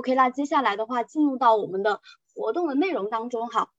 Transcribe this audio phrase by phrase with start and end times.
[0.00, 2.00] OK，那接下来的话进入到我们的
[2.34, 3.70] 活动的内容当中哈。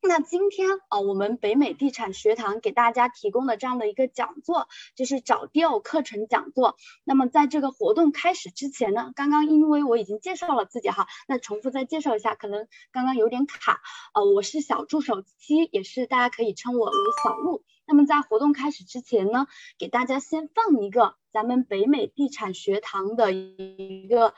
[0.00, 6.76] 那今天啊，我们北美地产学堂给大家提供的这样的一个讲座，就是找钓课程讲座。
[7.02, 13.80] 那么在这个活动开始之前呢，刚刚因为我已经介绍了自己哈，那重复再介绍一下，可能刚刚有点卡。
[14.14, 17.64] 呃，我是小助手七，也是大家可以称我为小鹿。
[17.88, 19.46] 那么在活动开始之前呢，
[19.78, 24.34] 给大家先放一个咱们北美地产学堂的一个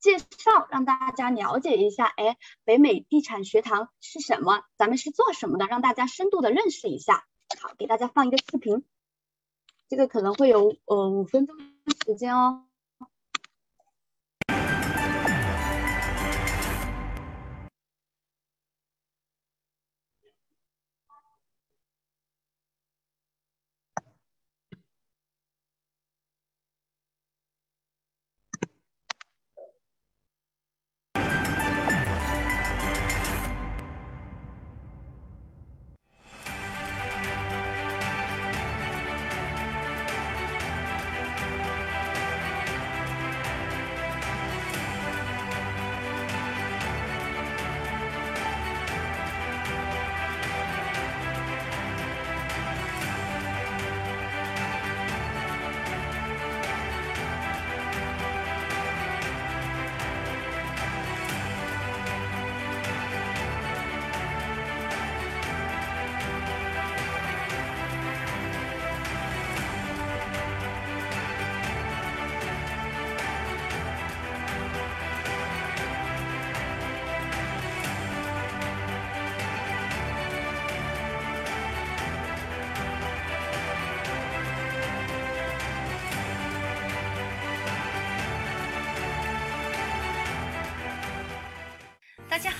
[0.00, 4.62] 介绍，让大家了解一下，哎，北美地产学堂是什么？
[4.78, 5.66] 咱们是做什么的？
[5.66, 7.26] 让大家深度的认识一下。
[7.60, 8.84] 好，给大家放一个视频，
[9.86, 11.56] 这个可能会有呃五分钟
[12.06, 12.64] 时间哦。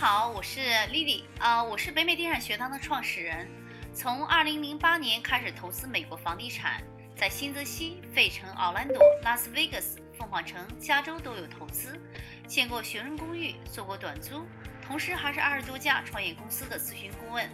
[0.05, 0.61] 好，我是
[0.91, 3.49] Lily 啊、我是北美地产学堂的创始人。
[3.95, 6.83] 从2008年开始投资美国房地产，
[7.17, 11.99] 在新泽西、费城、奥兰多、拉斯维加斯、凤凰城、加州都有投资，
[12.47, 14.45] 见过学生公寓，做过短租，
[14.87, 17.49] 同时还是二十多家创业公司的咨询顾问。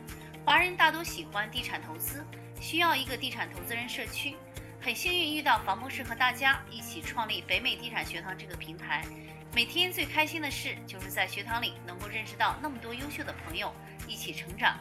[0.44, 2.27] 华人大多喜欢地产投资，
[2.61, 4.34] 需要一个地产投资人社区。
[4.81, 9.05] 很幸运遇到房博士和大家一起创立北美地产学堂这个平台。
[9.53, 13.75] 每天最开心的事就是在学堂里能够认识到那么多优秀的朋友，
[14.06, 14.78] 一起成长。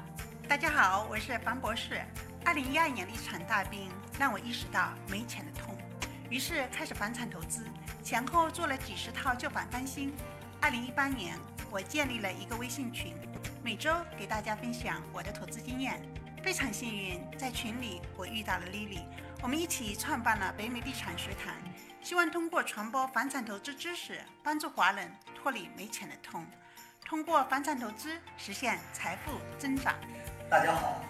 [0.48, 2.00] 大家好，我是樊博士。
[2.46, 5.76] 二零一二年的一场大病让我意识到没钱的痛，
[6.30, 7.66] 于是开始房产投资，
[8.04, 10.14] 前后做了几十套旧房翻新。
[10.62, 11.36] 二零一八年，
[11.72, 13.16] 我建立了一个微信群，
[13.64, 16.00] 每周给大家分享我的投资经验。
[16.44, 19.02] 非常幸运，在群里我遇到了 Lily，
[19.42, 21.56] 我们一起创办了北美地产学堂，
[22.02, 26.46] 希望通过传播房产投资知识，帮助华人脱离没钱的痛，
[27.06, 29.94] 通过房产投资实现财富增长。
[30.50, 31.04] 大家好，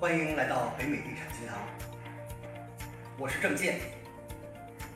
[0.00, 1.56] 欢迎来到北美地产学堂，
[3.16, 3.80] 我是郑健。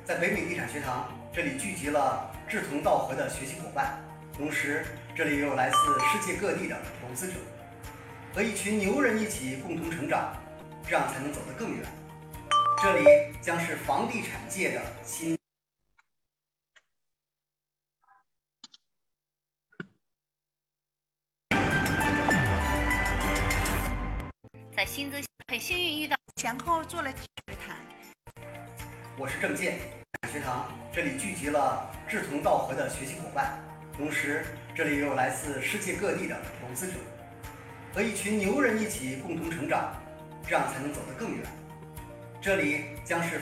[0.04, 3.98] 在北美地产学堂，这里聚集了志同道合的学习伙伴，
[4.36, 4.84] 同时
[5.14, 7.38] 这里也有来自世界各地的投资者，
[8.34, 10.36] 和一群牛人一起共同成长，
[10.84, 11.86] 这样才能走得更远。
[12.78, 13.06] 这里
[13.40, 15.34] 将是房地产界的新。
[24.76, 27.76] 在新泽西，很幸运遇到前后做了几十谈。
[29.16, 29.78] 我是郑健，
[30.30, 33.58] 学堂这里聚集了志同道合的学习伙伴，
[33.96, 34.44] 同时
[34.74, 36.98] 这里也有来自世界各地的投资者，
[37.94, 39.94] 和一群牛人一起共同成长，
[40.46, 41.46] 这样才能走得更远。
[42.46, 43.40] 这里将是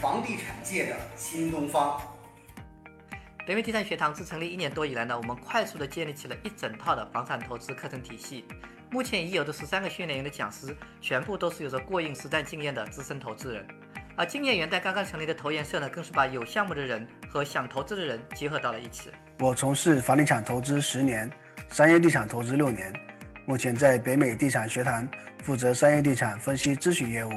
[0.00, 2.02] 房地产界的新东方。
[3.46, 8.44] 北美地产学堂自成立一年多以来呢，我们快速的建立起了一整套的房产投资课程体系。
[8.90, 13.64] 目前已有的十三个训练营的讲师，全部都是有着过硬实战经验的资深投资人。
[14.16, 19.08] 而今年元旦刚刚成立的投研社呢，更是把有项目的人和想投资的人结合到了一起。
[19.38, 21.30] 我从事房地产投资十年，
[21.72, 22.92] 商业地产投资六年，
[23.46, 25.08] 目前在北美地产学堂
[25.42, 27.30] 负责商业地产分析咨询业务，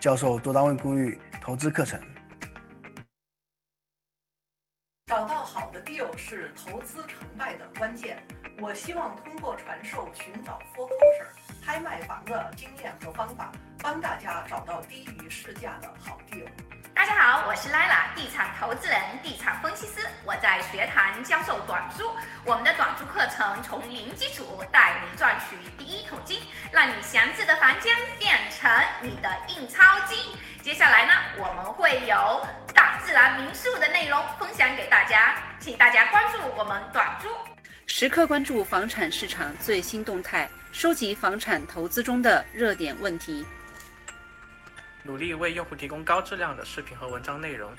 [0.00, 2.00] 教授多单位公寓投资课程。
[5.04, 8.16] 找到好的 deal 是投资成败的关键。
[8.58, 13.52] 我希望通过传授寻找 foreclosure 拍卖房的经验和方法，
[13.82, 16.48] 帮大家找到低于市价的好 deal。
[16.94, 20.06] 大家好，我是 Lila，地产投资人、地产分析师。
[20.24, 22.08] 我在学堂教授短租，
[22.44, 28.70] 我们的短租课程从零基础带你赚取第一桶金，让你闲置的房间变成
[29.02, 30.36] 你的印钞机。
[30.62, 37.28] 接下来呢，我们会有大自然民宿的内容分享给大家，请大家关注我们短租，
[37.86, 43.44] 时刻关注房产市场最新动态，收集房产投资中的热点问题。
[45.06, 47.70] 努力为用户提供高质量的视频和文章内容，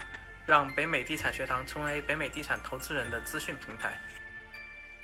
[0.45, 3.99] 让北美地产学堂成为北美地产投资人的资讯平台。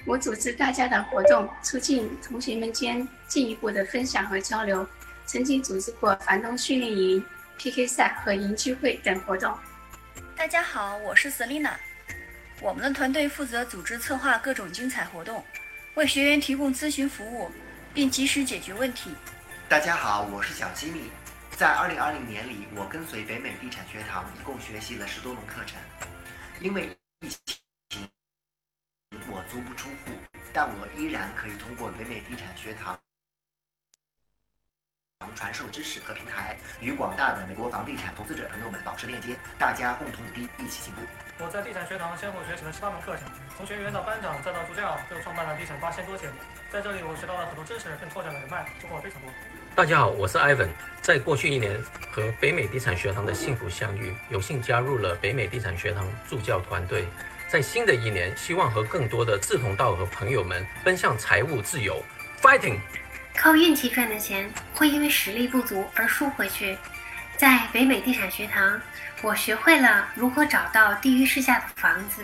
[0.05, 4.87] 我组织大家的活动，促进同学们间进一步的分享和交流。
[5.25, 7.25] 曾经组织过房东训练营、
[7.57, 9.57] PK 赛和营聚会等活动。
[10.35, 11.73] 大家好，我是 Selina，
[12.61, 15.43] 我们的团队负责组织策划各种精彩活动，
[15.95, 17.49] 为学员提供咨询服务，
[17.95, 19.11] 并及时解决问题。
[19.67, 21.09] 大家好，我是小吉米。
[21.61, 25.79] 在二零二零年里，我跟随北美地产学堂一共学习了十多门课程。
[26.59, 28.09] 因为疫情，
[29.29, 30.09] 我足不出户，
[30.51, 32.99] 但我依然可以通过北美地产学堂
[35.35, 41.01] 传授知识和平台，与广大的美国房地产投资者朋友们保持链接，大家共同努力，一起进步。
[41.37, 46.33] 我在地产学堂先后学习了七八门课程，从学员到班长再到助教，又创办了地产八千多节目。
[46.71, 49.29] 在这里，我学到了很多知识，更拓展了人脉，收获非常多。
[49.73, 50.67] 大家好，我是 Ivan。
[51.01, 51.81] 在过去一年
[52.11, 57.07] 和北美地产学堂的幸福相遇，有幸加入了北美地产学堂助教团队。
[57.47, 62.03] 在新的一年，希望和更多的志同道合朋友们奔向财务自由
[62.41, 62.79] ，Fighting！
[63.33, 66.77] 靠运气赚的钱会因为实力不足而输回去。
[67.37, 68.79] 在北美地产学堂，
[69.21, 72.21] 我学会了如何找到低于市价的房子，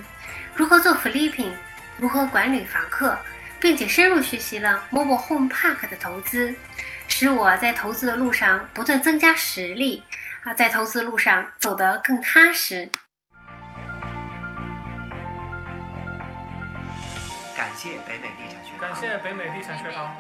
[0.54, 1.54] 如何做 flipping，
[1.98, 3.18] 如何管理房客，
[3.58, 6.54] 并且深入学习了 mobile home park 的投资。
[7.08, 10.04] 使我在投资的路上不断增加实力，
[10.44, 12.90] 啊，在投资路上走得更踏实。
[17.56, 18.80] 感谢北美地产学堂。
[18.80, 20.16] 感谢北美地产学堂。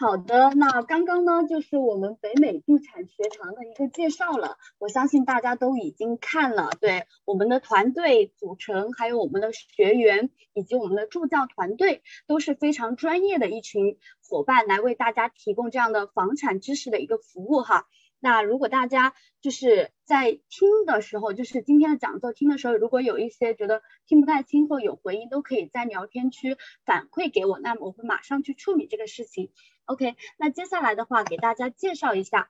[0.00, 17.86] 好的，那刚刚呢就是我们北美地产学堂的一个介绍了，我相信大家都已经看了，对我们的团队组成，还有我们的学员以及我们的助教团队都是非常专业的一群伙伴，来为大家提供这样的房产知识的一个服务哈。
[18.22, 29.50] 那如果大家就是在听的时候，就是今天的讲座听的时候，如果有一些觉得听不太清或有回音，都可以在聊天区反馈给我，那么我会马上去处理这个事情。
[29.90, 32.48] OK，那接下来的话给大家介绍一下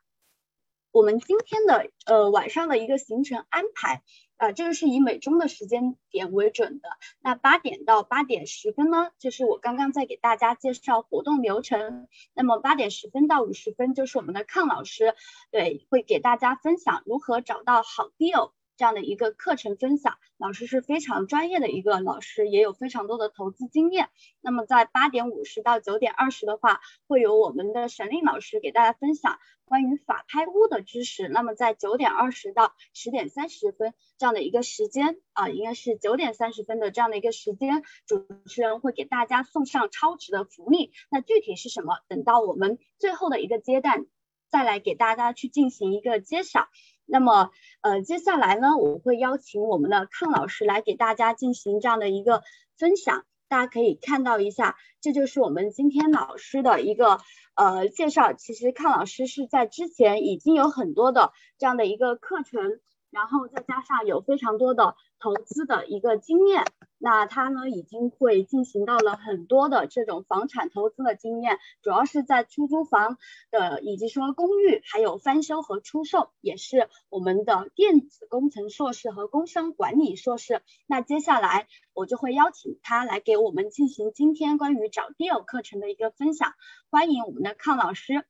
[0.92, 4.02] 我们今天的呃晚上的一个行程安排。
[4.37, 6.88] 啊，这个是以美中的时间点为准的。
[7.20, 12.08] 那八点到八点十分呢，就是我刚刚在给大家介绍活动流程。
[12.32, 15.14] 那么八点十分到五十分，就是我们的康老师，
[15.50, 18.52] 对，会给大家分享如何找到好 deal。
[18.81, 24.09] 这样的一个课程分享，老师是非常专业的一个老师，也有非常多的投资经验。
[24.41, 31.29] 那么在八点五十到九点二十的话，会有我们的沈令老师给大家分享关于法拍屋的知识。
[31.29, 40.94] 那么在九点二十到十点三十分这样的一个时间啊，应该是九点三十分的这样的一个时间，主持人会给大家送上超值的福利。
[41.11, 41.99] 那具体是什么？
[42.09, 44.06] 等到我们最后的一个阶段
[44.49, 46.71] 再来给大家去进行一个揭晓。
[47.10, 52.43] 那么，呃，接下来呢，我会邀请我们的康老师来给大家进行这样的一个
[52.79, 53.24] 分享。
[53.48, 57.19] 大家可以看到一下，这就是我们今天老师的一个
[57.55, 58.32] 呃介绍。
[58.32, 62.81] 其实康老师是在之前已经有很多的这样的一个课程。
[63.12, 66.64] 然后再加上有非常多的投资的一个经验，
[67.02, 73.16] 那他呢已经会进行到了很多的这种房产投资的经验，主要是在出租房
[73.50, 80.60] 的以及说公寓，还有翻修和出售，也是我们的电子工程硕士和工商管理硕士。
[80.86, 86.52] 那接下来我就会邀请他来给我们进行今天关于找 deal 课程的一个分享，
[86.90, 88.26] 欢迎我们的康老师。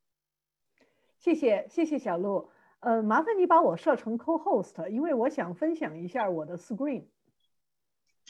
[1.19, 2.51] 谢谢谢谢小鹿。
[2.79, 7.07] 呃，麻烦你把我设成 co-host，因为我想分享一下我的 screen。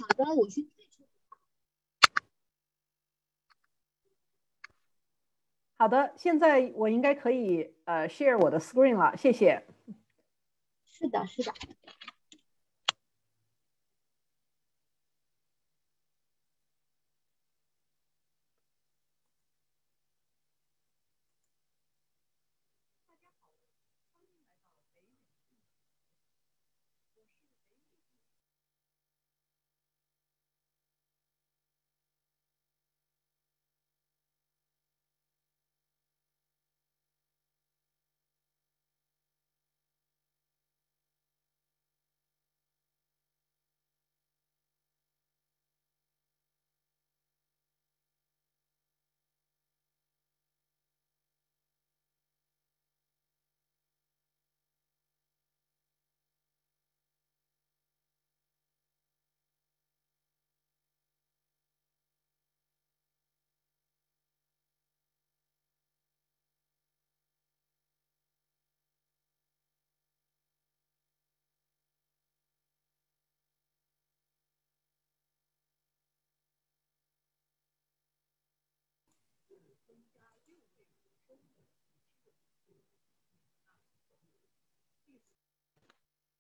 [0.00, 0.66] 好的，我先。
[5.76, 9.66] 好的，现在我应该可以呃 share 我的 screen 了，谢谢。
[10.85, 11.52] 是的，是的。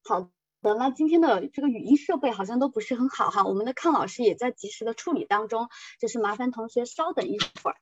[0.02, 0.28] 好
[0.62, 5.68] 的，那今天的这个语音设备好像都不是很好哈，我们的康老师也在及时的处理当中，
[6.00, 7.76] 就是麻烦同学稍等一会儿。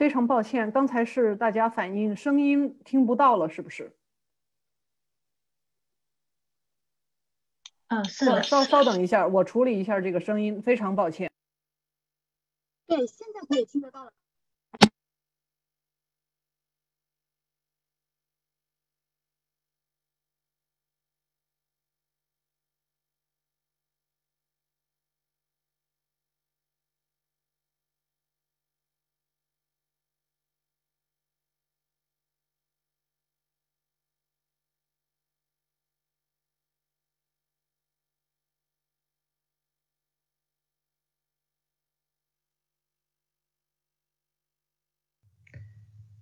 [0.00, 3.94] 非常抱歉，刚才是大家反映声音听不到了，是不是？
[7.88, 8.42] 嗯，是的。
[8.42, 11.30] 稍稍等一下，我处理一下这个声音，非常抱歉。
[12.86, 14.12] 对，现在可以听得到了。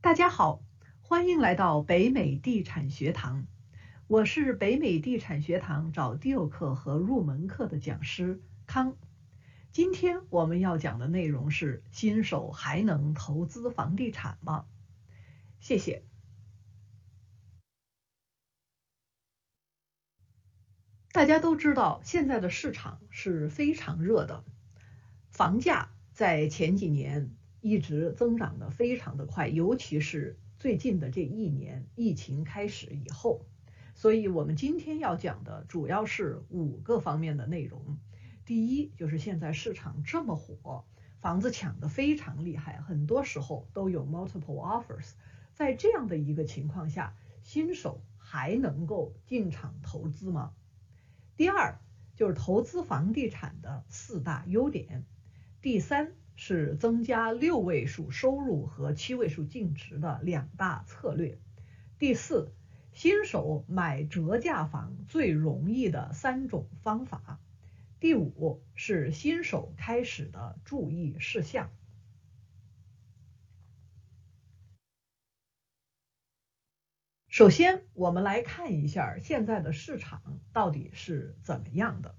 [0.00, 0.62] 大家好，
[1.00, 3.48] 欢迎来到北美地产学堂。
[4.06, 8.96] 我是北美地产学堂找 deal 课和入门课的讲师康。
[9.72, 14.66] 今天我们要讲的内容是：新手还能投资房地产吗？
[15.58, 16.04] 谢谢。
[21.10, 24.44] 大家都知道，现在的市场是非常热的，
[25.28, 27.34] 房价在前几年。
[27.68, 33.44] 一直增长的非常的快，尤其是最近的这一年疫情开始以后，
[33.94, 37.98] 所以我们今天要讲的主要是五个方面的内容。
[38.46, 40.86] 第一，就是现在市场这么火，
[41.20, 45.10] 房子抢的非常厉害，很多时候都有 multiple offers，
[45.52, 50.54] 在这样的一个情况下，新手还能够进场投资吗？
[51.36, 51.78] 第二，
[52.16, 55.04] 就是投资房地产的四大优点。
[55.60, 56.14] 第三。
[56.40, 61.36] 是增加六位数收入和七位数净值的两大策略。
[61.98, 62.52] 第四，
[62.92, 67.40] 新手买折价房最容易的三种方法。
[67.98, 71.72] 第五是新手开始的注意事项。
[77.26, 82.14] 首先，我们来看一下现在的市场到底是怎么样的。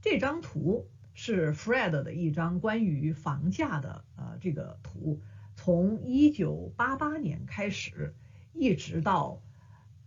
[0.00, 0.88] 这张图。
[1.18, 5.22] 是 Fred 的一张关于房价的呃这个图，
[5.54, 8.14] 从一九八八年开始，
[8.52, 9.42] 一直到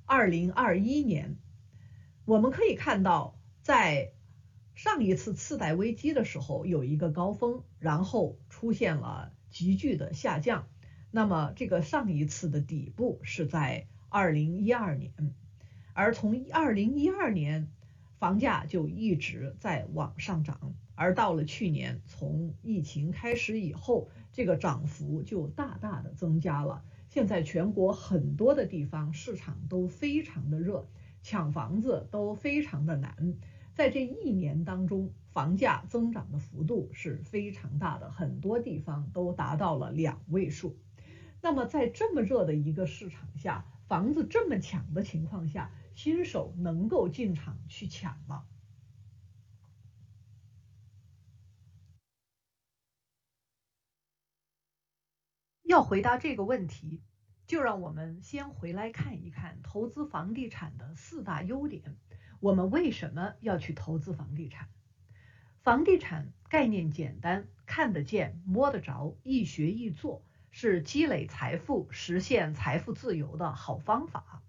[0.05, 1.35] 二零二一年，
[2.25, 4.11] 我们可以看到，在
[4.75, 10.67] 上一次次贷危机的时候有一个高峰，然后出现了急剧的下降。
[11.09, 15.11] 那么这个上一次的底部是在二零一二年，
[15.93, 17.67] 而从二零一二年，
[18.19, 20.75] 房价就一直在往上涨。
[20.93, 26.83] 而到了去年，从疫情开始以后，这个涨幅就大大的增加了。
[27.07, 30.87] 现在全国很多的地方市场都非常的热，
[31.23, 33.33] 抢房子都非常的难。
[33.73, 40.77] 在这一年当中，房价增长的幅度是非常大的，很多地方都达到了两位数。
[41.41, 48.45] 那么在这么热的一个市场下，房子这么抢的情况下，新手能够进场去抢吗？
[55.63, 57.03] 要回答这个问题，
[57.47, 61.97] 就让我们先回来看一看投资房地产的四大优点。
[62.39, 64.69] 我们为什么要去投资房地产？
[65.63, 74.41] 房地产概念简单，看得见、摸得着，易学易做，是积累财富、实现财富自由的好方法。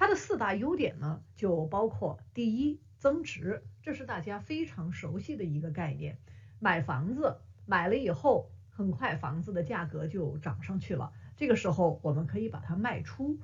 [0.00, 6.16] 它的四大优点呢，就包括第一，增值，这是大家非常熟悉的一个概念。
[6.58, 8.50] 买房子买了以后。
[8.70, 13.38] 很快房子的价格就涨上去了，这个时候我们可以把它卖出，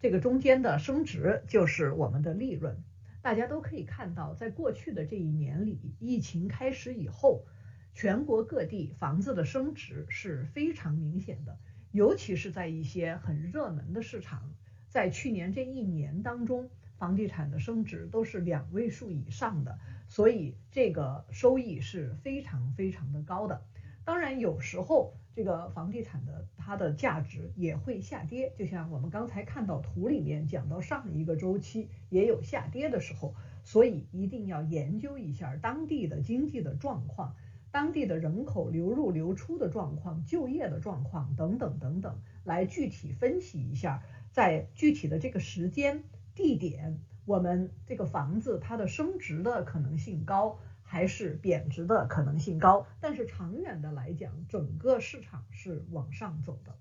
[0.00, 2.82] 这个中间的升值就是我们的利润。
[3.20, 7.44] 大家都可以看到，在过去的这一年里，疫情开始以后，
[7.92, 11.58] 全国各地房子的升值是非常明显的，
[11.92, 14.54] 尤其是在一些很热门的市场，
[14.94, 23.60] 在去年这一年当中，房地产的升值都是两位数以上的，所以这个收益是非常非常的高的。
[24.04, 33.34] 当然，有时候这个房地产的它的价值也会下跌，就像我们刚才看到图里面讲到上一个周期也有下跌的时候，
[33.64, 37.34] 所以一定要研究一下当地的经济的状况、
[37.74, 44.00] 当地的人口流入流出的状况、就业的状况等等等等，来具体分析一下，
[44.30, 46.04] 在具体的这个时间
[46.36, 50.60] 地点，我们这个房子它的升值的可能性高。
[50.86, 56.76] 还是贬值的可能性高，但是长远的来讲，整个市场是往上走的。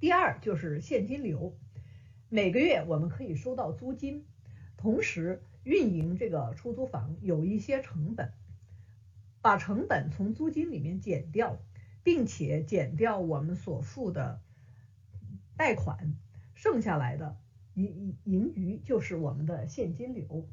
[0.00, 1.54] 第二就是现金流，
[2.28, 4.24] 每个月我们可以收到租金，
[4.76, 8.32] 同时运营这个出租房有一些成本，
[9.48, 11.56] 把成本从租金里面减掉，
[12.02, 14.42] 并且减掉我们所付的
[15.56, 16.12] 贷款，
[16.54, 17.34] 剩下来的
[17.72, 20.46] 盈盈余就是我们的现金流。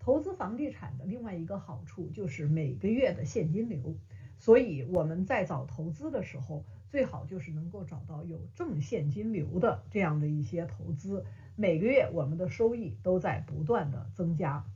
[0.00, 3.96] 投资房地产的另外一个好处就是每个月的现金流，
[4.40, 14.66] 所以我们在找投资的时候，最好就是能够找到有正现金流的这样的一些投资，每个月我们的收益都在不断的增加。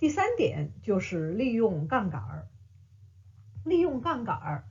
[0.00, 2.48] 第三点就是利用杠杆儿，
[3.64, 4.64] 利用杠杆儿，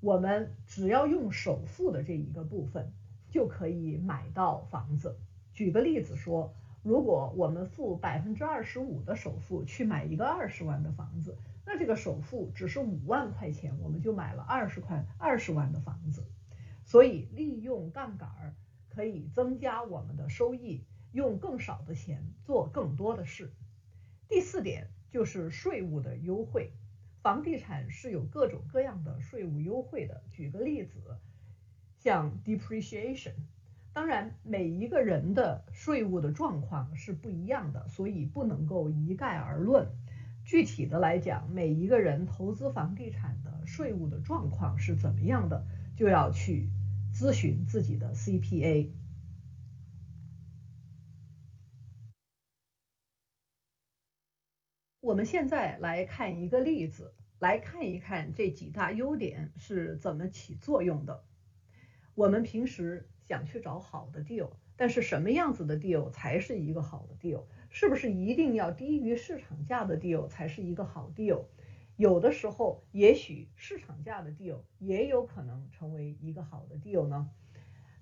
[0.00, 2.90] 我们只要用首付的这一个部分
[3.28, 5.16] 就可以买到房子。
[5.52, 6.52] 举个例子说。
[6.82, 11.36] 如果我们付百分之二十五的首付去买一个二十万的房子，
[11.66, 16.24] 那这个首付只是五万块钱，我们就买了二十块二十万的房子。
[16.86, 18.54] 所以利用杠杆儿
[18.88, 23.52] 可以增加我们的收益，用更少的钱做更多的事。
[24.30, 26.72] 第四点就是税务的优惠，
[27.20, 30.22] 房地产是有各种各样的税务优惠的。
[30.30, 31.00] 举个例子，
[31.98, 33.32] 像 depreciation。
[33.92, 39.88] 当然，每一个人的税务的状况是不一样的，所以不能够一概而论。
[40.44, 45.66] 具体的来讲，每一个人投资房地产的税务的状况是怎么样的，
[45.96, 46.68] 就要去
[47.12, 48.90] 咨询自己的 CPA。
[55.10, 61.24] 我们现在来看一个例子，来看一看这几大优点是怎么起作用的。
[62.14, 63.08] 我们平时。
[63.26, 67.44] 想去找好的 deal，但是什么样子的 deal 才是一个好的 deal？
[67.68, 71.44] 是不是一定要低于市场价的 deal 才是一个好 deal？
[71.96, 77.30] 有的时候，也许市场价的 deal 也有可能成为一个好的 deal 呢？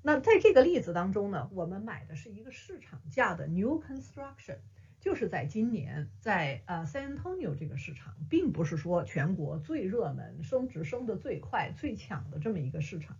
[0.00, 4.56] 那在这个例子当中呢，我们买的是一个市场价的 new construction，
[5.00, 13.16] 就是在今年在呃 San Antonio 这个市场，并不是说全国最热门、升值升得最快、最强的这么一个市场。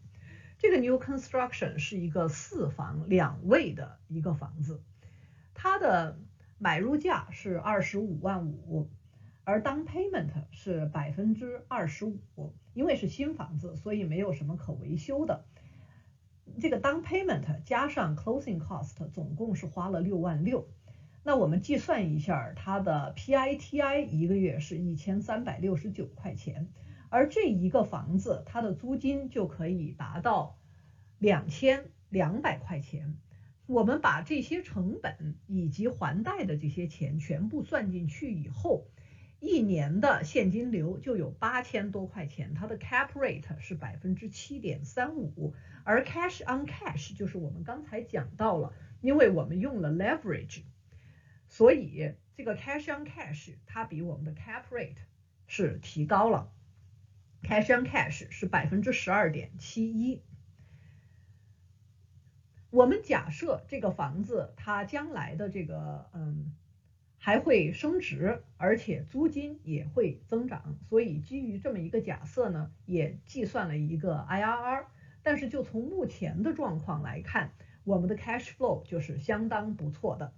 [0.58, 4.82] 这个 new construction 是一个四房两卫的一个房子，
[5.54, 6.18] 它的
[6.58, 8.88] 买入价是二十五万五，
[9.44, 12.20] 而 down payment 是百分之二十五。
[12.74, 15.44] 因为是新房子，所以没有什么可维修的。
[16.60, 20.68] 这个 down payment 加上 closing cost 总共是花了六万六。
[21.22, 26.68] 那我们计算一下，它的 PITI 一个月是一千三百六十九块钱。
[27.10, 30.58] 而这一个房子，它的租金就可以达到
[31.18, 33.16] 两千两百块钱。
[33.66, 38.86] 我们把这些成本以及还贷的这些钱全部算进去以后，
[39.40, 42.54] 一年的现金流就有八千多块钱。
[42.54, 45.54] 它的 cap rate 是百分之七点三五，
[45.84, 50.62] 而 cash on cash 就是我们刚才讲到了，因为我们用了 leverage，
[51.58, 54.94] 所以这个 cash on cash 它比我们的 cap rate
[55.48, 56.52] 是提高了。
[57.42, 60.22] Cash on cash 是百分之十二点七一。
[62.70, 66.54] 我们假设这个房子它将来的这个嗯
[67.16, 74.84] 还会升值，而且租金也会增长，所以基于这么一个假设呢，也计算了一个 IRR。
[75.24, 77.50] 但是就从目前的状况来看，
[77.82, 80.32] 我们的 cash flow 就是相当不错的。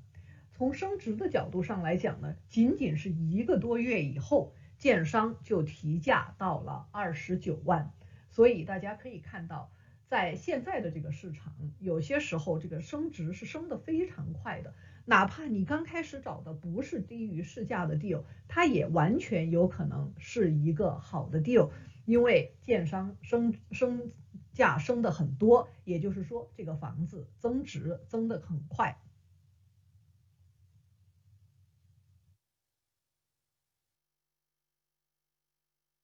[0.61, 4.53] 从升值的角度上来讲呢，仅仅是一个多月以后。
[4.77, 7.95] 建商就提价到了二十九万，
[8.31, 9.73] 所以大家可以看到，
[10.07, 14.75] 在现在的这个市场，有些时候这个升值是升得非常快的。
[15.07, 21.71] 哪怕你刚开始找的不是低于市价的 deal，它也完全有可能是一个好的 deal，
[22.05, 24.13] 因为建商升升
[24.53, 28.99] 价升的很多，也就是说这个房子增值增得很快。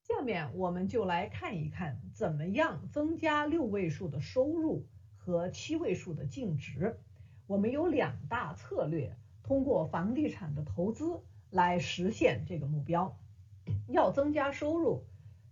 [0.02, 4.84] 下面我们就来看一看，怎么样增加六位数的收入
[5.16, 6.98] 和七位数的净值。
[7.46, 13.16] 我们有两大策略，通过房地产的投资来实现这个目标。
[13.88, 15.04] 要增加收入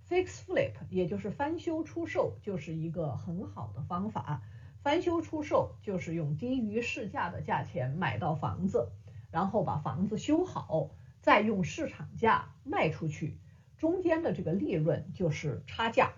[0.09, 4.43] ，fix flip，也就是翻修出售，就是一个很好的方法。
[4.83, 8.91] 翻修出售就是用低于市价的价钱买到房子，
[9.31, 10.91] 然后把房子修好，
[11.23, 13.39] 再用市场价卖出去，
[13.85, 16.15] 中间的这个利润就是差价。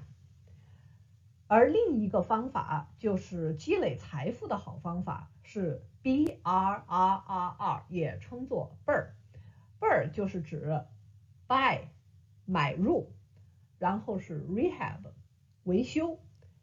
[1.49, 10.81] 而另一个方法就是积累财富的好方法是 B R R R R，也称作 BRR，BRR 就是指
[11.49, 11.81] buy
[12.45, 13.11] 买入，
[13.81, 15.01] 然后是 rehab
[15.65, 16.21] 维修，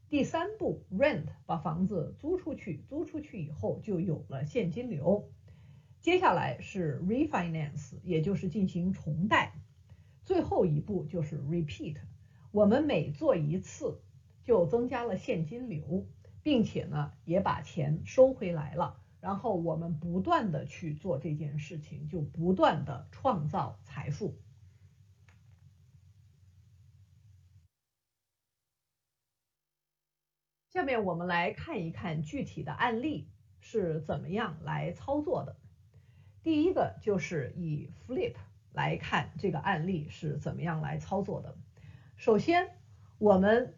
[0.07, 5.29] 第三步 rent 把房子租出去，租出去以后就有了现金流。
[5.99, 9.53] 接下来是 refinance，也就是进行重贷，
[10.23, 11.97] 最后一步就是 repeat，
[12.51, 14.01] 我们每做一次。
[14.45, 16.05] 就增加了现金流，
[16.41, 19.01] 并且呢，也把钱收回来了。
[19.21, 24.37] 然后我们不断的去做这件事情，就不断的创造财富。
[30.71, 33.29] 下面我们来看一看具体的案例
[33.61, 35.55] 是怎么样来操作的。
[36.41, 38.35] 第一个就是以 Flip
[38.73, 41.55] 来看这个案例是怎么样来操作的。
[42.17, 42.69] 首先，
[43.17, 43.75] 我们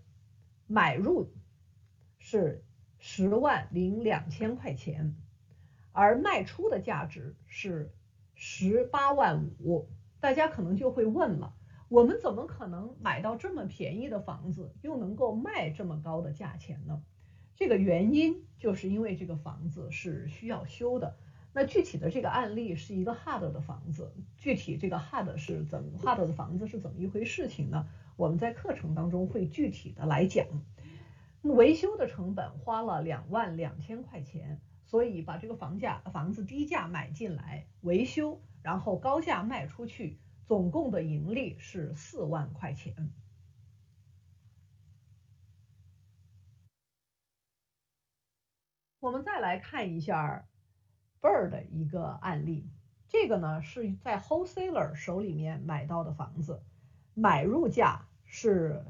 [0.67, 1.31] 买入
[2.17, 2.63] 是
[2.97, 5.15] 十万零两千块钱，
[5.91, 7.93] 而卖出的价值是
[8.33, 9.89] 十八万五。
[10.19, 11.55] 大家可能就会问了：
[11.87, 17.03] 我们怎么可能买到这么便宜的房子，又能够卖这么高的价钱呢？
[17.53, 21.17] 这个原因就是因为这个房子是需要修的。
[21.57, 27.87] 那具体的这个案例是一个 HUD 的房子，具体这个 HUD 是怎么 HUD 的房子是怎么一回事情呢？
[28.17, 30.45] 我们在课程当中会具体的来讲，
[31.43, 43.13] 维修的成本花了两万两千块钱，所以把这个房价房子低价买进来维修，然后高价卖出去，总共的盈利是四万块钱。
[48.99, 50.45] 我们再来看一下
[51.25, 52.69] 倍的一个案例，
[53.09, 56.61] 这个呢是在 Wholesaler 手里面买到的房子。
[57.17, 58.83] 买入价是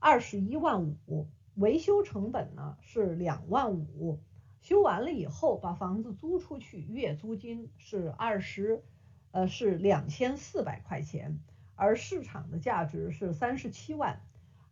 [0.00, 4.18] 二十一万五，维修成本呢是两万五，
[4.60, 8.82] 修完了以后把房子租出去，月租金是二十，
[9.30, 11.38] 呃是两千四百块钱，
[11.76, 14.20] 而市场的价值是三十七万，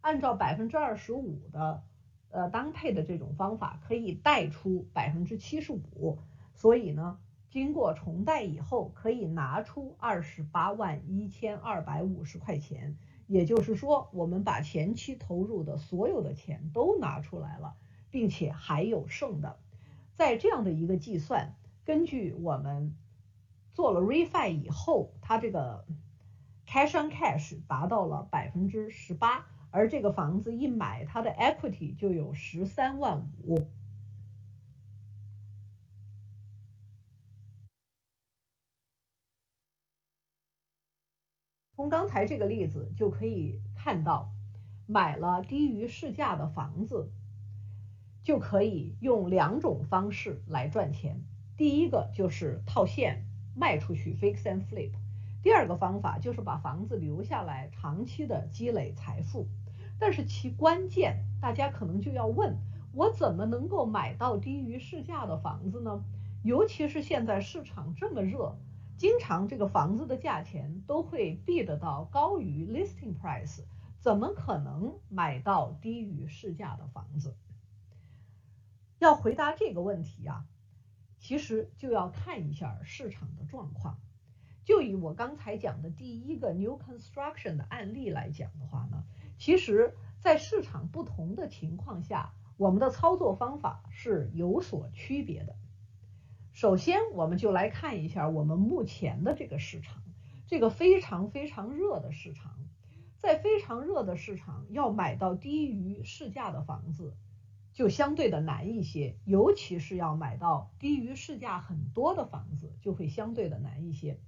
[0.00, 1.84] 按照百分之二十五的
[2.30, 6.18] 呃当配的这种方法，可以贷出百分之七十五，
[6.62, 7.18] 所以呢。
[7.50, 12.96] 经过重贷以后，可以拿出二十八万一千二百五十块钱，
[13.26, 17.74] 也就是说，我们把前期投入的所有的钱都拿出来了，
[18.10, 19.58] 并且还有剩的。
[20.14, 22.94] 在这样的一个计算，根据我们
[23.74, 25.84] 做了 refi 以后，它这个
[26.66, 33.66] cash on cash 达到了百分之十八，而这个房子一买，它的 equity 就有十三万五。
[41.82, 44.30] 从刚才这个例子就可以看到，
[44.86, 47.10] 买了低于市价的房子，
[48.22, 51.24] 就可以用两种方式来赚钱。
[51.56, 54.92] 第一个就是套现卖出去 （fix and flip），
[55.42, 59.48] 第二个方法就是把房子留下来，长期的积累财富。
[59.98, 62.56] 但是其关键，大家可能就要问：
[62.94, 66.04] 我怎么能够买到低于市价的房子呢？
[66.44, 68.56] 尤其是现在市场这么热。
[69.02, 73.64] 经常这个房子的价钱都会 bid 到高于 listing price，
[73.98, 77.34] 怎么可能买到低于市价的房子？
[79.00, 80.46] 要回答这个问题啊，
[81.18, 83.98] 其实就要看一下市场的状况。
[84.64, 89.02] 就以我刚才讲的第一个 new construction 的案例来讲的话呢，
[89.36, 95.56] 其实在市场不同的情况下，我们的操作方法是有所区别的。
[96.52, 100.02] 首先，我们就来看一下我们目前的这个市场，
[100.46, 102.52] 这个非常非常热的市场，
[103.16, 107.14] 在非常热的市场，要买到低于市价的房子，
[107.72, 114.20] 就相对的难一些，尤其是要买到低于市价很多的房子，就会相对的难一些。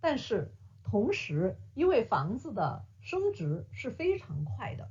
[0.00, 0.50] 但是
[0.82, 4.88] 同时，因为房子的升值是非常快的，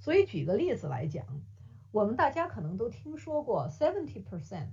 [0.00, 1.24] 所以举个例子来讲，
[1.92, 4.66] 我们大家可能都听说过 seventy percent。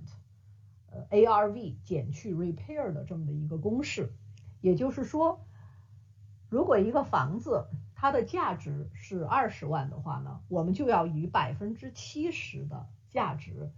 [1.10, 4.12] ARV 减去 repair 的这么的一个公式，
[4.60, 5.44] 也就是说，
[6.48, 13.70] 如果一个房子它的价值是二十万的话呢，我们就要以百分之七十的价值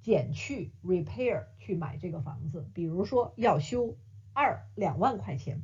[0.00, 3.96] 减去 repair 去买这个房子，比如说要修
[4.32, 5.62] 二两万块钱，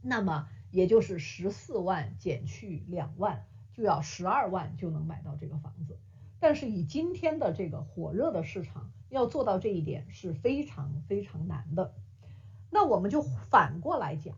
[0.00, 5.98] 那么也就是十四万减去两万，就要十二万就能买到这个房子。
[6.38, 11.94] 但是以今天的这个火热的市场，要做到这一点是非常非常难的。
[12.70, 14.36] 那我们就反过来讲，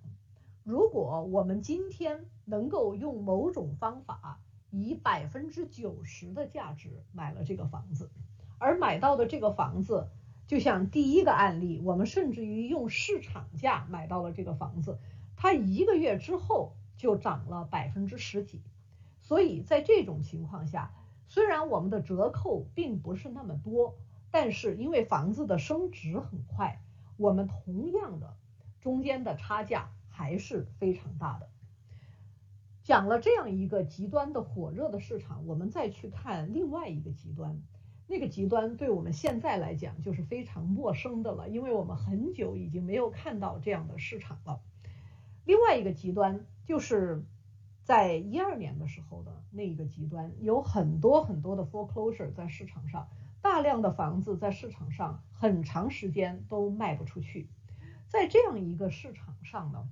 [0.62, 8.10] 如果我们今天能够用某种方法，以百分之九十的价值买了这个房子，
[8.58, 10.08] 而买到的这个房子，
[10.46, 14.98] 就像第一个案例，我们甚至于用市场价买到了这个房子，
[15.36, 18.60] 它一个月之后就涨了百分之十几。
[19.22, 20.92] 所以在这种情况下，
[21.28, 23.96] 虽然我们的折扣并不是那么多，
[24.30, 26.80] 但是因为房子的升值很快，
[27.16, 28.36] 我们同样的
[28.80, 31.48] 中间的差价还是非常大的。
[32.82, 37.60] 讲了这样一个极端的火热的市场，我们再去看另外一个极端，
[38.06, 44.60] 那个极端对我们现在来讲就是非常陌生的了，因为我们很久已经没有看到这样的市场了。
[45.44, 47.24] 另外一个极端就是。
[47.84, 53.08] 在一二年的时候的那一个极端，有很多很多的 foreclosure 在市场上，
[53.40, 57.48] 大量的房子在市场上很长时间都卖不出去。
[58.08, 59.88] 在这样一个市场上呢，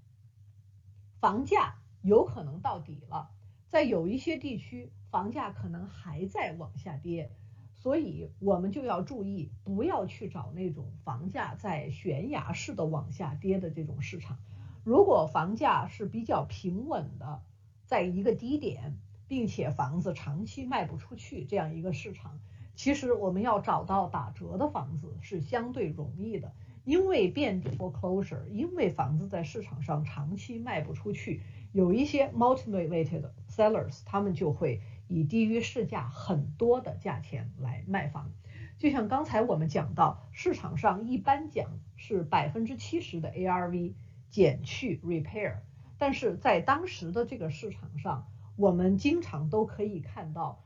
[1.21, 3.31] 房价有可能到底了，
[3.69, 7.31] 在有一些地区房价可能还在往下跌，
[7.75, 14.39] 所以我们就要注意，不要去找那种房价在悬崖式的往下跌的这种市场。
[14.83, 17.43] 如果房价是比较平稳的，
[17.85, 18.97] 在一个低点，
[19.29, 22.41] 并且房子长期卖不出去这样一个市场，
[22.77, 26.53] 其实我们要找到打折的房子是相对容易的，
[26.85, 38.31] 因为遍地 foreclosure，因为房子在市场上长期卖不出去，有一些 motivated sellers，他们就会以低于市价很多的价钱来卖房。
[38.79, 43.95] 就像刚才我们讲到，市场上一般讲是百分之七十的 ARV
[44.29, 45.55] 减去 repair。
[45.97, 50.63] 但是在当时的这个市场上，我们经常都可以看到，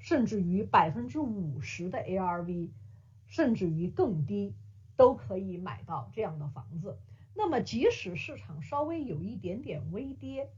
[0.00, 2.70] 甚至于百分之五十的 ARV，
[3.28, 4.52] 甚至于更低，
[4.96, 6.98] 都可以买到这样的房子。
[7.34, 10.50] 那么即使市场稍微有一点点微跌，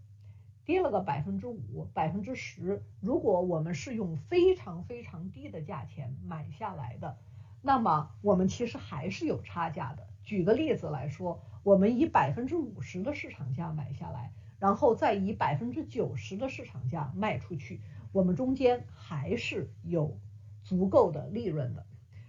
[0.64, 7.18] 跌了个百分之五、百分之十，如果我们是用非常非常低的价钱买下来的，
[7.60, 10.08] 那么我们其实还是有差价的。
[10.24, 11.42] 举个例子来说。
[11.64, 17.80] 我们以百分之五十的市场价买下来，然后再以百分之九十的市场价卖出去，
[18.12, 20.16] 我们中间还是有
[20.62, 21.84] 足够的利润的。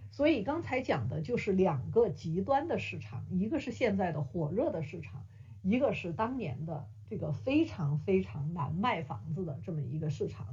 [0.09, 5.23] 所以刚才讲的就是两个极端的市场，一个是现在的火热的市场，
[5.61, 10.47] 一个是当年的这个非常非常难卖房子的这么一个市场。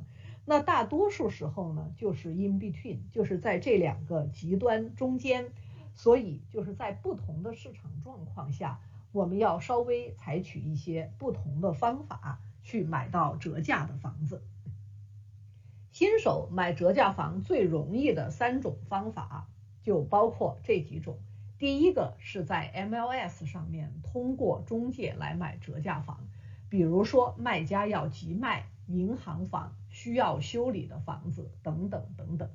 [0.45, 5.51] 那大多数时候呢，就是 in between，就是在这两个极端中间。
[5.93, 8.81] 所以就是在不同的市场状况下，
[9.13, 14.41] 我们要稍微采取一些不同的方法去买到折价的房子。
[16.01, 19.47] 新手买折价房最容易的三种方法
[19.83, 21.19] 就包括这几种。
[21.59, 26.27] 第一个是在 MLS 上面通过中介来买折价房，
[26.71, 32.49] 比如说卖家要急卖、银行房、需要修理的房子等等等等。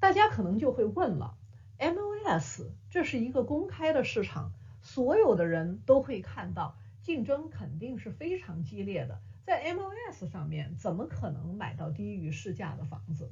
[0.00, 1.36] 大家可能就会问了。
[1.78, 4.50] MLS 这是一个公开的市场，
[4.82, 9.20] 所有的人都会看到，竞争肯定是非常激烈的。
[9.44, 13.30] 在 MLS 上面，怎么可能买到低于市价的房子？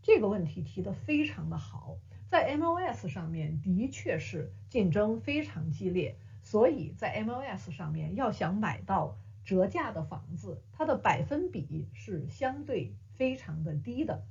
[0.00, 1.98] 这个问题提得非常的好。
[2.30, 14.24] 在 MLS 上面的确是竞争非常激烈，所以在 MLS 上面要想买到折价的房子，它的百分比是相对非常的低的。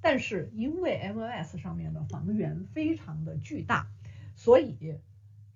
[0.00, 3.88] 但是因为 MLS 上面的房源非常的巨大，
[4.36, 5.00] 所以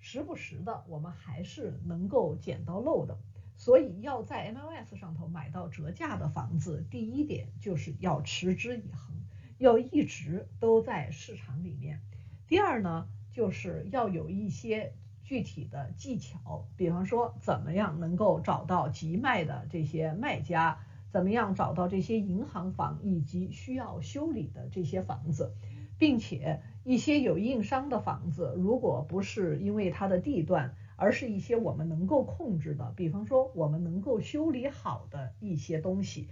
[0.01, 3.17] 时不时的我们还是能够捡到漏的。
[3.57, 9.17] 所以要在 MLS 上头买到折价的房子，第一点就是要持之以恒，
[9.59, 12.01] 要一直都在市场里面。
[12.47, 20.79] 第二呢，就是要有一些具体的技巧，比方说怎么样能够找到急卖的这些卖家。
[21.11, 25.55] 怎么样找到这些银行房以及需要修理的这些房子，
[25.97, 36.29] 并且一些有硬伤的房子，如果不是因为它的地段，而是一些我们能够控制的，比方说我们能够修理好的一些东西，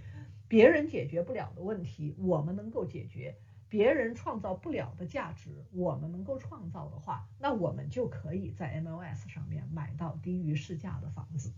[0.47, 3.35] 别人解决不了的问题，我们能够解决；
[3.69, 11.53] 别人创造不了的价值，我们能够创造的话，那我们就可以在 MLS 上面买到低于市价的房子，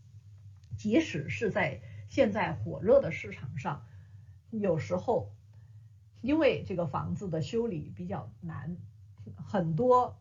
[0.77, 1.81] 即使是在。
[2.07, 3.83] 现在火热的市场上，
[4.51, 5.31] 有时候
[6.21, 8.77] 因为这个房子的修理比较难，
[9.35, 10.15] 很多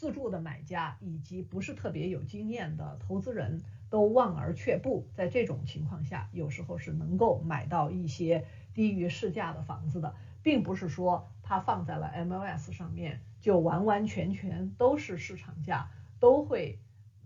[0.00, 3.60] 自助的买家以及不是特别有经验的投资人
[3.90, 5.06] 都望而却步。
[5.12, 16.78] 在这种情况下，有时候是能够买到一些低于市价的房子的，并不是说它放在了 MLS 上面就完完全全都是市场价，都会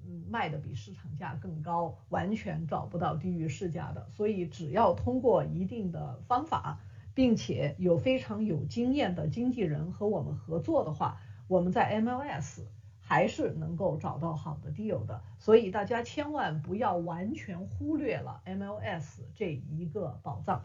[0.05, 4.09] 嗯卖的比市场价更高，完全找不到低于市价的。
[4.11, 6.81] 所以只要通过一定的方法。
[7.17, 12.63] 并且有非常有经验的经纪人和我们合作的话，我们在 MLS
[13.01, 15.23] 还是能够找到好的 deal 的。
[15.39, 20.65] 所以大家千万不要完全忽略了 MLS 这一个宝藏。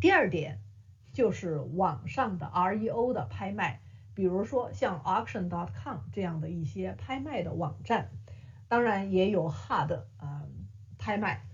[0.00, 0.60] 第二点
[1.12, 3.80] 就是网上的 REO 的拍卖，
[4.14, 8.10] 比如说像 Auction.com 这样的一些拍卖的网站，
[8.66, 10.46] 当然也有 hard 啊
[10.98, 11.46] 拍卖。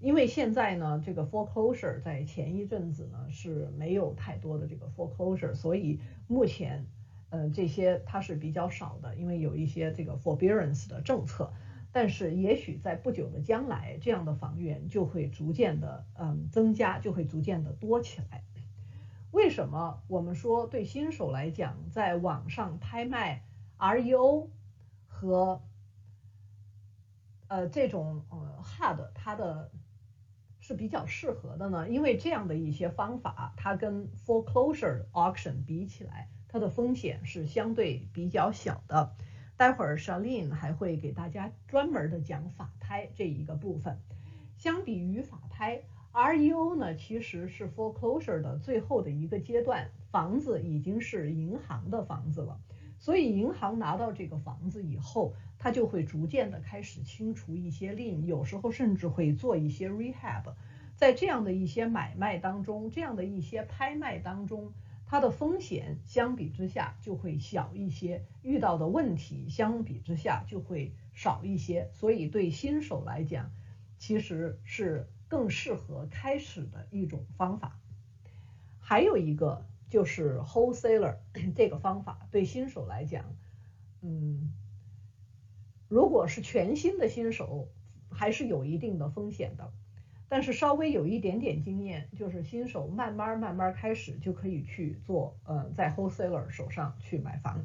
[0.00, 6.86] 因为现在呢，这个 foreclosure 在前一阵子呢是没有太多的这个 foreclosure，所以目前，
[7.30, 11.52] 呃，这些它是比较少的，因为有一些这个 forbearance 的政策。
[11.92, 18.42] 但是也许在不久的将来，这样的房源就会逐渐的嗯增加，就会逐渐的多起来。
[19.30, 23.44] 为什么我们说对新手来讲，在网上拍卖
[23.78, 24.48] REO
[25.06, 25.62] 和
[27.46, 29.70] 呃这种呃 HUD 它的
[30.66, 39.12] 是比较适合的呢，因为这样的一些方法，它跟 foreclosure auction 比起来，它的风险是相对比较小的。
[39.58, 44.00] 待会儿 Shalin 还会给大家专门的讲法拍这一个部分。
[44.56, 45.82] 相比于法拍
[46.14, 52.58] ，REO 呢其实是 foreclosure 的最后的一个阶段，房子已经是银行的房子了，
[53.04, 55.34] 所以银行拿到这个房子以后。
[55.56, 60.52] 它就会逐渐的开始清除一些 lien，有时候甚至会做一些 rehab。
[60.94, 64.74] 在这样的一些买卖当中，这样的一些拍卖当中，
[65.06, 71.88] 它的风险相比之下就会小一些，遇到的问题相比之下就会少一些。
[71.94, 73.50] 所以对新手来讲，
[73.96, 77.78] 其实是更适合开始的一种方法。
[78.80, 79.64] 还有一个
[79.94, 81.18] 就是 wholesaler
[81.54, 83.36] 这个方法，对新手来讲，
[84.02, 84.52] 嗯。
[85.86, 87.68] 如果是全新的新手，
[88.10, 89.72] 还是有一定的风险的，
[90.28, 97.64] 但是稍微有一点点经验，就是新手慢慢慢慢开始就可以去做，呃，在 wholesaler 手上去买房。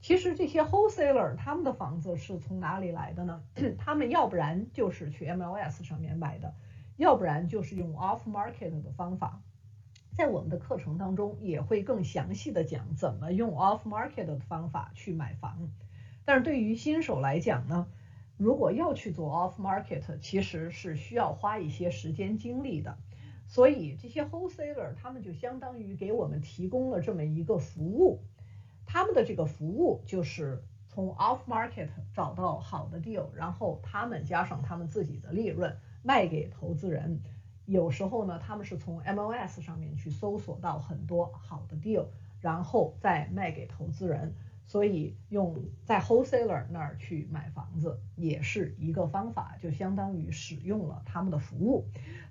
[0.00, 3.44] 其实这些 wholesaler 他们的房子是从哪里来的呢？
[3.78, 6.52] 他们要不然就是去 MLS 上面买的，
[6.96, 9.40] 要不然就是用 off market 的方法。
[10.16, 15.70] 在我们的课程当中也会更详细的讲怎么用 off market 的方法去买房。
[16.24, 17.86] 但是对于新手来讲呢，
[18.36, 22.98] 如果要去做 off market，其实是需要花一些时间精力的。
[23.46, 28.20] 所以这些 wholesaler 他们就相当于给我们提供了这么一个服务，
[28.86, 37.20] 他们的这个服务就是从 off market 找到好的 deal，然后他们加上他们自己的利润卖给投资人。
[37.70, 42.06] 有时候呢，他们是从 MLS 上面去搜索到很多好的 deal，
[42.40, 44.34] 然后再卖给投资人。
[44.66, 51.86] 所以用在 wholesaler 那儿去买房子也是一个方法，就相当于使用了他们的服务。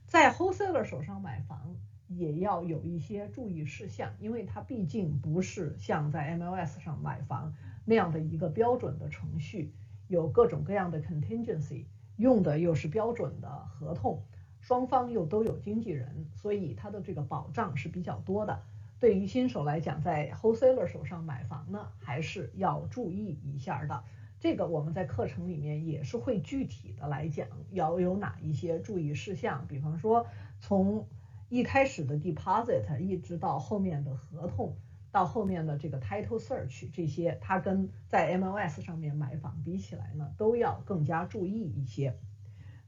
[0.06, 1.76] 在 wholesaler 手上买房
[2.08, 7.54] 也要有一些注意事项，因为它毕竟不是像在 MLS 上买房
[7.86, 9.74] 那样的一个标准的程序，
[10.08, 11.86] 有各种各样的 contingency，
[12.18, 14.24] 用的又是标准的合同，
[14.70, 18.62] 双方又都有经纪人，所以它的这个保障是比较多的。
[19.00, 24.04] 对于新手来讲，在 wholesaler 手上买房呢，还是要注意一下的。
[24.40, 29.66] 这个我们在课程里面也是会具体的来讲，要有哪一些注意事项。
[29.68, 30.28] 比方说，
[30.60, 31.08] 从
[31.50, 34.76] 一开始的 deposit 一直到后面的合同，
[35.10, 42.16] 到后面的这个 title search 这些，它跟在 MLS 上面买房比起来呢，都要更加注意一些。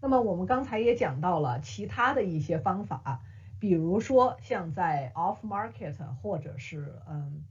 [0.01, 3.21] 那么我们刚才也讲到了其他的一些方法。
[3.59, 7.43] 比如说，像在 off market 或者是嗯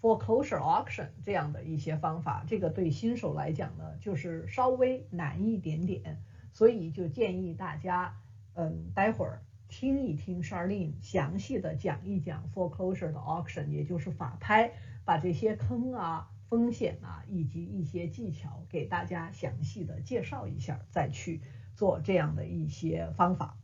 [0.00, 6.22] foreclosure auction 这样的一些方法，这个对新手来讲呢，就是稍微难一点点，
[6.54, 8.16] 所以就建议大家，
[8.54, 14.72] 嗯，待会儿听一听 Charlene 详细的讲一讲 foreclosure 的 auction，也就是法拍，
[15.04, 21.42] 把这些坑啊、风险啊以及一些技巧给大家详细的介绍一下，再去
[21.82, 23.58] 做这样的一些方法。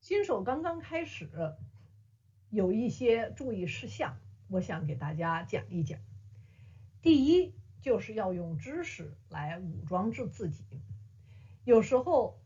[0.00, 1.28] 新手刚刚开始，
[2.48, 4.16] 有一些注意事项，
[4.48, 6.00] 我想给大家讲一讲。
[7.02, 7.52] 第一，
[7.82, 10.64] 就是要用知识来武装自自己。
[11.64, 12.40] 有时候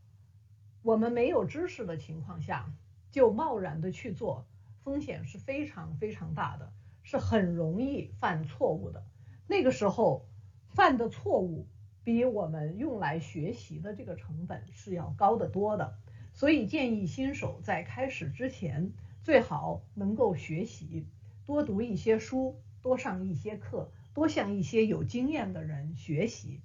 [0.83, 2.75] 我们没有知识的情况下，
[3.13, 4.45] 就贸然的去做，
[4.83, 6.73] 风险是非常非常大的，
[7.05, 9.07] 是很容易犯错误的。
[9.49, 10.29] 那个时候
[10.69, 11.67] 犯的错误
[12.05, 15.99] 比我们用来学习的这个成本是要高得多的。
[16.35, 18.93] 所以建议新手在开始之前，
[19.25, 21.07] 最好能够学习，
[21.45, 26.61] 多读一些书，多上一些课，多向一些有经验的人学习，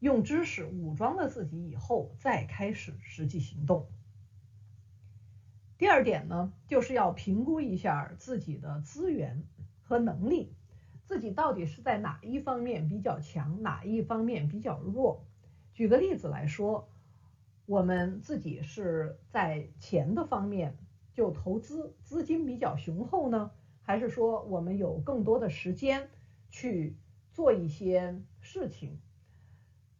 [0.00, 3.86] 用知识武装了自己以后，再开始实际行动。
[5.76, 9.44] 第二点呢，就是要评估一下自己的资源
[9.82, 10.56] 和能力，
[11.08, 15.24] 自己到底是在哪一方面比较强，哪一方面比较弱。
[15.74, 16.88] 举个例子来说。
[17.68, 20.74] 我们自己是在钱的方面
[21.12, 23.50] 就投资资金比较雄厚呢，
[23.82, 26.08] 还是说我们有更多的时间
[26.48, 26.96] 去
[27.30, 28.98] 做一些事情？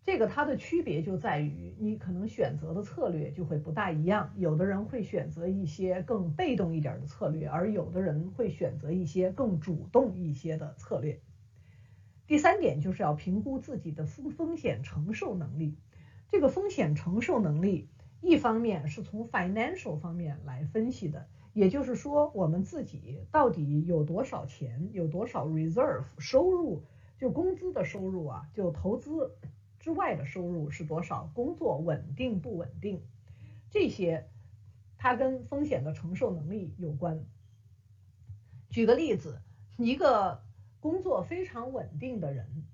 [0.08, 4.32] 这个它的区别就在于你可能选择的策略就会不大一样。
[4.38, 11.20] 有的人会选择一些更被动一点的策略，而有的人会选择一些更主动一些的策略。
[12.26, 15.76] 第三点就是要评估自己的风风险承受能力。
[16.30, 17.90] 这个风险承受能力，
[18.22, 26.82] 一方面是从 financial 方面来分析的，也就是说，我们自己到底有多少钱，有多少 reserve 收入，
[27.18, 29.36] 就工资的收入啊，就投资
[29.78, 33.02] 之外的收入是多少，工作稳定不稳定，
[33.70, 34.28] 这些
[34.96, 37.24] 它跟风险的承受能力有关。
[38.70, 39.40] 举个例子，
[39.76, 40.42] 一个
[40.80, 42.64] 工作非常稳定的人。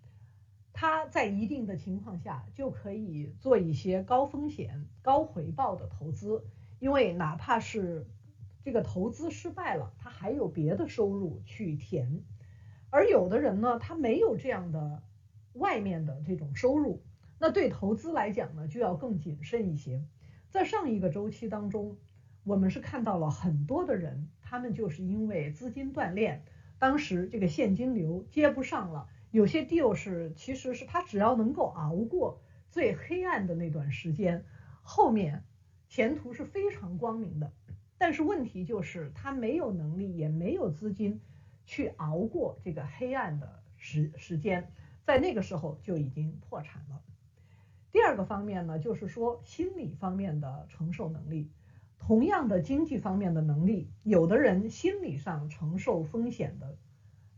[0.76, 6.44] 他在一定的情况下就可以做一些高风险高回报的投资，
[6.80, 8.04] 因为哪怕是
[8.64, 12.24] 这个投资失败了，他还有别的收入去填。
[12.90, 15.00] 而有的人呢，他没有这样的
[15.54, 17.02] 外面的这种收入，
[17.38, 20.04] 那对投资来讲呢，就要更谨慎一些。
[20.50, 21.96] 在上一个周期当中，
[22.44, 26.42] 我们是看到了很多的人，他们就是因为资金断裂，
[26.78, 29.08] 当时这个现金流接不上了。
[29.30, 32.40] 有些 deal 是，其实是他只要能够熬过
[32.70, 34.44] 最黑暗的那段时间，
[34.82, 35.42] 后面
[35.88, 37.52] 前途是非常光明的。
[37.98, 41.20] 但是问题就是他没有能力，也没有资金
[41.64, 44.70] 去熬过这个黑暗的时时间，
[45.04, 47.00] 在那个时候就已经破产了。
[47.92, 51.50] 第二个方面呢，就是说心理方面的承受能力，
[51.98, 56.76] 同样的经济方面的能力，有的人心理上承受风险的。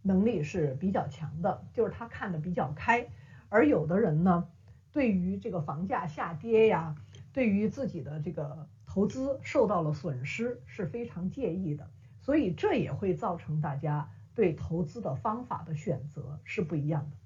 [0.02, 3.08] 能力是比较强的，就是他看得比较开，
[3.48, 4.48] 而有的人呢，
[4.92, 6.94] 对于这个房价下跌呀，
[7.32, 11.90] 对于自己的这个投资受到了损失是非常介意的，
[12.20, 17.16] 所以这也会造成大家对投资的方法的选择是不一样的。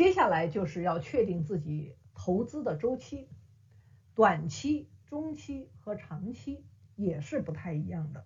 [0.00, 3.28] 接下来就是要确定自己投资的周期，
[4.14, 6.64] 短期、中期和长期
[6.96, 8.24] 也是不太一样的。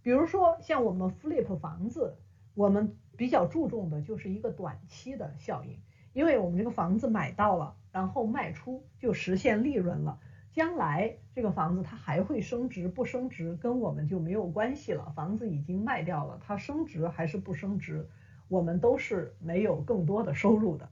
[0.00, 2.16] 比如说，像我们 flip 房子，
[2.54, 5.80] 我们比较注重的就是一个短期的效应，
[6.12, 10.20] 因为我们这个房子买到了，然后卖出就实现利润了。
[10.52, 15.10] 将来这个房子它还会升值不升值，跟我们就没有关系了。
[15.16, 18.08] 房子已经卖掉了，它升值还是不升值，
[18.46, 20.88] 我们都是没有更多的收入的。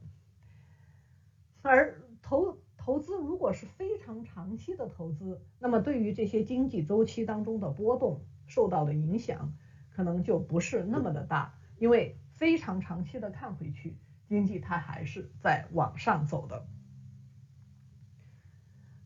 [1.67, 9.53] 而投投资如果是非常长期的投资，那么对于这些经济周期当中的波动，受到的影响
[9.89, 13.97] 可能就不是那么的大，因为非常长期的看回去，
[14.29, 16.65] 经济它还是在往上走的，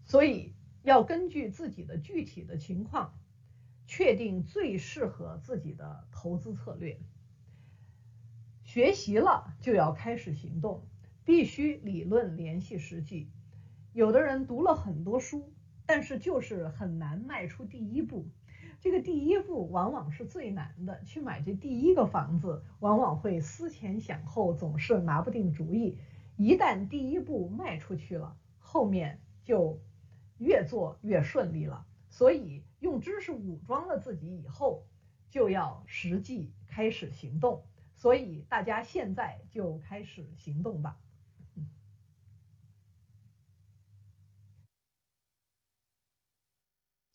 [0.06, 0.54] 所以
[0.84, 3.14] 要根据自己的具体的情况，
[3.88, 7.00] 确定最适合自己的投资策略。
[8.64, 10.86] 学习了就要开始行动，
[11.24, 13.30] 必须理论联系实际。
[13.94, 15.52] 有的人读了很多书，
[15.86, 18.28] 但是就是很难迈出第一步。
[18.80, 25.98] 这个第一步往往是最难的，去买这第一个房子，往往会思前想后，总是拿不定主意。
[26.36, 29.80] 一旦第一步迈出去了，后面就
[30.40, 31.86] 越做越顺利了。
[32.10, 34.84] 所以用知识武装了自己以后，
[35.30, 37.64] 就要实际开始行动。
[37.94, 40.98] 所以大家现在就开始行动吧。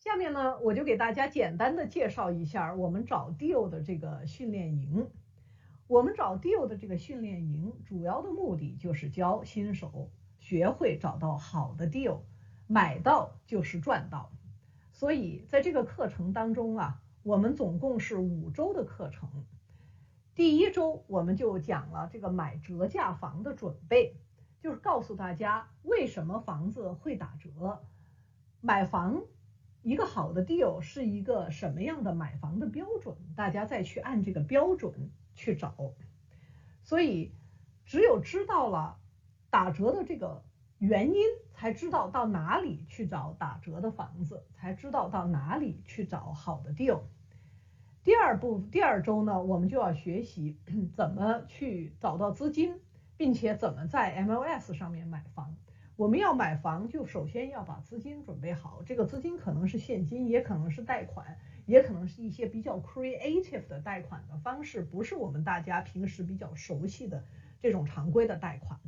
[0.07, 5.05] 下面呢，我就给大家简单的介绍一下我们找 deal 的这个训练营。
[5.85, 12.19] 我们找 deal 的这个训练营，主要的目的就是教新手学会找到好的 deal，
[12.67, 14.31] 买到就是赚到。
[14.93, 19.29] 所以在这个课程当中啊，我们总共是五周的课程。
[20.33, 24.15] 第一周我们就讲了这个买折价房的准备，
[24.61, 27.81] 就是告诉大家为什么房子会打折，
[28.61, 29.21] 买房。
[29.87, 35.93] 一个好的 deal 是一个什么样的买房的标准，大家再去按这个标准去找。
[36.83, 37.31] 所以，
[37.85, 38.97] 只有知道了
[39.49, 40.43] 打折的这个
[40.77, 41.23] 原因，
[41.53, 47.03] 才知道到哪里去找打折的房子，才知道到哪里去找好的 deal。
[48.03, 50.57] 第二步，第二周呢，我们就要学习
[50.97, 52.77] 怎么去找到资金，
[53.15, 55.55] 并且怎么在 MLS 上面买房。
[55.97, 58.83] 我们要买房，就首先要把资金准备好。
[58.85, 67.25] 这个资金可能是现金，也可能是贷款，也可能是一些比较 creative 的贷款的方式，不是我们大家平时比较熟悉的
[67.59, 68.79] 这种常规的贷款。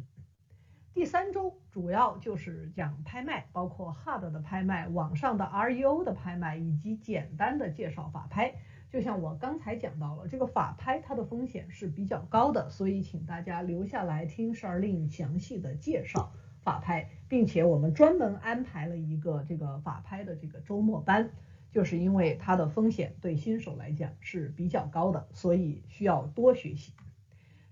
[0.94, 8.54] 第三周主要就是讲拍卖，包括 hard 的拍卖、网上的 REO 的拍卖，以及简单的介绍法拍。
[8.92, 16.32] 就像我刚才讲到了，这个法拍它的风险是比较高的，所以请大家留下来听 Sharlene 详细的介绍。
[16.62, 21.32] 法拍，并且我们专门安排了一个这个法拍的这个周末班，
[21.72, 26.94] 就是因为它的风险对新手来讲是比较高的，所以需要多学习。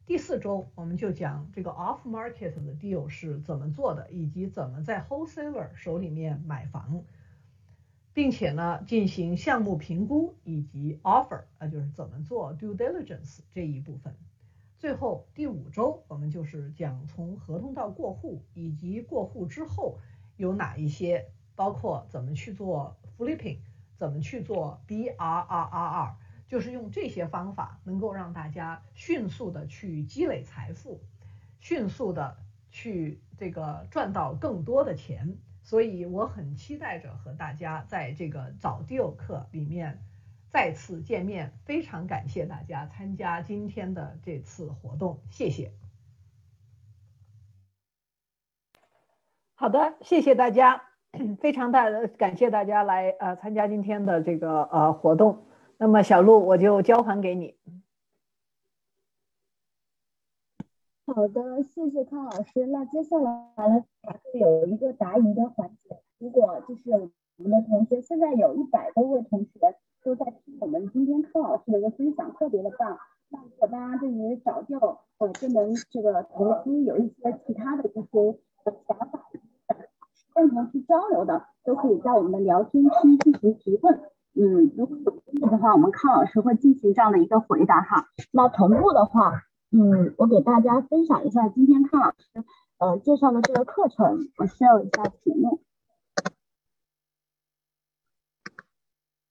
[0.06, 7.04] 第四周我们就讲这个 off market 的 deal 是怎么做的，以及怎么在 wholesaler 手里面买房，
[8.14, 14.16] 并且呢进行项目评估以及 offer 啊就是怎么做 due diligence 这一部分。
[14.80, 19.98] 最后第五周，我们就是讲从合同到过户，以及过户之后
[20.36, 21.26] 有哪一些，
[21.56, 23.58] 包括怎么去做 flipping，
[23.96, 26.14] 怎么去做 BRRRR，
[26.48, 31.02] 就是用这些方法能够让大家迅速的去积累财富，
[31.60, 32.38] 迅速的
[32.70, 35.40] 去这个赚到更多的钱。
[35.64, 40.04] 所以我很期待着和大家在这个早 deal 课里面。
[40.50, 45.72] 再次见面，非常感谢大家参加今天的这次活动，谢谢。
[49.56, 50.84] 好的，谢谢大家，
[51.40, 55.46] 非常大的感谢大家来呃参加今天的这个呃活动。
[55.78, 57.56] 那么小鹿，我就交还给你。
[61.06, 62.66] 好的，谢谢康老师。
[62.68, 66.02] 那接下来呢，会有一个答疑的环节。
[66.20, 69.76] 如果就是我们的同学，现在有一百多位同学。
[70.08, 72.98] 都在听我们今天柯老师的一个分享，特别的棒。
[73.28, 79.26] 那如果大家对于找教呃这门这个投资有一些其他的一些想法，
[80.32, 84.00] 共同去交流的，都可以在我们的聊天区进行提问。
[84.34, 88.06] 嗯，如果有问题的话，我们康老师会进行这样的一个回答哈。
[88.32, 89.34] 那同步的话，
[89.74, 92.46] 嗯，我给大家分享一下今天康老师
[92.80, 94.56] 呃介绍的这个课程，我秀
[94.86, 95.60] 一下屏幕。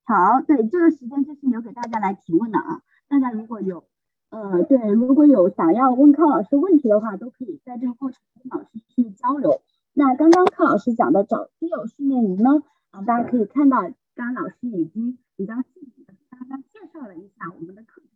[0.09, 2.81] 好，对，这个时间就是留给大家来提问的啊。
[3.09, 3.83] 大家如果有，
[4.31, 9.61] 呃，对，如果有想要问康老师问题的话，都可以在这个过程跟老师去交流。
[9.95, 13.81] 那刚刚康老师讲的找基友训练营呢，啊，大家可以看到，
[14.15, 18.09] 刚刚老师已经比较细致的给大家介绍了一下我们的课程。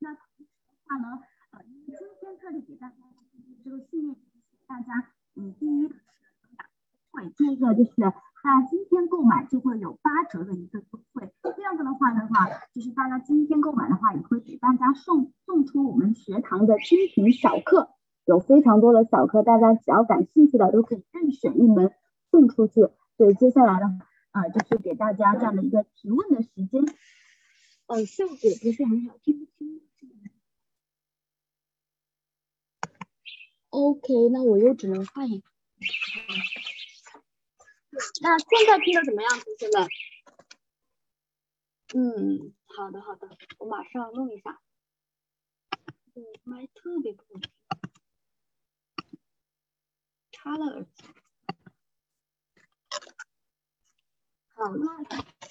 [0.00, 1.20] 那同时的话呢，
[1.52, 2.96] 呃，今天特地给大家
[3.62, 4.16] 这个训练，
[4.66, 5.86] 大家，嗯，第一
[7.12, 7.92] 会，第一个就是。
[8.46, 11.32] 那今天购买就会有八折的一个优惠。
[11.56, 17.90] 第二个的话的话，就是大家今天购买的话，也会给大家送送出我们学堂的精品小课，
[18.24, 21.92] 有非常多的小课，大家只要感兴趣的都可以任选一门
[22.30, 22.88] 送出去。
[23.16, 23.98] 所以接下来呢，
[24.30, 26.84] 啊，就是给大家这样的一个提问的时间。
[27.88, 29.80] 呃，效果不是很好，听不清。
[33.70, 35.48] OK，那我又只能换一个。
[38.20, 39.88] 那现在听的怎么样，同学们？
[41.94, 43.28] 嗯，好的好的，
[43.58, 44.60] 我马上弄一下。
[46.14, 47.52] 嗯，麦特别不稳定，
[50.32, 51.04] 插了耳机。
[54.54, 55.04] 好，那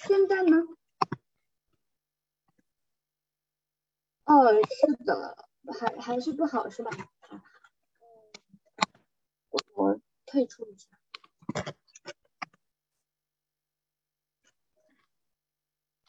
[0.06, 0.56] 现在呢？
[4.24, 5.48] 哦，是的，
[5.80, 6.90] 还还是不好是吧？
[9.50, 10.88] 我我退出一下。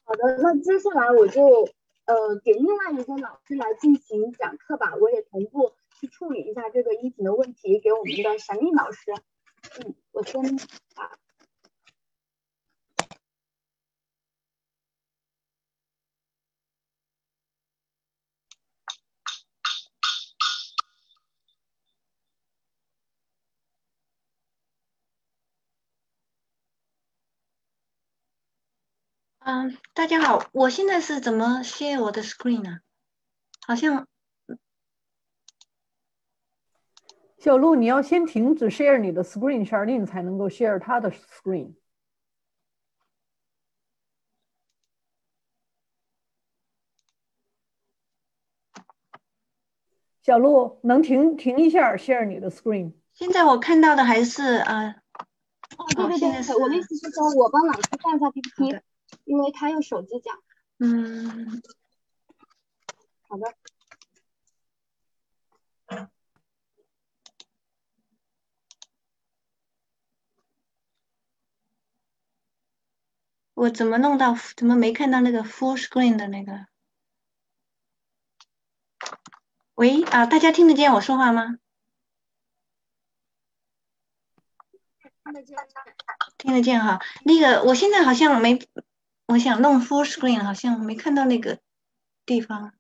[0.08, 1.68] 好的，那接下来我就
[2.06, 9.12] 呃给另外一个老师来进行讲课吧，我也同步去处理一下这个音频的问题，给我们的神秘老师。
[9.84, 10.42] 嗯，我先
[10.96, 11.12] 把。
[29.50, 32.80] 嗯大家好我现在是怎么 share 我的 screen 呢？
[33.66, 34.06] 好像
[37.38, 41.76] 小鹿你要先停止 share 你的 screen sharing 才能够 share 他的 screen
[50.22, 54.98] 小鹿能停停一下 share 你的 screen 现在我看到的还是啊
[55.78, 58.82] 哦对对对对我的意思是说我帮老师放一下 p p t
[59.26, 60.42] 因为他用手机讲。
[60.80, 61.62] 嗯，
[63.28, 63.54] 好的。
[73.54, 74.36] 我怎么弄到？
[74.56, 76.68] 怎么没看到那个 full screen 的那个？
[79.74, 81.58] 喂啊，大家听得见我说话吗？
[85.18, 85.58] 听得见，
[86.38, 87.02] 听得见哈。
[87.26, 88.60] 那个，我现在好像没，
[89.28, 91.60] 我想弄 full screen，好像没看到那个
[92.26, 92.74] 地方。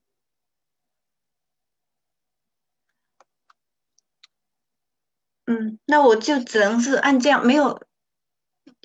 [5.46, 7.86] 嗯，那我就只能是按这样，没有。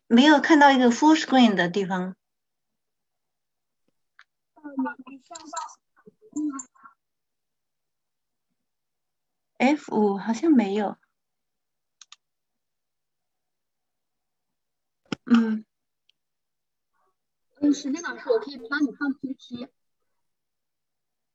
[0.09, 2.15] 没有看到一个 full screen 的地方。
[9.57, 10.99] F 五好像没有。
[15.27, 15.65] 嗯。
[17.63, 19.69] 嗯，时间老师，我可以帮你放 PPT。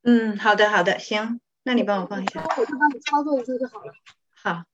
[0.02, 2.44] 嗯，好的，好的，行，那你帮我放一下。
[2.58, 3.94] 我就帮你操作一下就好了。
[4.34, 4.64] 好。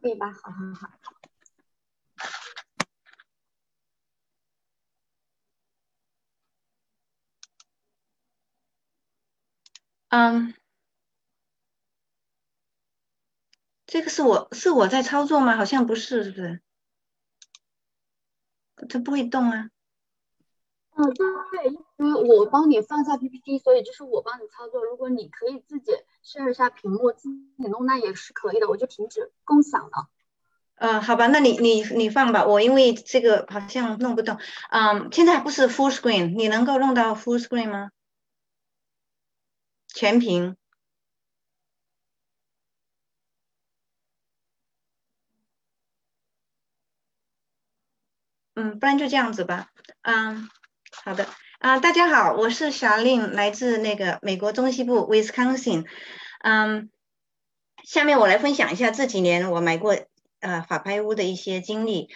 [0.00, 0.32] 可以吧？
[0.32, 0.90] 好好好。
[10.10, 10.54] 嗯，
[13.86, 15.56] 这个是我是我在操作吗？
[15.56, 16.62] 好像不是，是不是？
[18.88, 19.70] 它不会动啊。
[21.00, 21.24] 嗯，对，
[21.96, 24.84] 因为我帮你放下 PPT，所以就是我帮你操作。
[24.84, 25.92] 如果你可以自己
[26.22, 30.08] 设置一下屏幕，自己弄那也是可以的，我就停止共享了。
[30.74, 34.38] 呃，好吧，那你你你放吧，我因为这个好像弄不动。
[34.70, 37.90] 嗯，现在不是 full screen，你能够弄到 full screen 吗？
[39.88, 40.54] 全屏。
[48.54, 49.68] 嗯，不然就这样子吧。
[50.02, 50.48] 嗯，
[51.02, 51.26] 好的。
[51.60, 55.86] 啊，大家好，我是小令，来自那个美国中西部 Wisconsin。
[56.40, 56.90] 嗯，
[57.84, 59.96] 下面我来分享一下这几年我买过
[60.40, 62.10] 呃法拍屋的一些经历。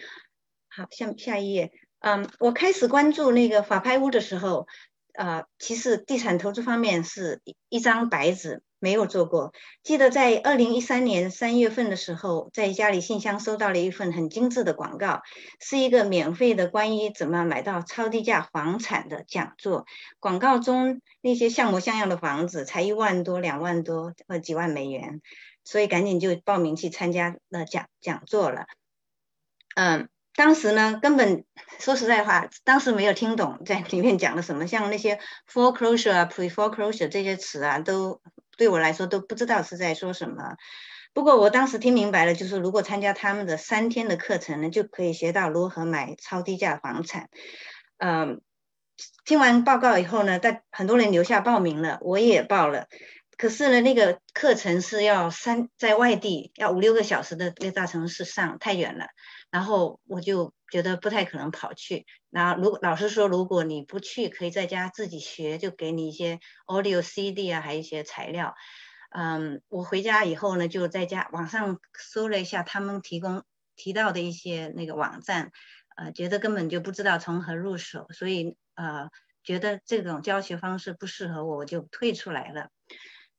[0.69, 1.73] 好，下下一页。
[2.01, 4.67] 嗯，我开始关注那个法拍屋的时候。
[5.15, 9.55] 呃，其实地产投资方面是一一张白纸，没有做过。
[9.83, 15.23] 记得在二零一三年三月份的时候，在家里信箱收到了一份很精致的广告，
[15.59, 19.87] 是一个免费的关于怎么买到超低价房产的讲座。
[20.21, 25.23] 广告中那些像模像样的房子才一万多、两万多或几万美元，
[25.65, 28.67] 所以赶紧就报名去参加了讲讲座了。
[29.77, 30.11] 嗯。
[30.37, 31.45] 当时呢，根本
[31.79, 38.21] 说实在话，当时没有听懂在里面讲了什么，像那些 foreclosure 啊、pre-foreclosure 这些词啊，都
[38.57, 40.57] 对我来说都不知道是在说什么。
[41.13, 47.29] 不过我当时听明白了，就是如果参加他们的三天的课程呢，就可以学到如何买超低价房产。
[47.99, 48.41] 嗯，
[49.25, 52.89] 听完报告以后呢，但很多人留下报名了，我也报了。
[53.37, 59.07] 可是呢，那个课程是要三在外地要五六个小时的那大城市上，太远了。
[59.51, 62.05] 然后我就觉得不太可能跑去。
[62.31, 68.57] 那如果老师说，如果你不去，可以在家自己学，就给你一些 audio CD 啊，还有一些材料。
[69.11, 73.45] 嗯，我回家以后呢，就在家网上搜了一下他们提供
[73.77, 75.53] 提到的一些那个网站，
[75.95, 79.11] 呃，觉得根本就不知道从何入手，所以呃，
[79.45, 82.71] 觉得这种教学方式不适合我，我就退出来了。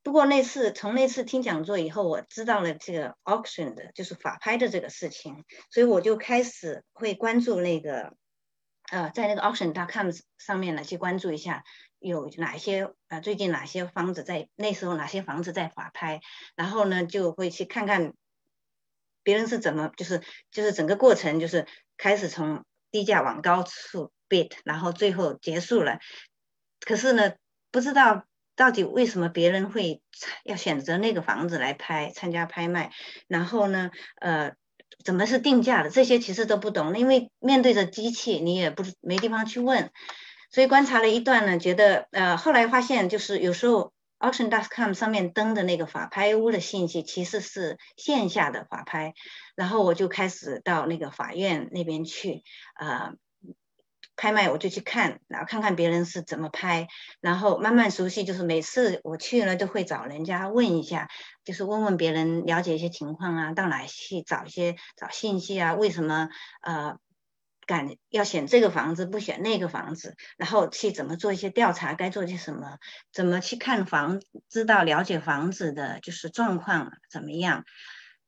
[0.06, 8.16] 不过那次从那次听讲座以后，我知道了这个 auction 的，就是法拍的这个事情，所以我就开始会关注那个，
[8.92, 11.64] 呃，在那个 auction.com 上面呢去关注一下
[11.98, 16.22] 有哪些呃最近哪些房子在那时候哪些房子在法拍，
[16.56, 18.14] 然后呢就会去看看
[19.24, 21.66] 别人是怎么就是就是整个过程就是
[21.98, 25.98] 开始从低价往高处 bid，然后最后结束了，
[26.80, 27.34] 可是呢
[27.72, 28.28] 不知道。
[28.56, 30.02] 到底为什么别人会
[30.44, 32.92] 要选择那个房子来拍参加拍卖？
[33.28, 33.92] 然后呢，
[34.22, 34.54] 呃，
[35.04, 35.90] 怎么是定价的？
[35.90, 39.92] 这些其实都不懂，因为面对着机器，你也不没地方去问。
[40.52, 49.14] 所以观察了一段呢，觉得呃，后来发现就是有时候 auction.com 上面登的那个法拍屋的信息其实是线下的法拍，
[49.56, 52.44] 然后我就开始到那个法院那边去
[52.76, 53.14] 啊。
[54.16, 56.88] 拍卖我就去看，然后看看别人是怎么拍，
[57.22, 58.24] 然后慢慢熟悉。
[58.24, 61.10] 就是每次我去了都会找人家问一下，
[61.44, 65.74] 就是问问别人了解一些情况啊，到哪去找一些找信息啊？
[65.74, 66.30] 为什么
[66.62, 66.98] 呃
[67.68, 72.78] 敢要选这个房子不选那个房子，然后去怎么做一些调查，该做些什么，
[73.12, 77.66] 怎么去看房，知道了解房子的就是状况怎么样，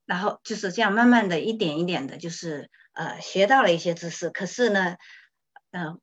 [0.06, 4.96] 然后就是这样慢慢的一点一点的，就是呃学到了一些知识，可是呢，
[5.70, 5.98] 呃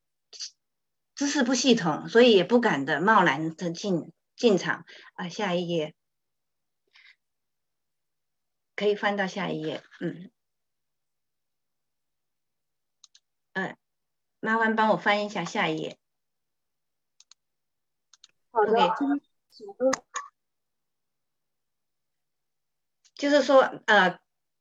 [1.15, 5.29] 知识不系统，所以也不敢的贸然的进进场啊。
[5.29, 5.95] 下一页
[8.75, 10.31] 可以翻到下一页，嗯。
[13.53, 13.77] 嗯，
[14.41, 15.97] 麻烦帮我翻一下下一页。
[18.51, 18.95] 好的。
[23.13, 24.19] 就是说，呃，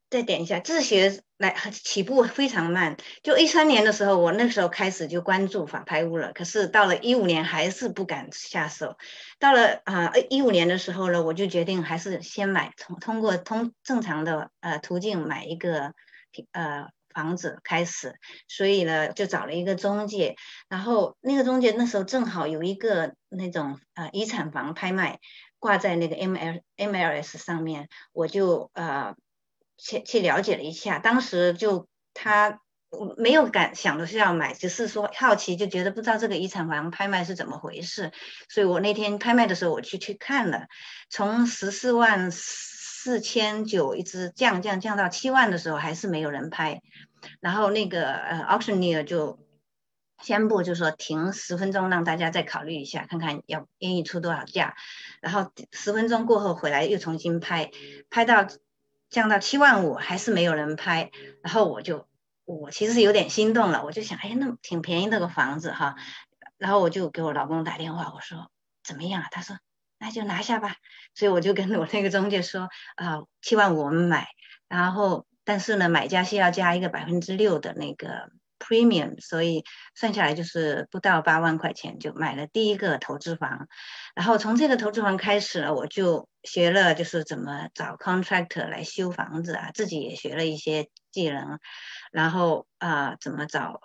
[0.09, 2.97] 再点一下，自学来起步非常慢。
[3.23, 8.97] 就一三年的时候，我那时候开始就关注法拍屋了，可是到了一五年还是不敢下手。
[9.39, 15.93] 到了啊一五年的时候呢，我就决定还是先买，通通过通正常的呃途径买一个
[16.51, 16.87] 呃。
[17.15, 18.15] 房子开始，
[18.49, 20.35] 所以呢，就找了一个中介，
[20.67, 25.21] 然后那个中介那时候正好有一个那种呃遗产房拍卖
[25.57, 29.15] 挂在那个 M L M L S 上面，我就呃
[29.77, 32.59] 去去了解了一下，当时就他
[33.17, 38.11] 没有敢想的是要买，只是说好奇，就觉得不知道这个遗产房拍卖是怎么回事，
[38.49, 40.67] 所以我那天拍卖的时候我去去看了，
[41.09, 42.31] 从十四万。
[43.05, 46.81] 四千九一直降降降到七万的时候，还是没有人拍。
[47.39, 49.45] 然后那个呃，auctioneer 就
[50.23, 54.75] 宣布，就说停十分钟，让大家再考虑一下，看看要愿意出多少价。
[55.21, 57.69] 然后十分钟过后回来又重新拍，
[58.09, 58.47] 拍到
[59.09, 61.11] 降到七万五，还是没有人拍。
[61.43, 62.07] 然后我就
[62.45, 65.95] 我其实有点心动了，我就想，哎，那挺便宜那个房子哈。
[66.57, 68.51] 然后我就给我老公打电话，我说
[68.83, 69.27] 怎么样啊？
[69.31, 69.57] 他说。
[69.97, 70.75] 那就拿下吧，
[71.15, 74.27] 所以我就跟我那个中介说啊，七万五我们买，
[74.67, 78.29] 然后但是呢，买家需要加一个百分之六的那个
[78.59, 79.63] premium，所以
[79.95, 83.69] 算下来就是不到八万块钱就买了第一个投资房，
[84.15, 91.59] 然后从这个投资房开始了，我就学了就是怎么找 contractor 来修房子啊，自己也学了一些技能，
[92.11, 93.81] 然后啊怎么找。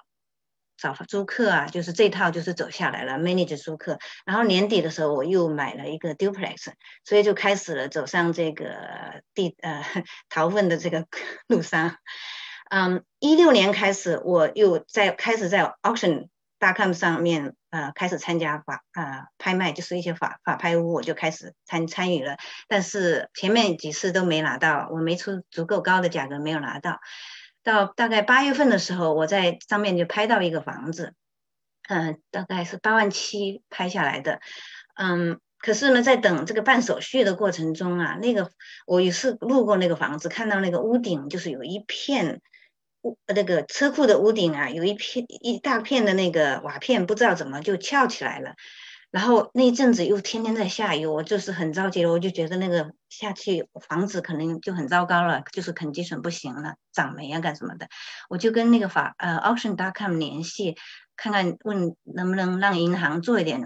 [0.83, 3.99] 找租客啊，就是这套就是走下来了，manage 租客。
[4.25, 6.73] 然后年底的时候，我又买了一个 duplex，
[7.05, 9.85] 所以就开始了走上这个地呃
[10.31, 11.07] 逃粪的这个
[11.49, 11.97] 路上。
[12.71, 22.37] 嗯，一六年开始，我又在开始在 auction.com 上面呃开始参加法呃拍卖，就是一些法法拍屋，我就开始参参与了。
[22.69, 27.01] 但是前面几次都没拿到，我没出足够高的价格，没有拿到。
[27.63, 31.13] 到大概八月份的时候，我在上面就拍到一个房子，
[31.89, 34.41] 嗯，大概是八万七拍下来的，
[34.95, 38.51] 嗯，可是呢，在等这个办手续的过程中啊，那个
[38.87, 42.41] 我也是路过那个房子，看到那个屋顶就是有一片
[43.03, 48.55] 屋，那个车库的屋顶啊，有一片一大片的那个瓦片，不知道怎么就翘起来了。
[49.11, 57.89] 然后那一阵子又天天在下雨，我就是很着急了，我就觉得那个下去房子可能就很糟糕了，就是 condition 不行了，长霉啊干什么的，
[58.29, 60.77] 我就跟那个法呃 auction.com 联系，
[61.17, 63.61] 看看问能不能让银行做一点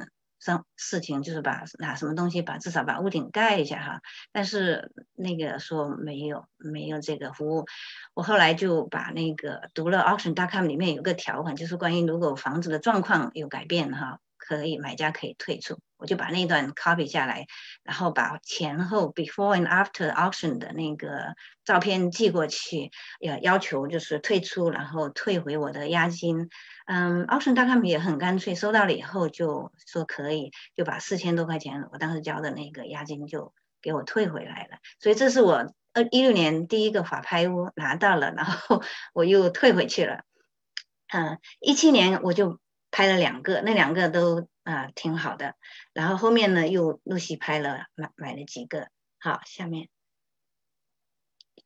[0.44, 4.00] 事事情，就是把拿什么东西把至少把屋顶盖一下哈，
[4.32, 7.64] 但是那个说没有没有这个服务，
[8.12, 14.20] 我后来就把那个读了 auction.com 里面有个条款，就是关于如果房子的状况有改变哈。
[14.46, 17.46] 可以，买家可以退出，我就把那段 copy 下来，
[17.82, 21.34] 然后把前后 before and after auction 的那个
[21.64, 22.90] 照片寄过去，
[23.20, 26.50] 要要求就是退出，然后退回我的押金。
[26.84, 34.78] 嗯，auction 大他们也很干脆，收到了以后就说可以，就把四千多块钱我当时交的那个押金就给我退回来了。
[35.00, 38.82] 所以这是我二一六年第一个法拍屋拿到了，然后
[39.14, 40.24] 我又退回去了。
[41.08, 42.60] 嗯，一七年我就。
[42.96, 45.56] 拍了两个，那两个都啊挺好的，
[45.92, 48.86] 然后后面呢又陆续拍了买买了几个。
[49.18, 49.88] 好，下面，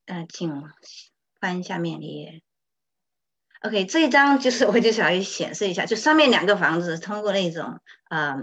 [0.07, 0.65] 呃，请
[1.39, 2.41] 翻下面一页。
[3.61, 8.37] OK，这一张就是我就想要显示一下，就上面两个房子通过那种啊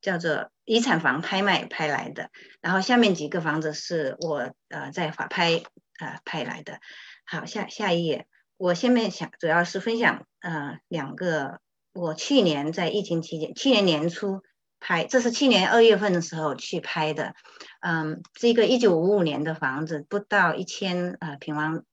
[0.00, 2.30] 叫做遗产房拍卖拍来的，
[2.60, 5.62] 然后下面几个房子是我呃在法拍
[5.98, 6.80] 啊拍来的。
[7.24, 8.26] 好，下下一页，
[8.56, 11.60] 我下面想主要是分享呃两个。
[11.94, 14.40] 我去年在疫情期间，去年年初
[14.80, 17.34] 拍，这是去年二月份的时候去拍的。
[17.80, 21.84] 嗯，是一个一九五五年的房子，不到一千呃平方，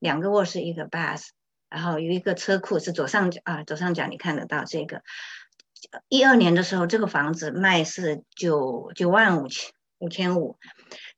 [0.00, 1.28] 两个卧室一个 bath，
[1.74, 5.02] 然后有一个车库，是左上角啊，左上角你看得到这个。
[6.08, 10.56] 一二年的时候，这个房子卖是九九万五千五千五，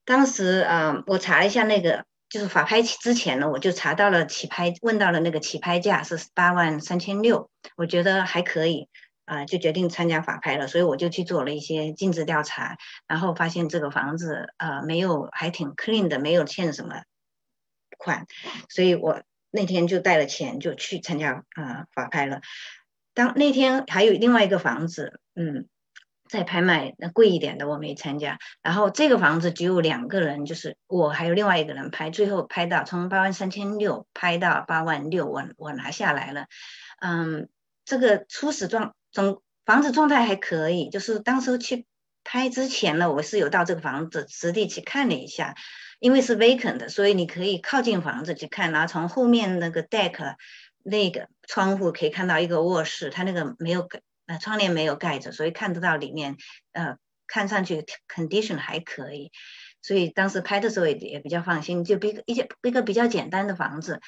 [0.06, 8.88] 当时啊，我查了一下那个就是法拍之前呢，我就查到了起拍，问到了那个起拍价是八万三千六，我觉得还可以，
[9.26, 10.66] 啊，就决定参加法拍了。
[10.66, 17.02] 所以我就去做了一些尽职调查，然后发现这个房子呃没有，还挺 clean 的，没有欠什么
[17.98, 18.26] 款，
[18.68, 19.22] 所以我
[19.56, 22.40] 那天就带了钱就去参加啊法拍了。
[23.14, 25.66] 当那天还有另外一个房子，嗯。
[26.28, 36.46] 在拍卖那贵一点的我没参加，然后这个房子只有两个人，就是我还有另外一个人拍，最后拍到从八万三千六拍到八万六，我我拿下来了。
[37.00, 37.48] 嗯，
[37.84, 41.86] 这个初始状总房子状态还可以，就是当时去
[42.24, 45.54] 拍之前呢，我是有到这个房子实地去看了一下，
[45.98, 50.34] 因为是 vacant 的，所以你可以靠近房子去看，然后从后面那个 deck
[50.82, 53.88] 那个窗户可以看到一个卧室，它那个没有
[54.26, 56.36] 呃，窗帘没有盖着，所以看得到里面，
[56.72, 59.30] 呃，看上去 condition 还可以，
[59.82, 64.00] 所以当时拍的时候也也比较放心，就比一些一个比较简单的房子，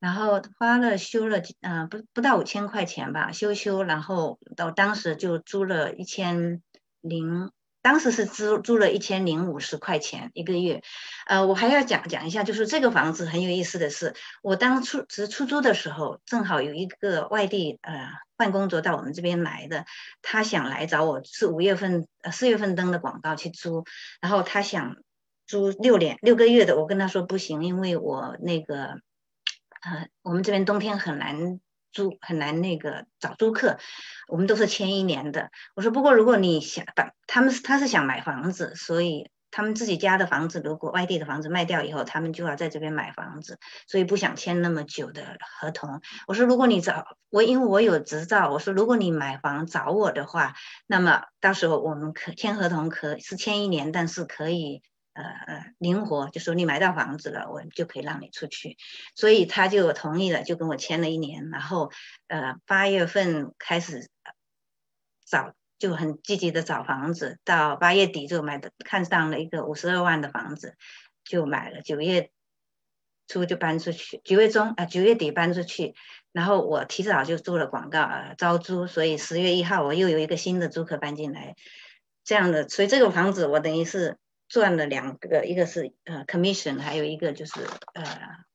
[0.00, 6.62] 然后花了修了，呃，不不到五千块钱吧，修修，然后到当时就租了一千
[7.00, 7.50] 零。
[7.84, 10.82] 当时是租租了一千零五十块钱一个月，
[11.26, 18.08] 呃，我还要讲讲一下，就是这个房子很有意思的是，我当初是出租的时候，正好有一个外地呃
[18.38, 19.84] 换工作到我们这边来的，
[20.22, 23.84] 他想来找我，是五月份呃四月份登的广告去租，
[24.22, 24.96] 然后他想
[25.46, 28.98] 租六年六个月的，我跟他说不行，因为我那个
[29.82, 31.60] 呃我们这边冬天很难。
[31.94, 33.78] 租很难那个找租客，
[34.28, 35.50] 我们都是签一年的。
[35.74, 46.00] 我说不过如果你想把他们他是想买房子，所以他们自己家的房子如果外地的房子卖掉以后，他们就要在这边买房子，所以不想签那么久的合同。
[46.26, 50.54] 我说如果你找我，因为我有执照，我说如果你买房找我的话，
[50.86, 54.82] 那么到时候我们可签合同可是签一年，但是可以。
[55.14, 58.76] 呃呃，灵活就说你买到房子了，我就可以让你出去，
[59.14, 61.92] 所以他就同意了，就跟我签了一年，然后
[62.26, 64.10] 呃八月份开始
[65.24, 70.74] 找，就很积极的找房子，到八月底就买的看上了一个五十二万的房子，
[71.22, 72.32] 就买了，九月
[73.28, 75.94] 初就搬出去，九月中啊九月底搬出去，
[76.32, 81.54] 然后我提早就做了广告啊招租，所以十月一号我又有一个新的租客搬进来，
[82.24, 84.18] 这样的，所以这个房子我等于是。
[84.54, 87.60] 赚了两个，一个是呃 commission，还有一个就是
[87.92, 88.04] 呃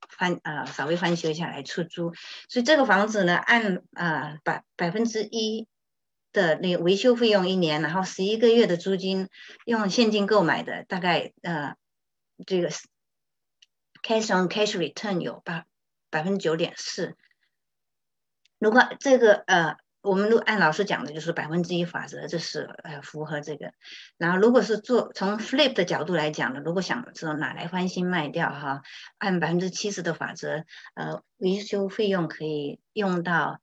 [0.07, 2.13] 翻呃稍微翻修一下来出租，
[2.47, 5.67] 所以这个房子呢按呃百百分之一
[6.31, 9.27] 的那维修费用一年，然后十一个月的租金
[9.65, 11.75] 用现金购买的，大概呃
[12.47, 12.69] 这个
[14.01, 15.65] cash on cash return 有百
[16.09, 17.17] 百分之九点四，
[18.57, 19.75] 如果这个呃。
[20.01, 23.73] 我们都按老师讲的，就是百分之一法则，这是呃符合这个。
[24.17, 28.81] 然后，如果是做从 flip 的角度来讲呢，如果想说哪来翻新卖掉哈，
[29.17, 30.63] 按百分之七十的法则，
[30.95, 33.59] 呃，维修费用可以用到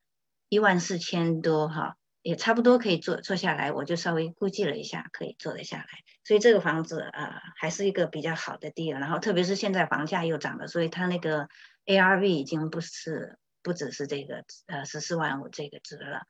[0.51, 3.72] 一万四千多哈，也差不多可以做做下来。
[3.72, 5.87] 我就稍微估计了一下，可以做得下来。
[6.22, 8.89] 所以这个房子啊，还是一个比较好的地。
[8.89, 11.49] 然后，特别是现在房价又涨了，所以它那个
[11.87, 13.39] ARV 已经不是。
[13.66, 16.24] 不只是这个呃十四万五这个值了。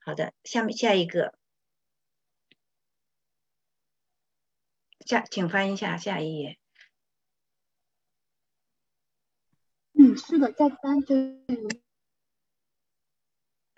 [0.00, 1.38] 好的，下面下一个，
[5.06, 6.58] 下请翻一下下一页。
[9.94, 11.16] 嗯，是的，再翻就。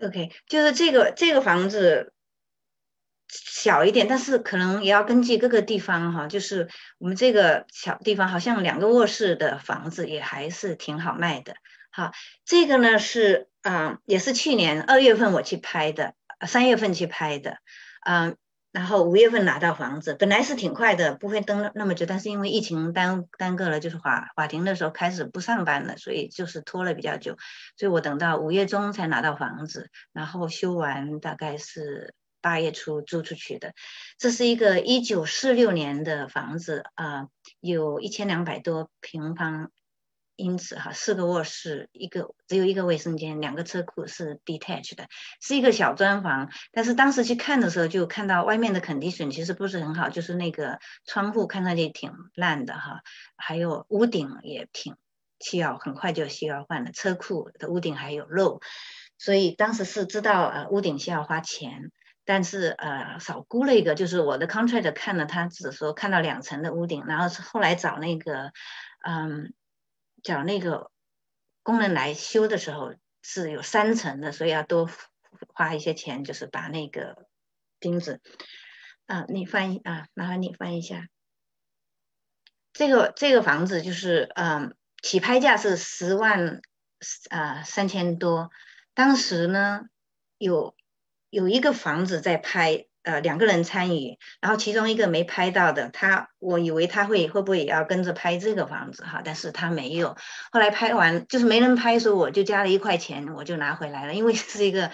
[0.01, 2.13] OK，就是这个这个房子
[3.29, 6.27] 小一点，但是可能也要根据各个地方哈。
[6.27, 11.55] 就是我们这个小地方，好像两个卧室的房子也还是挺好卖的。
[11.97, 12.13] 好，
[12.45, 16.13] 这个呢是啊，也是去年二月份我去拍的，
[16.47, 17.57] 三月份去拍的，
[18.05, 18.37] 嗯，
[18.71, 27.39] 然后五月份拿到房子，本来是挺快的，不会登那么久，但是因为疫情耽耽搁了，就是法法庭的时候开始不上班了，所以就是拖了比较久，
[27.79, 33.73] 所以我等到五月中才拿到房子，然后修完大概是八月初租出去的，
[34.19, 37.29] 这是一个一九四六年的房子啊，
[37.61, 39.71] 有一千两百多平方。
[40.37, 45.09] 因此哈，四个卧室，一个只有一个卫生间，两个车库是 detached 的，
[45.41, 46.51] 是一个小砖房。
[46.73, 53.01] 但是当时去看的时候，就看到外面的 condition 其实不是很好，就是那个窗户看上去挺烂的哈，
[53.37, 54.97] 还有屋顶也挺
[55.41, 58.61] 需要很快就需要换了，车库的屋顶还有漏，
[59.17, 61.91] 所以当时是知道呃屋顶需要花钱，
[62.27, 68.53] 但是呃少估了一个，就是我的 contract 看了，他只说看到两层的屋顶，然后是后来找那个
[69.03, 69.55] 嗯。
[70.27, 70.91] 找那个
[71.63, 74.91] 工人来修的时候是有三层的，所以要多
[75.55, 77.29] 花一些钱，就是把那个
[77.79, 78.21] 钉子
[79.07, 81.09] 啊，你翻译啊，麻烦你翻译一下。
[82.73, 86.61] 这个这个房子就是嗯，起拍价是十万
[87.31, 88.51] 啊三千多，
[88.95, 89.83] 当时呢
[90.39, 90.75] 有
[91.31, 92.89] 有一个房子在拍。
[93.07, 100.17] 呃，两个人参与，然后其中一个没拍到的，他我以为他会会不会也要跟着拍这个房子哈，但是他没有。
[100.51, 104.91] 后来拍完就是没人拍的时候，我就加了一块钱，我就拿回来了，因为 是一个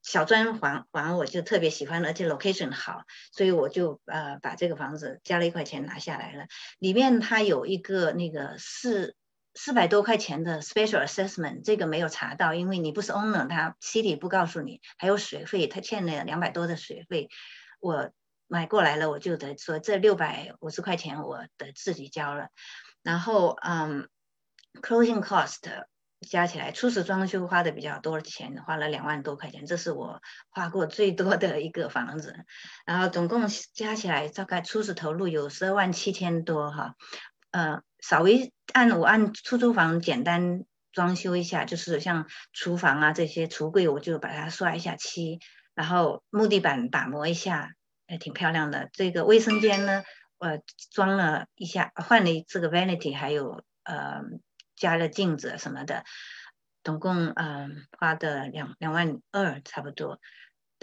[0.00, 3.02] 小砖房房，我就特别喜欢，而且 location 好，
[3.32, 6.46] 所以我就呃把这个房子加了一块钱拿下来了。
[6.78, 9.16] 里面它有一个那个四
[9.56, 17.28] 四百多块钱的 special assessment，这个没有查到，因为你不是 owner，他 city 不告诉你，还有水费，他欠了两百多的水费。
[17.80, 18.10] 我
[18.46, 22.50] 买过来了，我就得说这六百五十块钱我得自己交了，
[23.02, 24.08] 然后嗯
[24.82, 25.86] ，closing cost
[26.20, 32.44] 加起来，初始装修花的比较多的钱，花了两万多块钱，这是我花过最多的一个房子，
[32.84, 36.94] 然后总共加起来大概初始投入有十二万七千多哈，
[37.50, 45.40] 呃，稍微按我按出租房简单装修一下，就是像厨房啊这些橱柜，我就把它刷一下漆。
[45.74, 47.72] 然后木地板打磨一下，
[48.06, 48.88] 还挺漂亮的。
[48.92, 50.04] 这个卫生间呢，
[50.38, 54.22] 呃，装了一下，换了这个 vanity，还有呃，
[54.76, 56.04] 加了镜子什么的，
[56.84, 60.20] 总共嗯花的两两万二差不多。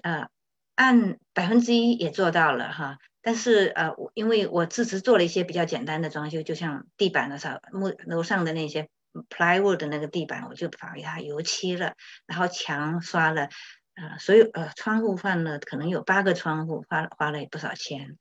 [0.04, 0.28] 呃，
[0.76, 2.98] 按百分之一也做到了哈。
[3.24, 8.90] 但是呃，因为我自己做了一些比较简单的装修，就像地板的时候，木楼上的那些
[9.30, 11.94] plywood 的那个地板，我就把它油漆了，
[12.28, 13.50] 然后墙刷了。
[13.96, 18.18] 啊，所有呃，窗户换了，可能有八个窗户，花了花了不少钱。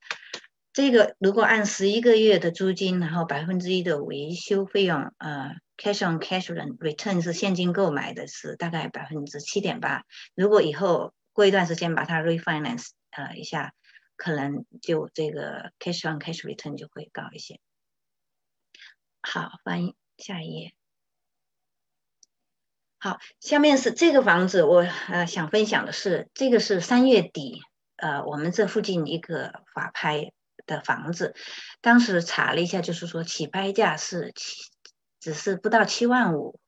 [0.75, 10.03] 这个如果按十一个月的租金，然后百分之一的维修费用，呃，cash on cash return 是现金购买的，是大概百分之七点八。
[10.35, 13.73] 如果以后过一段时间把它 refinance 呃一下，
[14.23, 17.59] 可能就这个 cash on cash return 就会高一些。
[19.21, 20.75] 好，翻译下一页。
[23.01, 27.63] 好，下面是这个房子，我呃想分享的是，这个是三月底，
[27.97, 30.33] 呃，我们这附近一个法拍
[30.67, 31.35] 的房子，
[31.81, 34.71] 当时查了一下，就是说起拍价是七，
[35.19, 36.61] 只是不到七万五。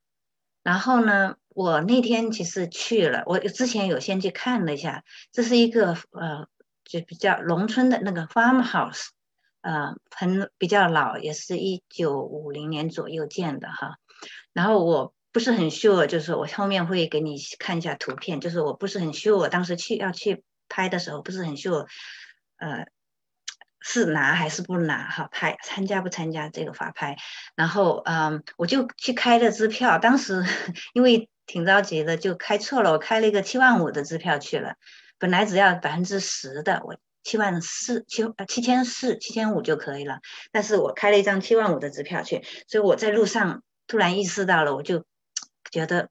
[0.65, 6.49] 然后呢，我那天其实去了，我之前有先去看了一下，这是一个呃，
[6.85, 9.09] 就比较农村的那个 farmhouse，
[9.63, 13.99] 呃，很比较老，也是一九五零年左右建的哈。
[14.53, 15.15] 然后我。
[15.35, 18.41] 不是很 sure，就是我后面会给你看一下图片。
[18.41, 21.89] 就是我不是很 sure，我当时去要去拍的时候不是很 sure，
[22.59, 22.87] 呃，
[23.81, 25.29] 是拿还是不拿哈？
[25.33, 27.17] 拍参加不参加这个法拍？
[27.57, 29.99] 然后嗯，我就去开了支票。
[29.99, 30.45] 当时
[30.95, 34.77] 因为挺着急的，就开错了，我开了一个七万五的支票去了。
[35.25, 40.19] 本来只要百分之十的，我七万四七呃七千四七千五就可以了。
[40.53, 45.07] 但是我开了一张七万五的支票去，所以我在路上突然意识到了，我就。
[45.73, 46.09] 觉得，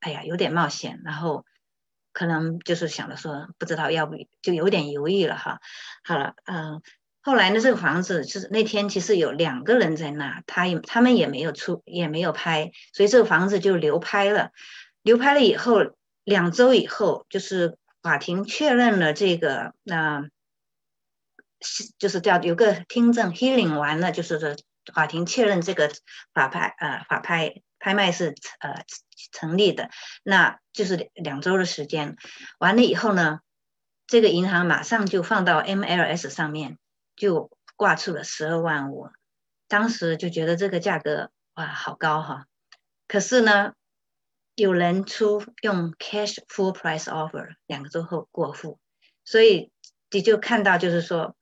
[0.00, 1.46] 哎呀，有点冒险，然后
[2.12, 5.60] 可能就是想着说，不知道要不就有点犹豫了哈。
[6.04, 6.82] 好了，嗯，
[7.22, 14.50] 后来呢，这个房子就是那天其实有两个人在那，他也他们也没有出，也没有拍，所以这个房子就流拍了。
[15.02, 15.78] 流拍了以后，
[16.24, 20.28] 两周以后，就是法庭确认了这个，那
[21.98, 24.56] 就是叫有个听证 hearing 完了，就是说
[24.92, 25.90] 法庭确认这个
[26.34, 27.62] 法拍，呃，法拍。
[27.84, 28.84] 拍卖是呃
[29.32, 29.90] 成立的，
[30.22, 32.16] 那就是两周的时间。
[32.60, 33.40] 完了以后呢，
[34.06, 36.78] 这个银行马上就放到 MLS 上面，
[37.16, 39.10] 就挂出了十二万五。
[39.66, 42.46] 当时就觉得这个价格哇，好高哈。
[43.08, 43.72] 可是呢，
[44.62, 48.78] 有人出用 cash full price offer，两个周后过户，
[49.24, 49.72] 所以
[50.10, 51.34] 你就看到就是说，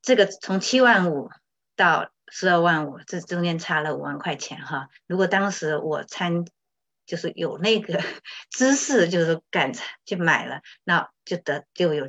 [0.00, 1.30] 这个从七万五
[1.76, 2.10] 到。
[2.30, 4.90] 十二万五，这中间差了五万块钱哈。
[5.06, 6.44] 如果当时我参，
[7.06, 8.02] 就是有那个
[8.52, 9.72] 知识，就是敢
[10.04, 12.04] 去买了，那就得就有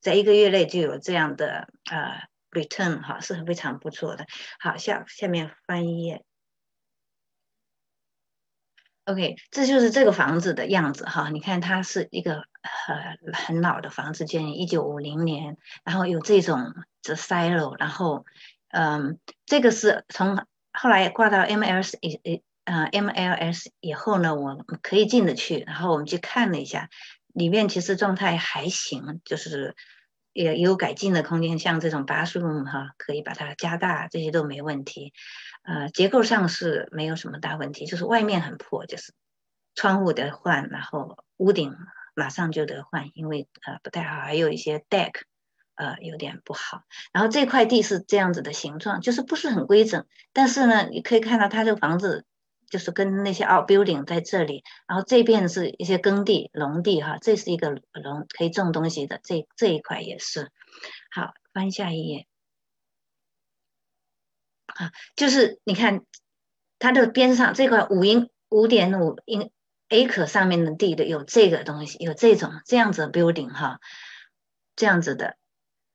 [0.00, 4.24] 在一个月内就有这样的呃 return 哈，是非常不错的。
[4.58, 6.24] 好，下下面翻一页。
[9.04, 11.28] OK，这就是这个房子的样子哈。
[11.30, 18.24] 你看，它是一个呃很老的房子，建于一九五零年，然后有这种这 silo，然后。
[18.74, 26.88] 嗯，这个是从后来挂到 MLS 以呃 MLS 以后呢，我可以进得去，然后我们去看了一下，
[27.34, 29.76] 里面其实状态还行，就是
[30.32, 35.12] 也有改进的空间，像这种 bathroom 哈，可以把它加大，这些都没问题。
[35.62, 39.12] 呃，结构上是没有什么大问题，就是外面很破，就是
[39.74, 41.76] 窗户得换，然后屋顶
[42.14, 45.12] 马上就得换，因为呃不太好，还有一些 deck。
[45.74, 46.82] 呃有点不好。
[47.12, 52.26] 然后这块地是这样子的形状，就是不是很规整，但是呢，你可以看到它这个房子
[52.72, 60.50] 就是跟那些 outbuilding 在这里，然后这边是一些耕地、农地哈，这是一个农可以种东西的，这这一块也是。
[61.10, 62.26] 好，翻下一页。
[64.68, 66.06] 啊，就是你看
[66.78, 69.50] 它的边上这块五英五点五英
[69.90, 73.80] A 可上面的地的有这个东西，有这种这样子的 building 哈，
[74.76, 75.36] 这样子的。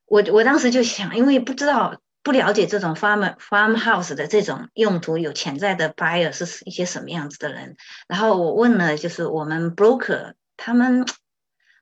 [0.05, 7.77] 我我当时就想，因为不知道不了解这种 farm farmhouse 的这种用途，有潜在的 buyer 是一些什么样子的人。
[8.09, 11.05] 然后我问了，就是我们 broker，他们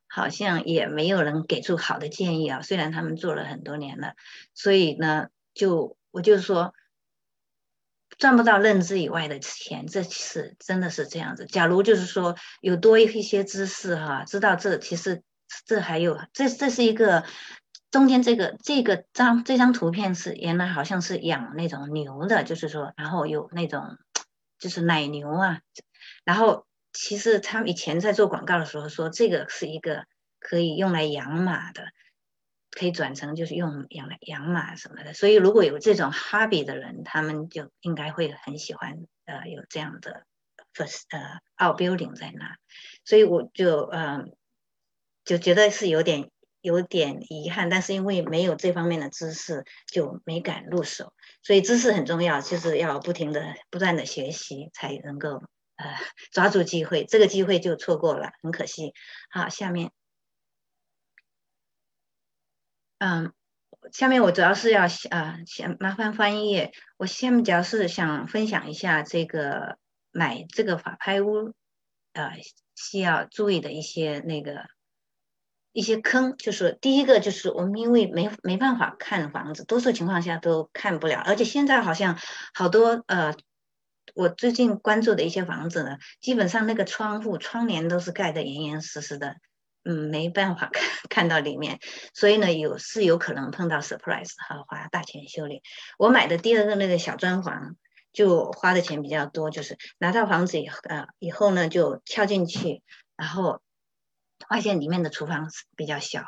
[0.07, 2.61] 好像也没有人给出好的建议啊。
[2.61, 4.13] 虽然他们做了很多年了，
[4.53, 6.75] 所以呢，就我就说。
[8.17, 11.45] 赚不到认知以外的钱，这是真的是这样子。
[11.47, 15.21] 假如就是说有多一些知识哈，知道这其实
[15.65, 17.25] 这还有这这是一个
[17.95, 23.97] 中间这个这个张这张图片是原来好像是养那种牛的，就是说然后有那种
[24.59, 25.61] 就是奶牛啊，
[26.25, 30.03] 然后其实他们以前在做广告的时候说这个是一个
[30.41, 31.85] 可以用来养马的。
[32.77, 40.25] 可以转成就是用养来养马什么的，所以如果有这种 hobby 的人，他们就应该会很喜欢呃有这样的
[40.73, 42.57] first 呃 outbuilding 在那，
[43.05, 44.35] 所以我就嗯
[45.23, 46.29] 就觉得是有点
[46.65, 51.13] 有点遗憾，但是因为没有这方面的知识，就没敢入手。
[51.43, 55.43] 所以知识很重要，就是要不停的不断的学习，才能够
[55.75, 55.95] 呃
[56.31, 57.05] 抓住机会。
[57.05, 58.95] 这个机会就错过了，很可惜。
[59.29, 59.91] 好，下面。
[62.97, 63.31] 嗯，
[63.91, 66.71] 下面我主要是要啊，想麻烦翻译。
[66.97, 69.77] 我下面主要是想分享一下这个
[70.11, 71.53] 买这个法拍屋，
[72.13, 72.31] 呃，
[72.73, 74.65] 需要注意的一些那个
[75.75, 76.35] 一些坑。
[76.37, 81.19] 就是第一个，就是我们因为没没办法看房子，多数情况下都看不了。
[81.19, 82.17] 而且现在好像
[82.53, 83.35] 好多呃，
[84.15, 89.35] 我最近关注的一些房子呢，基本上那个窗户窗帘都是盖得严严实实的。
[89.87, 91.79] 嗯，没办法 看看到里面，
[92.15, 95.61] 所以呢，有是有可能碰到 surprise 哈，花大钱修理。
[95.99, 97.75] 我买的第二个那个小砖房，
[98.11, 102.81] 就花的钱比较多，就是拿到房子以后，呃，以后呢就跳进去，
[103.15, 103.61] 然后
[104.49, 106.21] 发现里面的厨房是比较小，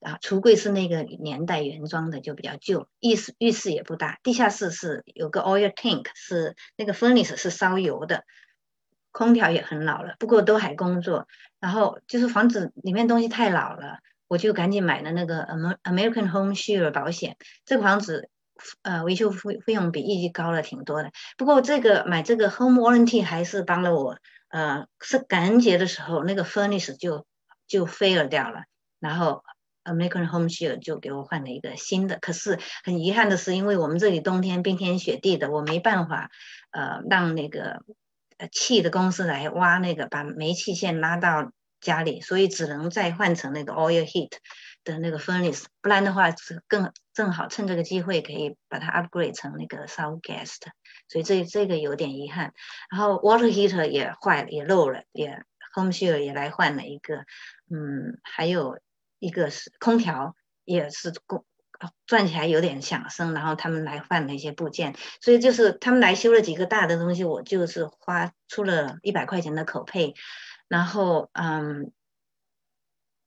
[0.00, 8.24] 啊，橱柜是那个年代原装的，就比较旧，浴室浴室也不大，地下室是有个 oil tank，是那个 furnace 是烧油的。
[9.10, 11.26] 空调也很老了，不过都还工作。
[11.58, 13.98] 然后就是房子里面东西太老了，
[14.28, 15.42] 我就赶紧买了那个
[15.82, 17.36] American Home Shield 保险。
[17.64, 18.28] 这个房子
[18.82, 21.10] 呃维修费费用比预计高了挺多的。
[21.36, 24.18] 不过这个买这个 Home Warranty 还是帮了我。
[24.50, 27.26] 呃，是感恩节的时候那个 furnace 就
[27.68, 28.64] 就 fail 掉了，
[28.98, 29.44] 然后
[29.84, 32.18] American Home Shield 就给我换了一个新的。
[32.18, 36.30] 可是很遗憾的是，因为我们这里冬天冰天雪地的，我没办法
[36.72, 37.82] 呃让那个
[38.38, 38.48] 呃。
[38.50, 44.30] 气的公司来挖那个，把煤气线拉到家里，所以只能再换成那个 oil heat
[44.84, 50.70] 的那个 furnace，不然的话是更正好趁这个机会可以把它 upgrade 成那个 south gas 的，
[51.08, 52.52] 所以这这个有点遗憾。
[52.90, 55.42] 然后 water heater 也坏了，也漏了，也
[55.74, 57.24] home shield 也来换了一个，
[57.70, 58.78] 嗯，还有
[59.18, 60.34] 一个是空调
[60.64, 61.44] 也是工。
[62.06, 70.16] 转起来有点响声，然后他们来换了一些部件，所以就是他们来修了几个大的东西，我就是花出了一百块钱的口配，
[70.66, 71.92] 然后嗯，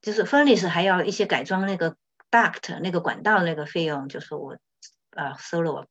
[0.02, 1.96] 就是 furnace 还要一些改装那个
[2.30, 4.58] duct 那个管道那个费用，就是我
[5.12, 5.88] 呃收了我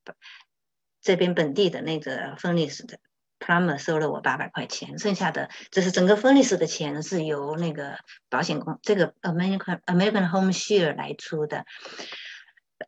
[1.01, 2.99] 这边本地的那个 furnace 的
[3.41, 7.99] plumber 收了我八百块钱，剩下的就是整个 furnace 的钱是由那个
[8.29, 11.65] 保险公这个 American American Home Share 来出的。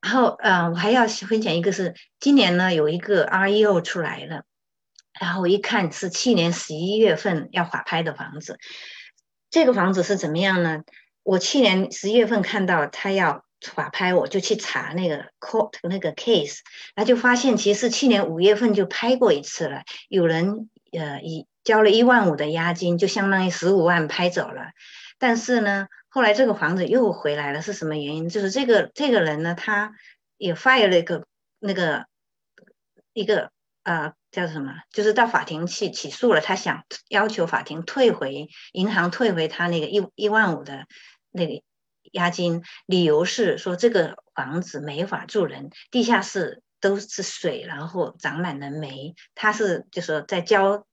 [0.00, 4.44] 然后，呃，我还要分享一个，是今年呢有一个 REO 出来了，
[5.20, 8.58] 然后我一看是去年十一月份要法拍的房子，
[9.50, 10.82] 这个房子是怎么样呢？
[11.22, 16.58] 我去年十一月份看到他要法拍，我就去查那个 court 那个 case，
[16.96, 24.72] 那就发现其实去年五月份就拍过一次了，有人呃以交了一万五的押金，就相当于十五万拍走了，
[25.18, 25.88] 但是呢。
[26.14, 28.28] 后来这个房子又回来了，是什么原因？
[28.28, 29.94] 就是这个这个人呢，他
[30.36, 31.24] 也 file 了一个
[31.58, 32.04] 那个
[33.14, 33.50] 一个
[33.82, 34.74] 呃叫什么？
[34.90, 40.84] 就是到法庭去起诉了，他想要求法庭退回银行退回他那个一一万五的
[41.30, 41.62] 那个
[42.12, 49.14] 押金，理由是说这个房子没法住人，地下室都是水，然后长满了霉。
[49.34, 50.86] 他是就说在交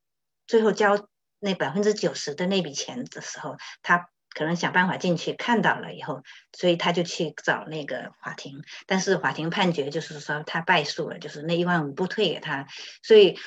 [0.47, 1.07] 最后交
[1.39, 4.09] 那百分之九十的那笔钱的时候，他。
[4.31, 6.21] 可能想办法进去，看到了以后，
[6.53, 12.67] 所以他就去找那个法庭，但是法庭判决就是说他败诉了，就是那一万五不退给他，
[13.01, 13.39] 所以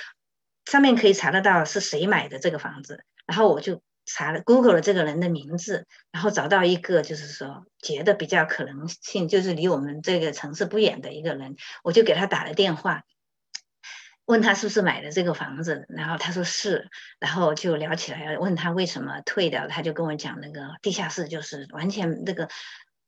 [0.66, 13.04] 上面可以查得到是谁买的这个房子，然后我就查了 Google 了这个人的名字，然后找到一个就是说觉得比较可能性就是离我们这个城市不远的一个人，我就给他打了电话。
[14.24, 16.88] 问他是不是买的这个房子，然后他说是，
[17.18, 22.48] 然后就聊起来，问他为什么退掉，他就跟我讲那个地下室就是完全那个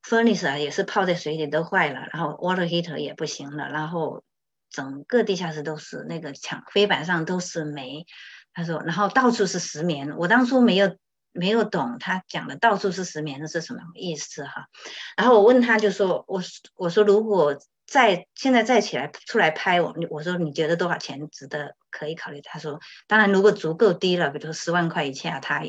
[0.03, 4.25] furnace 啊也是泡在水里都坏了，然后 water heater 也不行了，然后
[4.71, 8.07] 整个地下室都是那个墙飞板上都是煤，
[8.55, 10.97] 他说，然后到处是石棉，我当初没有
[11.33, 14.69] 没有懂他讲的到处是石棉的是什么意思哈，
[15.17, 16.43] 然后我问他就说，我
[16.75, 17.59] 我说如果。
[17.87, 22.41] 再现在再起来出来拍我，我说你觉得多少钱值得可以考虑？
[22.41, 25.63] 他说，当然如果足够低了，比如说十万块以下，他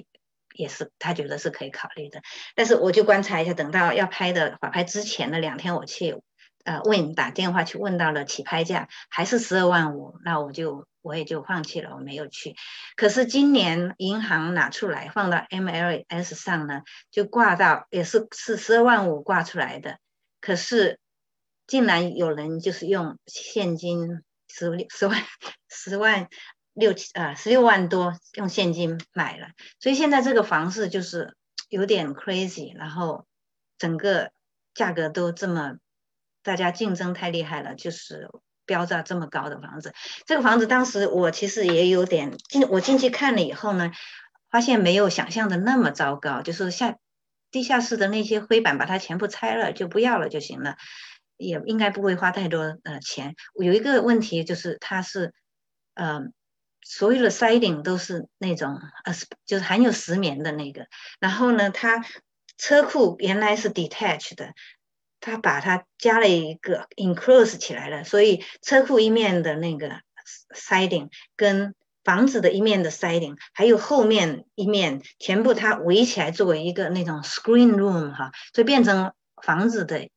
[0.53, 2.21] 也是他觉得是可以考虑的。
[2.55, 6.21] 但是我就观察一下，等到要拍的法拍之前的两天，我去
[6.63, 12.55] 呃问打电话去问到了起拍价还是十二万五，那我就我也就放弃了，我没有去。
[12.97, 19.99] 可是今年银行拿出来放到 MLS 上呢，就挂到也是是十二万五挂出来的，
[20.41, 20.99] 可是。
[21.67, 25.23] 竟然有人就是用现金十十万
[25.67, 26.29] 十万
[26.73, 29.47] 六七啊十六万多用现金买了，
[29.79, 31.35] 所以现在这个房市就是
[31.67, 33.25] 有点 crazy，然后
[33.79, 34.31] 整个
[34.75, 35.79] 价格都这么，
[36.43, 38.29] 大家竞争太厉害了，就是
[38.65, 39.93] 标价这么高的房子。
[40.25, 43.91] 这个房子当时我其实也有点进，我进去看了以后呢，
[44.49, 46.97] 发现没有想象的那么糟糕，就是下
[47.51, 50.75] 地下室的那些灰板把它全部拆了就不要了就行了。
[51.37, 53.35] 也应该不会花太多呃钱。
[53.61, 55.33] 有一个问题就是，它是，
[55.93, 56.21] 呃，
[56.81, 59.13] 所有的 siding 都是那种呃，
[59.45, 60.87] 就是含有石棉的那个。
[61.19, 62.05] 然后呢，它
[62.57, 64.53] 车库原来是 detached 的，
[65.25, 70.01] 它把它加了一个 enclose 起来了，所以车库一面的那个
[70.55, 71.73] siding 跟
[72.03, 80.09] 房子的一面的 siding，还有后面一面全部它围起来作为一个那种 screen room 哈，所以变成房子的。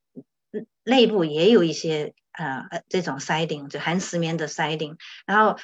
[0.83, 5.59] 内部也有一些呃这种 siding，就含石棉的 siding，然后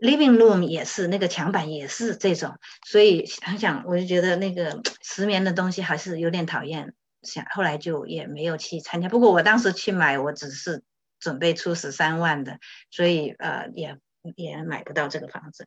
[0.00, 2.56] living room 也是那个墙板也是这种，
[2.86, 9.08] 所以想想我就觉得那个 石棉的东西还是有点讨厌，想后来就也没有去参加。
[9.08, 10.82] 不过我当时去买，我只是
[11.18, 12.58] 准备出十三万的，
[12.90, 13.98] 所以呃也
[14.36, 15.66] 也买不到这个房子，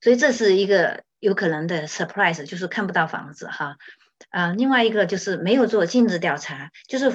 [0.00, 3.76] 所以这是一个有可能的 surprise，就是看不到房子哈。
[4.30, 7.12] 啊，另外一个就是没有做尽职调查，就是。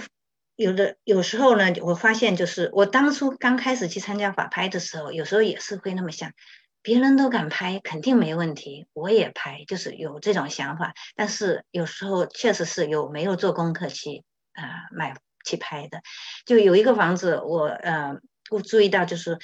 [0.58, 6.34] 有的有时候呢，我发现就是我当初刚开始去参加法拍的时候，有时候也是会那么想，
[6.82, 10.94] 别人都敢拍，肯定没问题，我也拍，就是有这种想法。
[11.16, 16.02] 但是有时候确实是有没有做功课去啊买去拍的。
[16.46, 18.18] 就有一个房子，我呃
[18.50, 19.38] 我注意到就是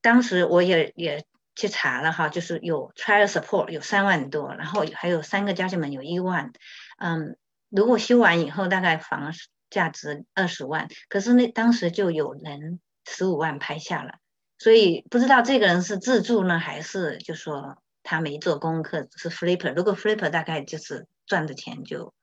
[0.00, 1.24] 当时我也也
[1.54, 6.52] 去查了哈，就是有 trial support 有三万多，然后还有三个家具门有一万，
[6.98, 7.36] 嗯，
[7.68, 9.32] 如果修完以后大概房。
[9.72, 14.16] 价值二十万，可是那当时就有人十五万拍下了，
[14.62, 19.74] 所以不知道这个人是自助呢，还是就说他没做功课是 flipper。
[19.74, 22.14] 如果 flipper 大概就是赚的钱就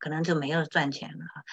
[0.00, 1.44] 可能就没有赚钱了哈。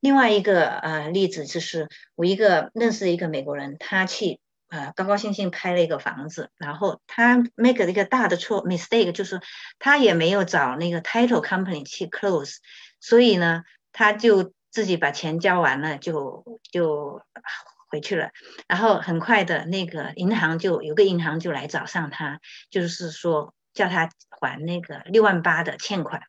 [0.00, 4.40] 另外一个呃例子就是我一个认识一个美国人，他去
[4.70, 9.40] 呃高高兴兴拍了一个房子，然后他 make 了一个大的错 mistake，就是
[9.78, 12.56] 他也没有找那个 title company 去 close，
[12.98, 14.52] 所以呢他就。
[14.68, 17.22] 自己把钱交完了就就
[17.88, 18.30] 回去了，
[18.66, 22.40] 然后很快的那个银行就有个银行就来找上他，
[22.70, 26.22] 就是说叫他还那个六万八的欠款，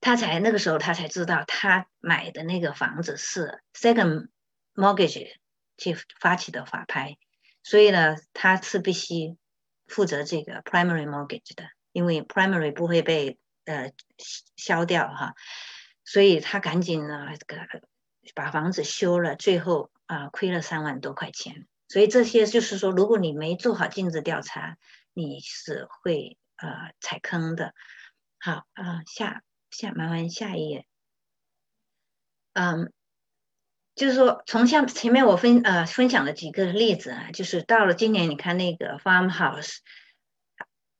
[0.00, 4.28] 他才那个时候他才知道他买的那个房子是 second
[4.74, 5.32] mortgage
[5.76, 7.16] 去发起的法拍，
[7.62, 9.36] 所以呢他是必须
[9.86, 13.92] 负责这个 primary mortgage 的，因为 primary 不会被呃
[14.56, 15.34] 消掉哈。
[16.04, 17.62] 所以他赶紧呢，这个
[18.34, 21.66] 把房子修了，最后啊亏了三万多块钱。
[21.88, 24.76] 所以这些就是说，如果你没做好尽职调查，
[25.14, 27.74] 你是会呃踩坑的。
[28.38, 30.86] 好啊，下下麻烦下一页。
[32.52, 32.92] 嗯，
[33.94, 39.78] 就是说从像前面我分呃分享了几个例子啊，就是到了今年，你看那个 farmhouse。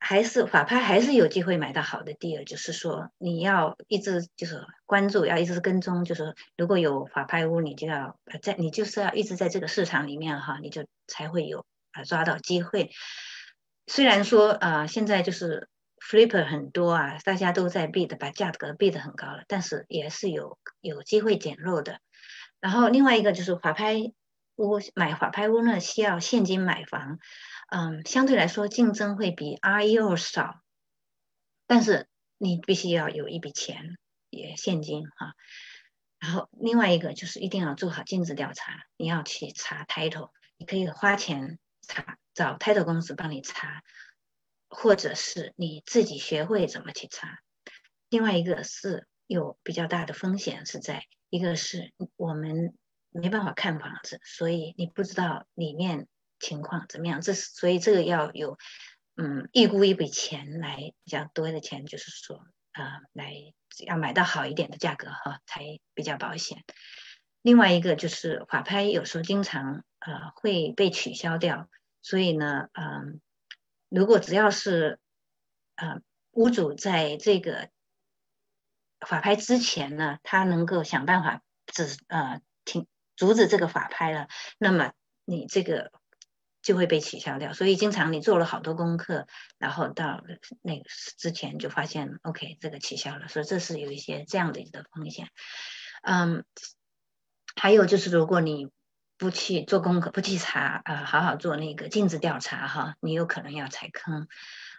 [0.03, 12.91] 还是法拍还是有机会买到好的地儿，就是说你要一直就是关注，要一直跟踪，就是如果有法拍屋，你就要在你就是要一直在这个市场里面哈，你就才会有啊抓到机会。
[13.87, 15.69] 虽然说啊现在就是
[16.03, 22.01] flipper 很多啊，大家都在 bid，把价格 bid 很高了，但是也是有有机会捡漏的。
[22.59, 23.97] 然后另外一个就是法拍
[24.57, 27.19] 屋买法拍屋呢，需要现金买房，
[27.71, 30.61] 嗯，相对来说竞争会比 REO 少，
[31.69, 33.97] 但是你必须要有一笔钱，
[34.29, 35.35] 也现金哈。
[36.19, 43.85] 然后另外一个就是一定要做好尽职调查，你要去查 title，你可以花钱查，找 title 公司帮你查，
[44.69, 47.39] 或者是你自己学会怎么去查。
[48.09, 52.75] 另外一个是有比较大的风险是在，一个是我们
[53.11, 56.09] 没办法看房子，所以你不知道里面
[56.41, 58.59] 情况怎么样，这是所以这个要有
[59.15, 63.55] 嗯预估一笔钱来比较多的钱，就是说啊来。
[63.87, 65.63] 要买到好一点的价格哈，才
[65.95, 66.65] 比较保险。
[67.41, 71.71] 另外一个就是法拍有时候经常呃会被取消掉，
[72.03, 73.21] 所以呢，嗯，
[73.89, 74.99] 如果只要是
[75.77, 76.01] 呃
[76.33, 77.71] 屋主在这个
[78.99, 82.87] 法拍之前呢，他能够想办法止呃停
[83.17, 84.93] 阻止这个法拍了，那么
[85.25, 85.93] 你这个。
[86.63, 89.27] 就会被取消掉，所以经常你做了好多功课，
[89.59, 90.23] 然后到
[90.61, 90.85] 那个
[91.17, 95.29] 之前就发现，OK，这个取消了，所以这是有一些这样的一个风险。
[96.03, 96.45] 嗯，
[97.57, 98.69] 还有就是如果你
[99.17, 104.29] 不去做功课，不去查，呃，好好做那个尽职调查哈，你有可能要踩坑。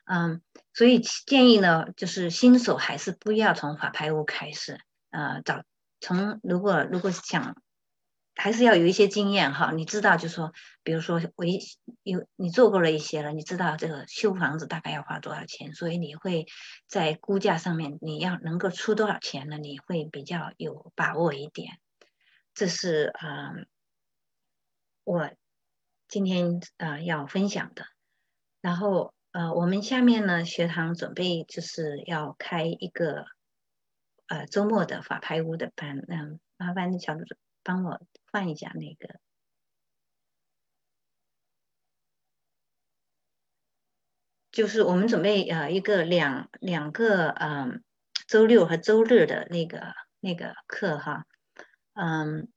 [0.06, 0.42] 嗯，
[0.74, 4.80] 所以建议呢，就是新手还是不要从法拍屋开始，
[5.10, 5.64] 呃，找
[6.00, 7.56] 从如果如果想。
[8.34, 10.54] 还是要有一些经验哈，你知道，就说，
[10.84, 11.60] 比如说我一
[12.04, 16.46] 有你做过了一些了，你知道这个修房子大概要花多少钱，所以你会
[16.88, 19.58] 在估价上面你要能够出多少钱呢？
[19.58, 21.78] 你会比较有把握一点。
[22.54, 23.68] 这是嗯，
[25.04, 25.30] 我
[26.08, 27.86] 今天啊要分享的。
[28.62, 33.26] 然后呃，我们下面呢学堂准备就是要开一个
[34.28, 37.24] 呃周末的法拍屋的班，嗯，麻烦小主
[37.64, 38.02] 帮我。
[38.34, 39.20] 换一下那个，
[44.54, 47.84] 就是我们准备呃一个两两个嗯
[48.26, 51.26] 周六和周日的那个那个课哈，
[51.92, 52.48] 嗯，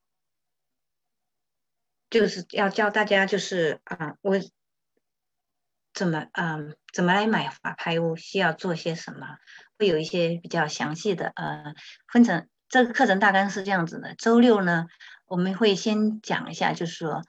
[2.09, 4.37] 就是要教大家就是啊我
[5.93, 9.39] 怎么嗯怎么来买法拍屋，需要做些什么，
[9.77, 11.75] 会有一些比较详细的呃
[12.13, 14.87] 分成这个课程大纲是这样子的，周六呢。
[15.27, 17.23] 我们会先讲一下，就是说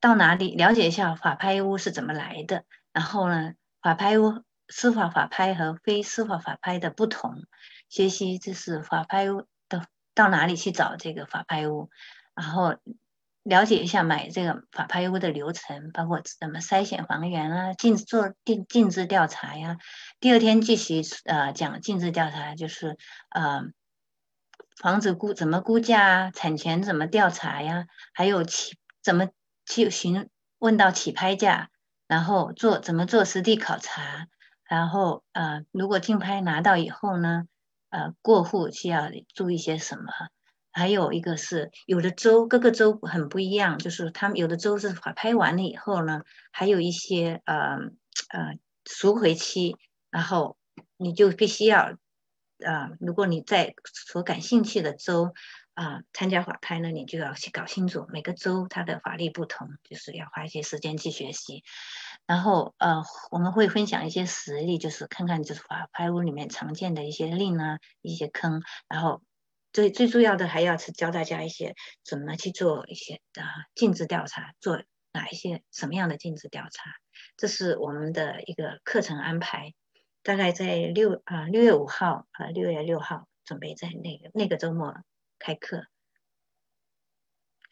[0.00, 3.52] 到哪里了解一下法拍屋是怎么来的，然后呢，
[3.82, 7.44] 法拍屋司法法拍和非司法法拍的不同，
[7.90, 11.90] 学习这是法拍屋的到哪里去找这个法拍屋，
[12.34, 12.76] 然后
[13.42, 19.76] 了解一下买这个法拍屋的流程，包括怎么筛选房源啊，尽做尽尽职调查呀。
[20.20, 22.96] 第二天继续呃讲尽职调查，就是
[23.30, 23.62] 呃。
[24.76, 26.30] 房子估怎么估价啊？
[26.30, 27.84] 产权怎么调查呀？
[28.14, 29.28] 还有起怎么
[29.66, 31.68] 去询问到起拍价？
[32.06, 34.28] 然后做怎么做实地考察？
[34.64, 37.44] 然后呃，如果竞拍拿到以后呢，
[37.90, 40.04] 呃，过户需要注意些什么？
[40.72, 46.22] 还有一个是有的州各个州很不一样，就是他们有的州是拍完了以后呢，
[46.52, 47.76] 还有一些呃
[48.30, 48.56] 呃
[48.86, 49.76] 赎回期，
[50.10, 50.56] 然后
[50.96, 51.96] 你就必须要。
[52.62, 55.32] 啊，如果你在所感兴趣的州
[55.72, 61.64] 啊参加法拍呢，你就要去搞清楚每个州它的法律不同，就是要花一些时间去学习。
[62.26, 68.60] 然后呃，我们会分享一些实例，就是看看就是法拍屋里面常见的一些令啊，一些坑。
[68.88, 69.22] 然后
[69.72, 71.74] 最最重要的还要是教大家一些
[72.04, 74.82] 怎么去做一些啊尽职调查，做
[75.12, 76.90] 哪一些什么样的尽职调查，
[77.38, 79.72] 这是我们的一个课程安排。
[80.22, 84.94] 大概在六啊六月五号啊六月六号准备在那个那个周末
[85.38, 85.86] 开课。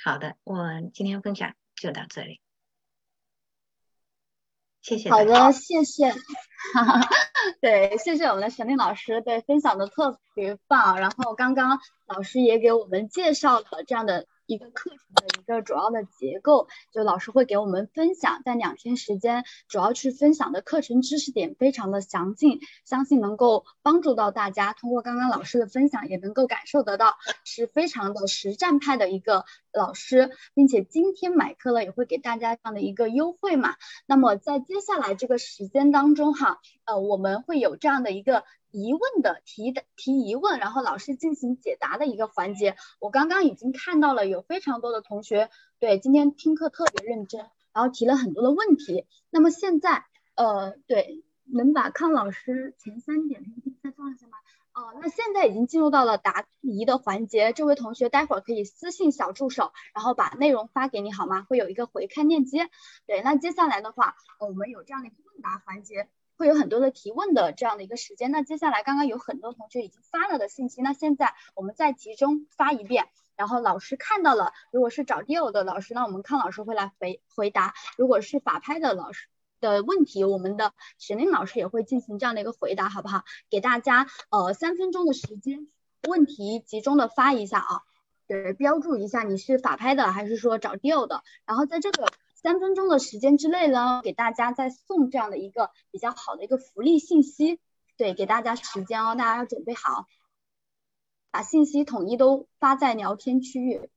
[0.03, 2.41] 好的，我今天分享就到这里，
[4.81, 5.11] 谢谢。
[5.11, 6.15] 好的，谢谢。
[7.61, 10.99] 对，谢谢我们的沈丽老师，对分享的特别棒。
[10.99, 14.27] 然后刚刚老师也给我们介绍了这样的。
[14.49, 24.73] 一个课程的一个主要的结构，就老师会给我们分享，在两天时间主要去分享的课程知识点非常的详尽，相信能够帮助到大家。
[24.73, 33.77] 通过刚刚老师的分享，也能够感受得到是非常的实战派的一个老师，并且今天买课了也会给大家这样的一个优惠嘛。
[34.07, 38.45] 那么在接下来这个时间当中哈，呃，我们会有这样的一个。
[38.70, 42.77] 疑问的提的提疑问，然后老师进行解答的一个环节。
[43.01, 47.40] 我刚刚已经看到了有非常多的同学对今天听课特别认真，
[47.73, 49.07] 然后提了很多的问题。
[49.31, 50.05] 那么现在
[50.35, 54.39] 呃对能把康老师前三点 PPT 再放一下吗？
[54.74, 61.43] 哦，那现在已经进入到了答疑的环节，这位同学待会儿可以私信小助手，然后把内容发给你好吗？
[61.49, 62.70] 会有一个回看链接。
[63.05, 66.09] 对，那接下来的话，我们有这样的一个问答环节，
[66.39, 68.31] 会有很多的提问的这样的一个时间。
[68.31, 79.28] 那接下来刚刚有很多同学已经发了的信息，那现在我们再集中发一遍，然后老师看到了，如果是找 deal 的老师，那我们康老师会来回回答；如果是法拍的老师。
[79.60, 83.24] 的问题，我们的沈林老师也会进行这样的一个回答，好不好？
[83.51, 85.66] 给大家呃三分钟的时间，
[86.09, 87.82] 问题集中的发一下啊，
[88.28, 92.06] 对，标注一下你是法拍的还是说找 deal 的，然后在这个
[92.40, 97.60] 三分钟的时间之内呢，给大家再送这样的一个比较好的一个福利信息，
[97.97, 100.06] 对，给大家时间哦，大家要准备好，
[101.32, 103.90] 把信息统一都发在聊天区域，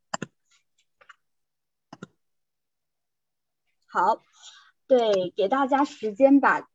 [3.85, 4.21] 好。
[4.87, 6.67] 对，给大家时间把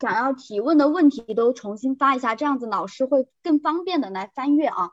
[0.00, 4.90] 想要提问的问题都重新发一下，这样子老师会更方便的来翻阅啊。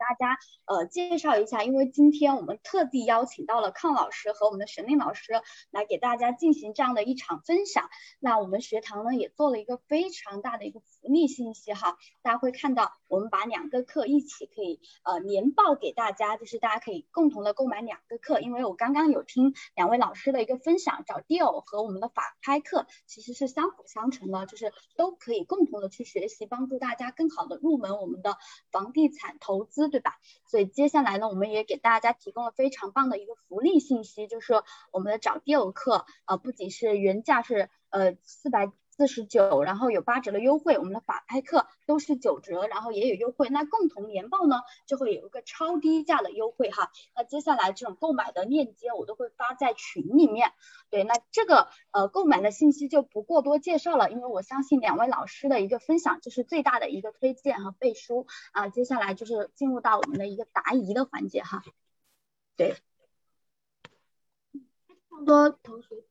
[0.00, 5.34] 大家呃介绍一下，因为今天我们特地邀请到了康老师和我们的沈令老师
[5.70, 7.90] 来给大家进行这样的一场分享。
[8.18, 18.40] 那我们学堂呢也做了一个非常大的一个福利信息哈，大家会看到我们把两个课一起可以呃年报给大家，就是大家可以共同的购买两个课。
[18.40, 28.38] 因为我刚刚有听两位老师的一个分享，找 deal 和我们的法拍课其实是相辅相成的，就是都可以共同的去学习，帮助大家更好的入门我们的
[28.70, 29.80] 房地产投资。
[29.90, 30.20] 对吧？
[30.46, 34.62] 所以接下来呢，我们也给大家提供了非常棒的一个福利信息，就是
[34.92, 38.70] 我们的找 deal 课啊，不仅是原价是呃四百。
[39.00, 43.48] 四十九，然后有八折的优惠，我们的法拍课都是九折，然后也有优惠。
[43.48, 46.92] 那共同年报呢，就会有一个超低价的优惠哈。
[47.16, 50.52] 那接下来这种购买的链接我都会发在群里面。
[50.90, 58.68] 对，那这个呃购买的信息就不过多介绍了，因为我相信两位老师的一个分享就是最大的一个推荐和背书啊。
[58.68, 61.62] 接下来就是进入到我们的一个答疑的环节哈。
[62.54, 62.76] 对，
[65.08, 66.04] 这么多同学。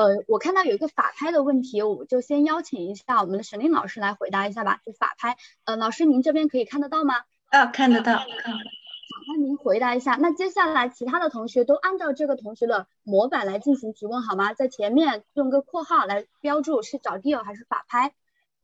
[0.00, 4.80] 呃，我看到有一个法拍的问题，我就先邀请一下我们的沈令老师来回答一下吧。
[4.82, 7.16] 就法拍，呃，老师您这边可以看得到吗？
[7.50, 8.16] 啊，看得到。
[8.16, 10.16] 好，那您回答一下。
[10.16, 14.54] 那接下来其他的同学都按照这个同学的模板来进行提问好吗？
[14.54, 18.14] 在前面用个括号来标注是找 deal 还是法拍。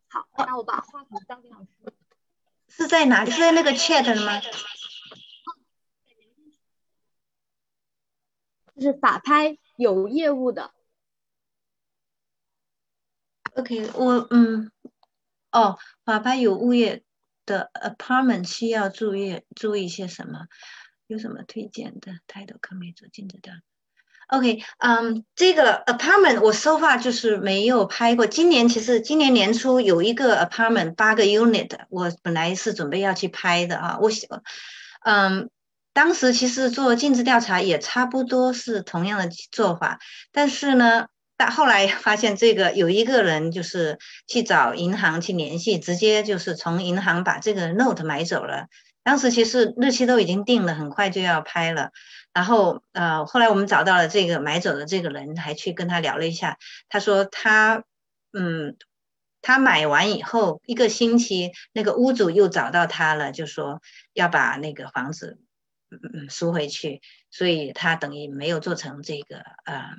[0.08, 1.68] 好，那我把话筒交给老师。
[2.66, 3.30] 是在哪里？
[3.30, 4.40] 是在那个 chat 吗？
[8.74, 10.70] 就是法拍有业务的。
[13.57, 14.70] OK，我嗯，
[15.51, 17.03] 哦，法拍有物业
[17.47, 20.47] 的 apartment 需要注意注意些什么？
[21.07, 22.19] 有什么推荐的？
[22.27, 23.53] 太多可没做镜子的。
[24.27, 28.27] OK，嗯，这个 apartment 我 so far 就是没有拍过。
[28.27, 33.99] 今年其实今年年初有一个 apartment 八个 unit，我本来是准备要去拍的啊。
[34.03, 34.43] 我想，
[35.03, 35.49] 嗯，
[35.95, 39.99] 当时其实做尽职调查也差不多是同样的做法，
[40.31, 41.07] 但是呢。
[41.36, 48.68] 但后来发现，这个有一个人就是去找银行去联系，直接就是从银行把这个 note 买走了。
[49.02, 51.90] 当时其实日期都已经定了，很快就要拍了。
[52.32, 56.58] 然后呃，后来我们找到了这个买走的这个人，还去跟他聊了一下。
[56.88, 57.84] 他说他
[58.32, 58.76] 嗯，
[59.42, 63.80] 他买完以后一个星期，那个屋主又找到他了，就说
[64.12, 65.38] 要把那个房子
[65.90, 67.00] 嗯嗯赎回去，
[67.30, 69.90] 所以他等于没有做成这个呃。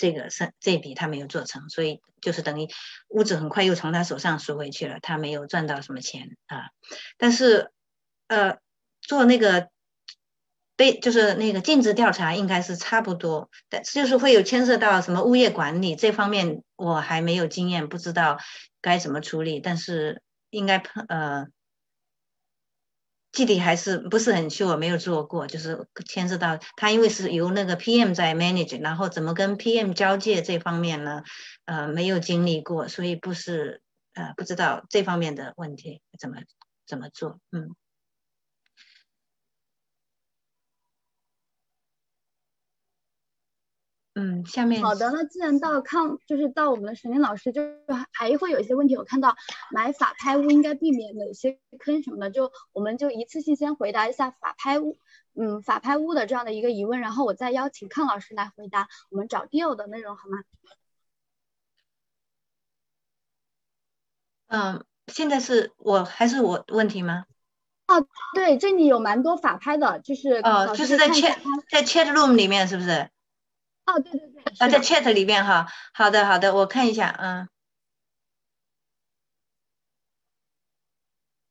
[0.00, 2.68] 这个是这笔他没有做成，所以就是等于
[3.10, 6.70] 屋子很快又从他手上赎回去了，他没有赚到什么钱啊。
[7.18, 7.70] 但是
[8.28, 8.56] 呃，
[9.02, 9.68] 做那个
[10.74, 18.38] 被就是那个尽职调查应该是差不多，但就是会有牵涉到什么物业管理这方面，我还没有经验，不知道
[18.80, 19.60] 该怎么处理。
[19.60, 20.78] 但是应该
[21.08, 21.46] 呃。
[23.32, 31.22] 具体还是不是很熟没有做过，就是牵涉到他，因为是由那个 PM 在 manage，然后怎么跟 PM 交界这方面呢？
[31.66, 33.82] 呃，没有经历过，所以不是
[34.14, 36.36] 呃不知道这方面的问题怎么
[36.86, 37.74] 怎么做，嗯。
[44.14, 47.62] 嗯，下面好的，那既然到康，就是到我们的沈林老师，就
[48.12, 48.96] 还会有一些问题。
[48.96, 49.36] 我看到
[49.70, 54.98] 买法拍屋应该避免哪些坑什么的，就我们就一次性先回答一下法拍屋，
[55.34, 60.38] 嗯，法拍屋的这样的一个疑问，然后我再邀请康老师来回答我们找 deal 的内容，好吗？
[64.48, 67.26] 嗯，现在是我还是我问题吗？
[67.86, 68.04] 哦，
[68.34, 71.36] 对，这里有蛮多法拍的，就是哦，就是在 chat
[71.70, 73.08] 在 chat room 里面，是不是？
[73.86, 75.66] 哦，对对对，啊，在 chat 里面哈。
[75.94, 77.48] 好的好的，我看一下，嗯。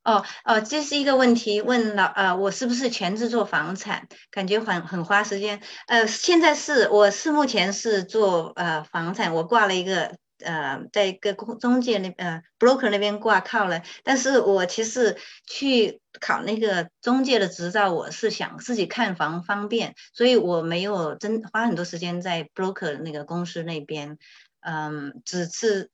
[0.06, 4.08] 哦哦，这是一个问题，问了呃，我是不是全职做房产？
[4.32, 5.62] 感觉很很花时间。
[5.88, 13.82] 呃，现在是我是目前是做呃房产，我挂了一个呃，在一个中中介那呃 broker 那边挂靠了。
[14.04, 24.18] 但是我其实去考那个中介的执照，我是想自己看房方便，所以我没有真花很多时间在 broker 那个公司那边。
[24.62, 25.90] 嗯，只是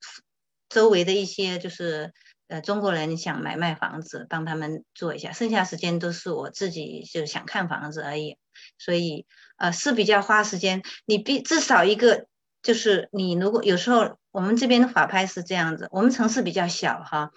[0.68, 2.12] 周围的一些就是。
[2.48, 8.38] 呃，中国人想买卖房子，帮他们做一下，剩下时间都是我自己就想看房子而已，
[8.78, 10.84] 所以呃是比较花时间。
[11.06, 12.28] 你必至少一个
[12.66, 17.30] 就是你如果有时候我们这边的法拍是这样子，我们城市比较小哈，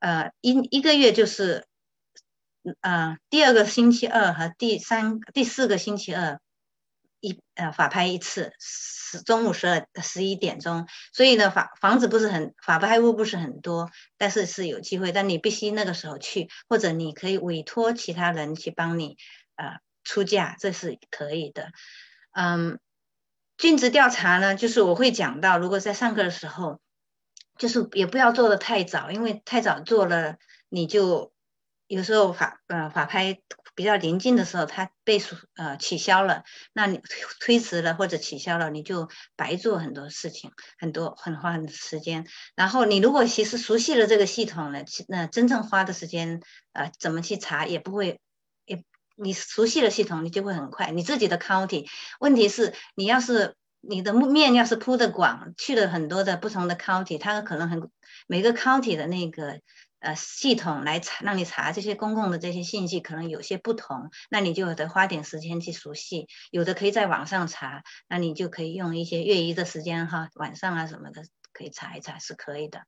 [0.00, 1.64] 呃一一个月就是
[2.80, 6.40] 呃第二个星期二和第三第四个星期二
[7.20, 8.52] 一呃法拍一次。
[8.58, 13.88] 十中午十二十一点钟，所以呢，房房子不是很法拍屋不是很多，
[14.18, 19.16] 但是是有机会，但你必须那个时候去，或者你可以委托其他人去帮你
[19.54, 21.70] 呃出价，这是可以的。
[22.32, 22.80] 嗯，
[23.56, 26.80] 尽职调查呢，就是我会讲到，如果在上课的时候，
[27.58, 30.36] 就是也不要做的太早，因为太早做了，
[30.68, 31.32] 你就
[31.86, 33.40] 有时候法呃法拍。
[33.76, 35.20] 比较临近的时候，它被
[35.56, 37.00] 呃取消了，那你
[37.40, 42.24] 推迟了或者取消了，你就白做很多事情，很多很花很多时间。
[42.54, 46.40] 然后你如果其实熟悉了这个系统呢，那真正花的时间
[46.72, 48.20] 呃怎么去查也不会，
[49.14, 50.90] 你熟悉了系统，你就会很快。
[50.90, 51.86] 你自己的 county，
[52.20, 57.90] 问题是你要是你的面要是铺的广，去了很多的不同的 county，它可能很
[58.26, 59.60] 每个 county 的那个。
[60.00, 66.28] 呃，系统来查，让你查这些公共的这些信息，可能有些不同，那你就得花点时间去熟悉。
[66.50, 71.22] 有的可以在网上查，那你就可以用一些业余的时间哈，晚上啊什么的
[71.54, 72.82] 可以查一查是可以的。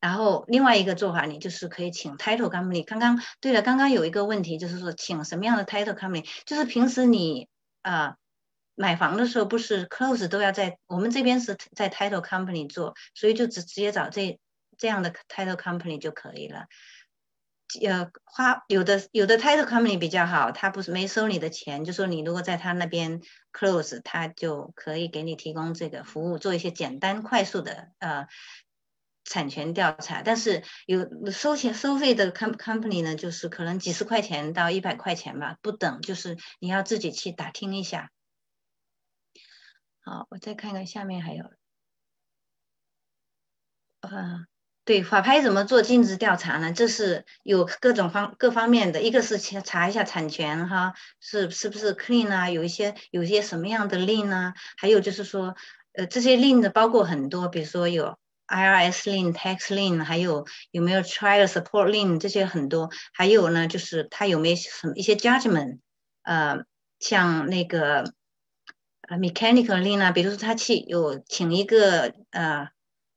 [0.00, 2.84] 然后另外一个做法，你就是可以请 title company。
[2.84, 6.28] 刚刚对了，刚刚有一个问题就是说，请什么样的 title company？
[6.44, 7.48] 就是平时你
[7.82, 8.16] 啊
[8.74, 14.38] 买房的时候，不是 close 都要在我们这边是在 title company 做，所以就直直接找这。
[14.78, 16.66] 这样的 title company 就可以了。
[17.80, 23.22] 呃，花有的有的 title company 比较好，他不是没收你的钱，就说你如果在他那边
[23.54, 28.26] close，他就可以给你提供这个服务，做一些简单快速的呃
[29.26, 30.22] 产权调查。
[30.22, 38.10] 但是有收钱收费的 com company 呢，就是可能几十块钱到一百块钱吧，不等，就是你要自己去打听一下。
[40.00, 41.44] 好，我再看看下面还有，
[44.00, 44.46] 啊。
[44.86, 46.72] 对法拍怎么做尽职调查呢？
[46.72, 52.50] 这是有各种方各方面的，一个是查查一下产权哈，是是不是 clean 啊？
[52.50, 54.54] 有一些有一些什么样的令呢？
[54.76, 55.56] 还有就是说，
[55.94, 58.16] 呃，这些令的包括很多，比如说有
[58.48, 62.90] IRS 令、tax 令，还有有没有 trial support 令这些很多。
[63.12, 65.78] 还有呢，就是他有没有什么一些 judgment，
[66.22, 66.58] 呃，
[66.98, 68.12] 像那个
[69.02, 72.68] 呃 mechanical 令啊，比如说他去有请一个呃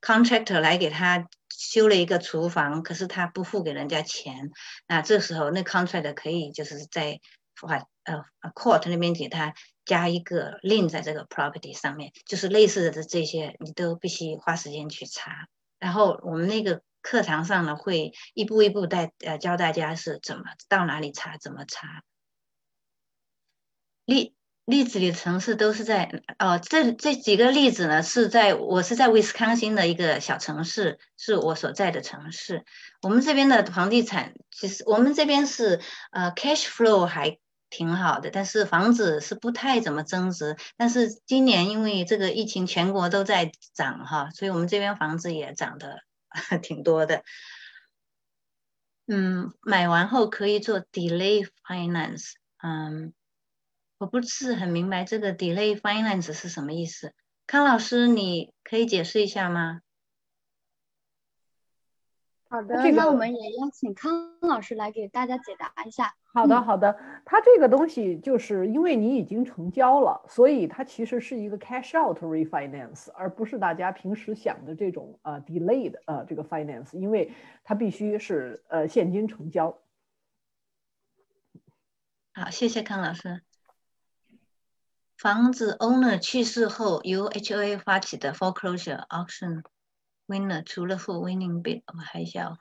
[0.01, 1.27] contractor 来给他。
[1.51, 4.49] 修了一个厨房，可是他不付给人家钱，
[4.87, 7.19] 那这时候那 contractor 可以就是在
[7.55, 9.53] 法呃 court 那边给他
[9.85, 15.47] 加一个 link 在这个 property 上面，就是类似的这些你都必须花时间去查。
[15.79, 22.03] 然后我们那个课堂上呢会一步一步带呃教大家是怎么到哪里查，怎么查。
[24.05, 32.65] 例例子里的城市都是在哦，这这几个例子呢是在我是在威斯康星的一个小城市，是我所在的城市。
[33.01, 35.79] 我们这边的房地产其实我们这边是
[36.11, 40.55] 呃 cash flow 还挺好的，但是房子是不太怎么增值。
[40.77, 45.99] 但是今年因为这个疫情，全国都在涨哈，所以我们这边房子也涨得
[46.61, 47.23] 挺多的。
[49.07, 53.13] 嗯，买完后可以做 delay finance，嗯。
[53.97, 57.13] 我不是很明白这个 delay finance 是什么意思，
[57.45, 59.81] 康老师，你可以解释一下吗？
[62.51, 66.15] 好的，那我们也邀请康老师来给大家解答一下。
[66.23, 77.31] 好的，好的，它这个东西就是因为你已经成交了，所以它其实是一个 cash out refinance，而不是大家平时想的这种呃 delay 的呃这个 finance，因为
[77.63, 79.77] 它必须是呃现金成交。
[82.33, 83.43] 好，谢谢康老师。
[85.17, 89.63] 房子 owner 去世后，由 HOA 发起的 foreclosure auction
[90.29, 92.57] winner 除了付 winning bid，还需要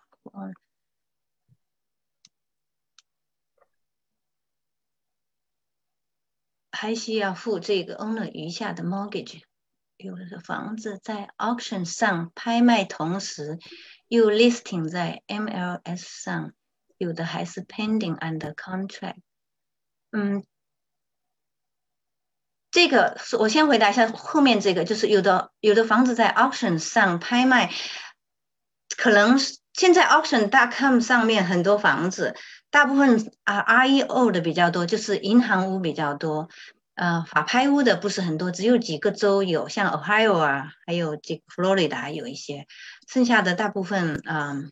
[6.72, 9.42] 还需要付这个 owner 余下的 mortgage。
[9.96, 13.58] 有的房子在 auction 上拍卖同时
[14.06, 16.52] 又 listing 在 MLS 上，
[16.98, 19.20] 有的还是 pending under contract。
[20.12, 20.44] 嗯，
[22.78, 27.72] 这个是我先回答一下后面这个，就是有的有的房子在 auction 上拍卖，
[28.96, 29.36] 可能
[29.72, 32.36] 现在 auction.com 上面很多房子，
[32.70, 36.50] 大部分啊 REO 的比较多，就是银行屋比较多。
[36.94, 42.68] 呃，法拍屋的不是很多，只有几个州有，像 Ohio 啊，还有这 Florida 有一些，
[43.08, 44.70] 剩下的大部分，嗯，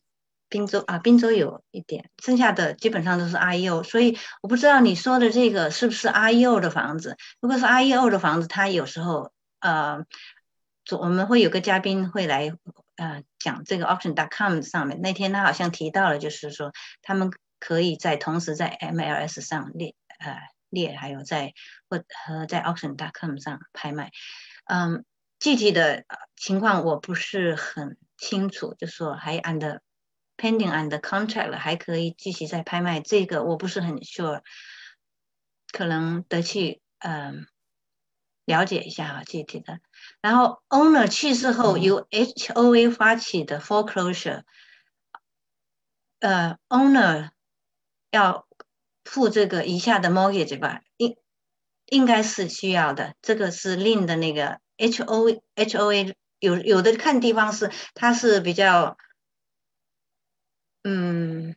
[0.49, 7.17] 滨州啊，滨州有一点，剩下的基本上都是 REO，所以我不知道你说的这个是不是 REO 的房子。
[7.41, 10.05] 如果是 REO 的房子，它有时候，呃，
[10.99, 12.53] 我们会有个嘉宾会来，
[12.97, 20.37] 呃，讲这个 Auction.com 上面，那天他好像提到了，就是说他们可以在同时在 MLS 上列，呃。
[20.69, 21.55] 列还有在
[21.89, 21.97] 或
[22.27, 24.11] 和在 auction.com 上拍卖，
[24.65, 25.05] 嗯，
[25.39, 26.05] 具体的
[26.35, 29.79] 情况我不是很清楚，就说还 under
[30.37, 34.43] pending under contract 了，还可以继续再拍卖，这个我不是很 sure，
[35.73, 37.47] 可能得去嗯
[38.45, 39.81] 了解一下啊具体的。
[40.21, 44.43] 然后 owner 去世后由 HOA 发起的 foreclosure，
[46.21, 47.31] 呃 owner
[48.11, 48.47] 要。
[49.09, 51.17] 付这个以下的 mortgage 吧，应
[51.85, 53.15] 应该是需要的。
[53.23, 58.97] 这个是另的那个 HOA HOA 有有的看地方是它是比较，
[60.89, 61.57] 嗯，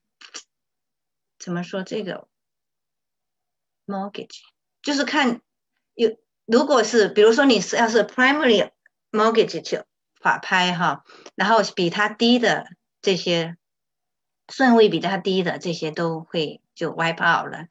[1.37, 2.27] 怎么说这个
[3.85, 4.39] mortgage
[4.81, 5.41] 就是看
[5.93, 8.71] 有如果是比如说你是要是 primary
[9.11, 9.85] mortgage 就
[10.19, 11.03] 法拍哈，
[11.35, 12.67] 然后比它低的
[13.03, 13.55] 这些
[14.47, 16.61] 顺位比它低的这些都会。
[16.75, 17.67] 就 wipe out 了，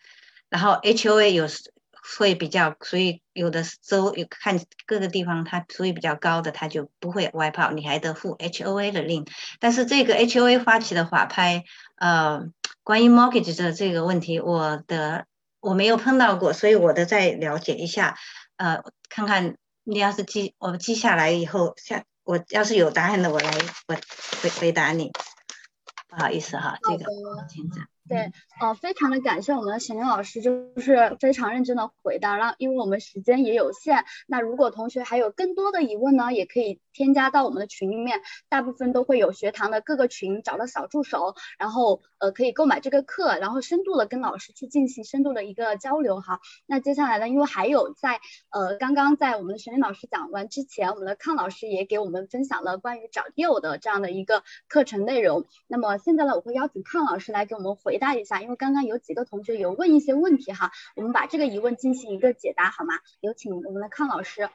[0.51, 1.47] 然后 HOA 有
[2.17, 9.27] 会比较，所以有的州有看各个地方它所以比较高的，它就不会 wipe out，你还得付 HOA 的令。
[9.61, 11.65] 但是这个 HOA 发起的法拍，
[11.97, 12.47] 呃，
[12.83, 15.27] 关于 mortgage 的这个问题，我的
[15.61, 18.17] 我没有碰到过，所以我的再了解一下，
[18.57, 23.51] 呃，看看你要是记我记下来以后，下我要是有答案的，我来
[23.87, 23.95] 我
[24.43, 25.13] 回回答你。
[26.09, 27.05] 不好意思哈，这个
[27.49, 27.87] 请讲。
[28.09, 32.39] 对，呃，非常的感谢我们的沈凌老师，就是非常认真的回答。
[32.39, 46.41] 然后，因为我们时间也有限，那如果同学还有更多的疑问呢，也可以添加到我们的群里面，大部分都会有学堂的各个群找到小助手，然后呃可以购买这个课，然后深度的跟老师去进行深度的一个交流哈。
[46.65, 55.45] 那接下来呢，因为还有在呃刚刚在我们的沈林老师讲完之前，我们的康老师也给我们分享了关于找 deal 的这样的一个课程内容。
[55.67, 57.98] 那么现在呢，我会邀请康老师来给我们回。
[57.99, 62.95] 回答一下，因为刚刚有几个同学有问一些问题哈，我们把这个疑问进行一个解答好吗？
[63.19, 64.49] 有请我们的康老师。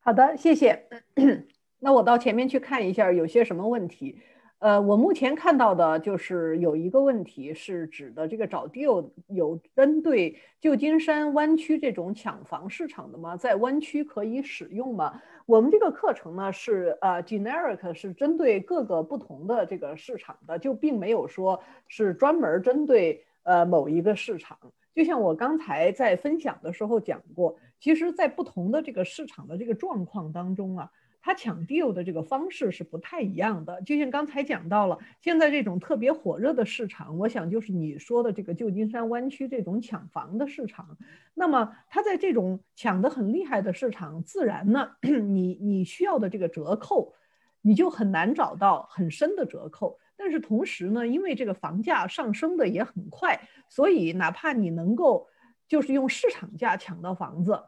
[0.00, 0.88] 好的，谢谢。
[1.78, 4.18] 那我到前面去看一下有些什么问题。
[4.58, 13.36] 呃，我目前看到的就是有一个问题是指的这个找 deal 有针对旧金山湾区这种抢房市场的吗？
[13.36, 15.22] 在湾区可以使用吗？
[15.46, 24.58] 我们这个课程呢是呃 generic 是针对各个不同的这个市场的，就并没有说是专门针对呃某一个市场。
[24.94, 30.90] 就像我刚才在分享的时候讲过，其实，在不同的这个市场的这个状况当中啊。
[31.26, 40.98] 他抢 deal 的这个方式是不太一样的，就像刚才讲到了，现在这种特别火热的市场，我想就是你说的这个旧金山湾区这种抢房的市场。
[41.32, 47.14] 那么它在这种抢得很厉害的市场，自然呢， 你你需要的这个折扣，
[47.62, 49.98] 你就很难找到很深的折扣。
[50.16, 53.40] 但是同时呢，因为这个房价上升的也很快，
[53.70, 55.26] 所以哪怕你能够
[55.66, 57.58] 就是用市场价抢到房子。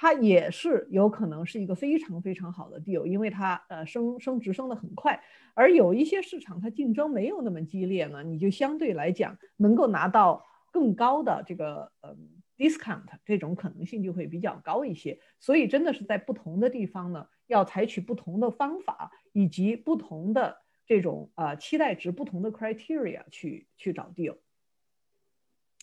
[0.00, 5.20] 它也是有可能是一个非常非常好的 deal，因为它呃升升值升得很快，
[5.54, 12.16] 而有一些市场它竞争没有那么激烈呢，你就相对来讲能够拿到更高的这个呃
[12.56, 15.18] discount，这种可能性就会比较高一些。
[15.40, 24.36] 所以真的是在不同的地方呢，要采取不同的方法以及不同的这种呃期待值、不同的 criteria 去去找 deal。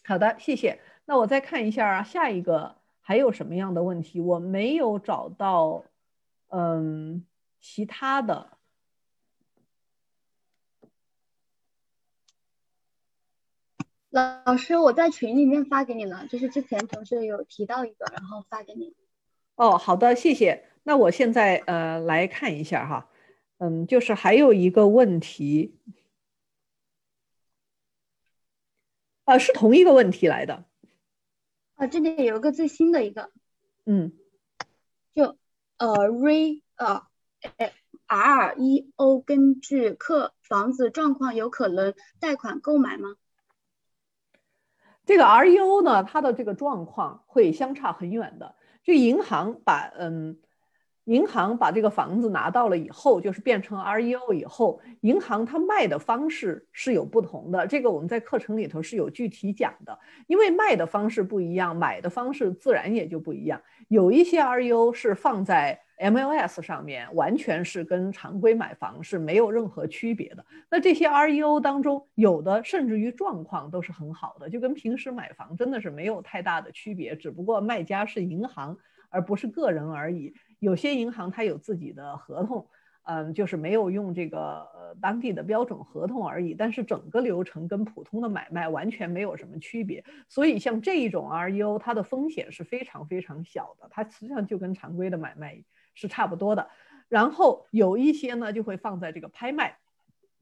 [0.06, 0.80] 好的，谢谢。
[1.04, 2.78] 那我再看一下，下一个。
[3.08, 4.20] 还有什么样的问题？
[4.20, 5.84] 我没有找到，
[6.48, 7.24] 嗯，
[7.62, 8.58] 其他的。
[14.10, 18.96] 老老师，我在群里面发给你了，就是之前同事有提到一个，然后发给你。
[19.54, 20.66] 哦，好的，谢谢。
[20.82, 23.08] 那我现在呃来看一下哈，
[23.60, 25.78] 嗯，就是还有一个问题，
[29.26, 30.66] 呃，是同一个问题来的。
[31.76, 33.32] 啊，这里有一个最新的一个，
[33.86, 34.14] 嗯，
[35.14, 35.38] 就
[35.78, 37.04] 呃 re 呃
[38.08, 43.16] R E O 根据客房子状况有可能贷款购买吗？
[45.06, 48.56] 这个 R E O 呢，它的这个状况会相差很远的。
[48.84, 50.40] 这银行把嗯。
[51.06, 57.66] 银行把这个房子拿到了以后，就是变成 REO 以后，银行它卖的方式是有不同的。
[57.68, 59.98] 这个我们在课程里头是有具体讲的。
[60.28, 63.62] 因为卖的方式不一样，买的方式自然也就不一样。
[63.88, 70.46] 有一些 REO 是放在 MLS 上面，完全是跟常规买房是没有任何区别的。
[70.70, 78.78] 那这些 REO 当中，有的甚至于状况都是很好的，就跟平时买房真的是没有太大的区别，只不过卖家是银行
[79.10, 80.34] 而不是个人而已。
[80.60, 82.68] 有些银行它有自己的合同，
[83.04, 84.68] 嗯，就是没有用这个
[85.02, 86.54] 当地的标准合同而已。
[86.54, 90.04] 但是整个流程跟普通的买卖完全没有什么区别。
[90.28, 95.64] 所以像这一种 REO，它的风险是非常非常小的，它实际上就跟常规的买卖
[95.96, 96.70] 是差不多的。
[97.10, 99.78] 然后有一些呢就会放在这个拍卖，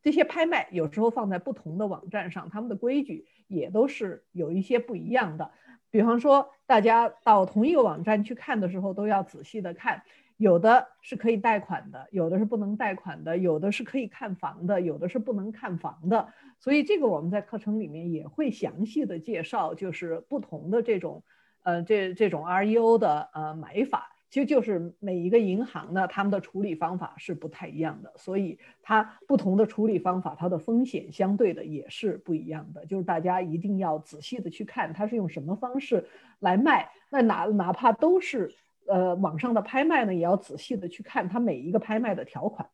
[0.01, 5.51] 这些拍卖有时候放在不同的网站上，他们的规矩也都是有一些不一样的。
[5.91, 10.03] 比方说，大家到同一个网站去看的时候，都要仔细的看，
[10.37, 16.33] 有的是可以贷款的，有的是不能贷款的，有的是可以看房的，有的是不能看房的。
[16.59, 21.23] 所以这个我们在课程里面也会详细的介绍，就是不同的这种，
[21.61, 24.12] 呃，这这种 REO 的呃买法。
[24.33, 32.83] 其实就是每一个银行呢，他们的处理方法是不太一样的，所以它不同的处理方法，它的风险相对的也是不一样的。
[32.87, 36.89] 就是大家一定要仔细的去看，它是用什么方式来卖。
[37.11, 38.51] 那哪哪怕都是
[38.87, 42.67] 呃网上的拍卖呢，也要仔细的去看它每一个拍卖的条款。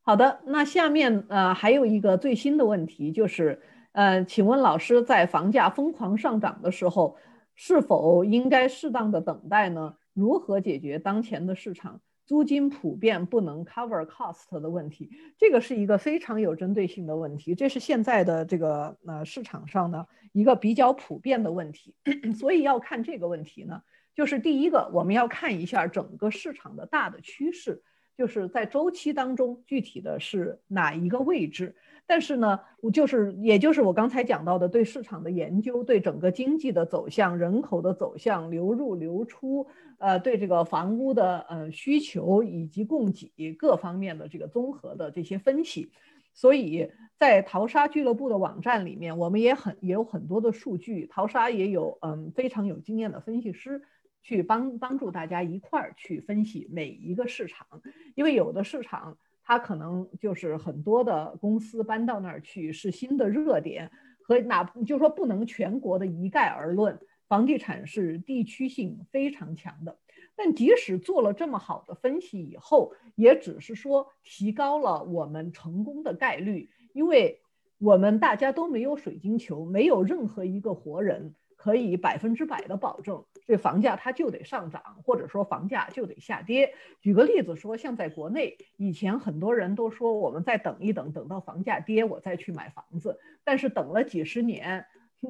[0.00, 3.60] 好的，那下面呃还有一个最新的问题就是，
[3.92, 7.18] 呃，请问老师在房价疯狂上涨的时候。
[7.56, 9.96] 是否应该适当的等待呢？
[10.12, 15.10] 如何解决当前的市场租金普遍不能 cover cost 的问题？
[15.36, 21.94] 这个是一个非常有针对性的问题，这是现在的这个呃市场上呢一个比较普遍的问题。
[22.38, 23.82] 所以要看这个问题呢，
[24.14, 27.82] 就是第一个我们要看一下整个市场的大的趋势，
[28.16, 31.74] 就是在周期当中具体的是哪一个位置。
[32.08, 39.66] 但是呢，我就是，也就是我刚才讲到的，对市场的研究，对整个经济的走向、人口的走向、流入流出，
[39.98, 45.90] 呃，对这个房屋的呃需求以及供给各方面的这个综合的这些分析，
[46.32, 53.82] 所以在淘沙俱乐部的网站里面，我们也很也有很多的数据，淘沙也有嗯非常有经验的分析师
[54.22, 57.66] 去帮帮助大家一块儿去分析每一个市场，
[58.14, 59.18] 因为有的市场。
[59.46, 63.90] 它可能就是很多的公司搬到那儿去是新的热点，
[64.20, 66.98] 和哪就说不能全国的一概而论，
[67.28, 69.96] 房地产是地区性非常强的。
[70.34, 77.40] 但即使做了这么好的分析以后，也只是说提高了我们成功的概率，因为
[77.78, 81.34] 我们大家都没有水晶球，没有任何一个活人。
[81.58, 86.74] 可以百分之百的保证，这房价它就得上涨，或者说房价就得下跌。
[87.00, 93.20] 举个例子说，像在国内，以前很多人都说我们再等一等，等到房价跌我再去买房子。
[93.44, 94.84] 但是等了几十年，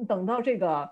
[0.07, 0.89] 等到这个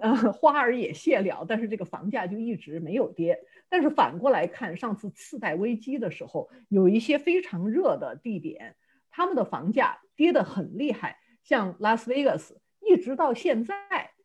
[0.00, 3.38] 呃花儿也谢了，但是这个房价就一直没有跌。
[3.68, 8.74] 但是反过来看，上次次贷危机的时候，有一些非常热的地点，
[9.10, 13.74] 他们的房价跌得很厉害，像拉斯维加斯，一直到现在。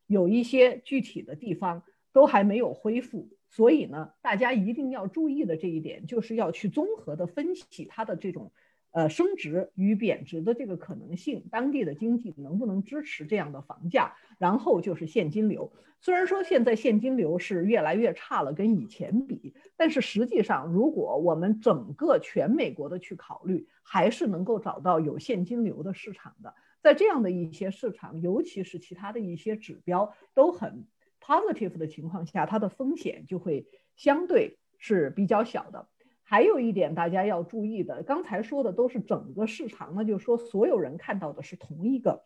[0.08, 8.52] 有一些具体的地方都还没有恢复，所以呢，大家一定要注意的这一点，就是要去综合的分析它的这种，
[8.92, 15.72] 呃，升值与贬值的这个可能性，当地的经济能不能支持这样的房价，然后就是现金流。
[16.02, 26.56] 虽然说现在现金流是越来越差了，跟以前比，但是实际上，如果我们整个全美国的去考虑，还是能够找到有现金流的市场的。
[26.82, 30.86] 在这样的一些市场，尤其是其他的一些指标都很
[31.30, 35.88] positive 的情况下，它的风险就会相对是比较小的。
[36.24, 42.24] 还有一点大家要注意的，刚才说的都是整个市场那，就是说所有人看到的是同一个，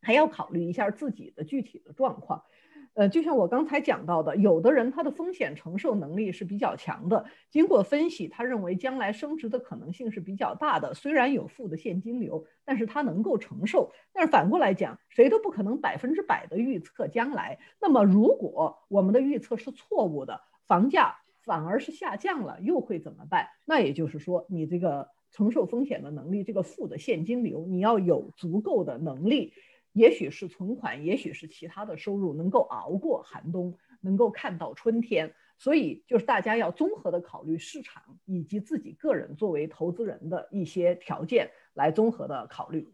[0.00, 2.44] 还要考虑一下自己的具体的状况。
[2.94, 7.24] 呃，就像我刚才讲到的，有的人他的风险承受能力是比较强的。
[7.50, 10.92] 经过分析，他认为将来升值的可能性是比较大的。
[10.92, 13.92] 虽然有负的现金流，但是他能够承受。
[14.12, 17.58] 但是反过来讲，谁都不可能百分之百的预测将来。
[17.80, 23.48] 那么，如果我们的预测是错误的，房价反而是下降了，又会怎么办？
[23.64, 29.54] 那也就是说，你这个承受风险的能力，这个负的现金流，你要有足够的能力。
[29.92, 35.34] 也许是存款，也许是其他的收入，能够熬过寒冬，能够看到春天。
[35.58, 42.90] 所以，就是大家要综合的考虑市场以及自己个人作为投资人的一些条件，来综合的考虑。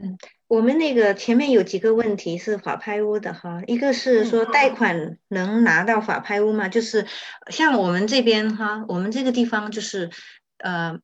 [0.00, 6.68] 嗯，我们那个前面有几个问题是法拍屋的哈，一个是说贷款能拿到法拍屋吗？
[6.68, 7.04] 就是
[7.50, 10.10] 像我们这边哈，我们这个地方就是
[10.58, 11.00] 呃，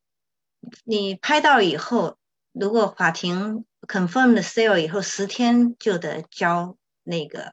[0.84, 2.16] 你拍到以后，
[2.52, 7.52] 如果法庭 confirm 的 sale 以后，十天就得交那个。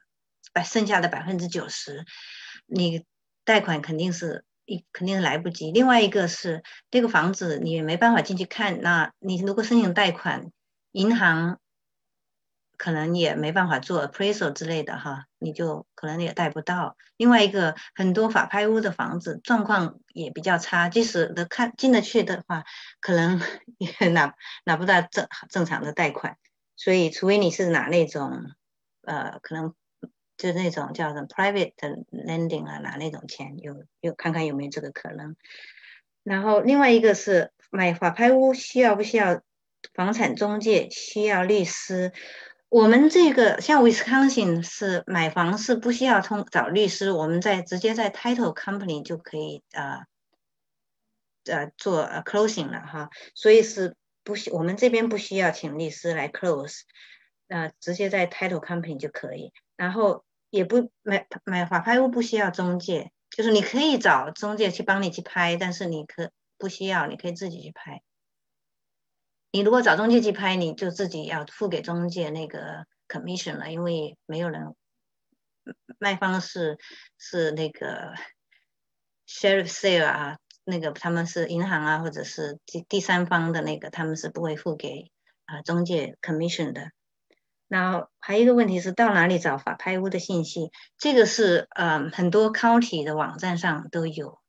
[0.54, 2.04] 百剩下的百分之九十，
[2.66, 3.06] 你
[3.42, 5.70] 贷款肯定是一肯定是来不及。
[5.72, 10.50] 另外一个是这个房子你没办法进去看，那你如果申请贷款，
[10.90, 11.58] 银行
[12.82, 16.96] 可能也没办法做 appraisal 之类的哈，你就可能也贷不到。
[17.16, 22.64] 另外一个很多法拍屋的房子状况也比较差，即使的看进得去的话，
[23.00, 23.40] 可能
[23.78, 24.34] 也拿
[24.64, 26.38] 拿不到正正常的贷款。
[26.74, 28.50] 所以除非你是拿那种
[29.02, 29.74] 呃可能。
[30.38, 35.36] 就那种叫什么 private 的 lending 啊，拿那种钱，有有看看有没有这个可能。
[36.24, 39.40] 然后另外一个是买法拍屋需要不需要
[39.94, 42.12] 房产中介，需要律师。
[42.72, 50.06] 我们这个像 Wisconsin 是买房是不需要通找律师，我们在直接在 title company 就可以啊
[51.44, 53.94] 呃做 closing 了哈，所以是
[54.24, 56.80] 不需我们这边不需要请律师来 close，
[57.48, 60.24] 呃直接在 title company 就可以，然后。
[60.52, 68.02] 也不买买法拍屋不需要中介，就是你可以找中介去帮你去拍，但是你可不需要，你可以自己去拍。
[69.52, 74.74] 你如果找中介去拍，你就自己要付给中介那个 commission 了，因为没有人
[75.98, 76.78] 卖方是
[77.18, 78.14] 是那个
[79.28, 85.10] sheriff sale 啊，那个他们是银行啊，或者是第第三方的那个，他们是不会付给
[85.44, 86.90] 啊中介 commission 的。
[87.68, 90.70] 然后还有一个问题是到哪里找法拍屋的信息？
[90.98, 94.41] 这个是呃很多 county 的网站上都有，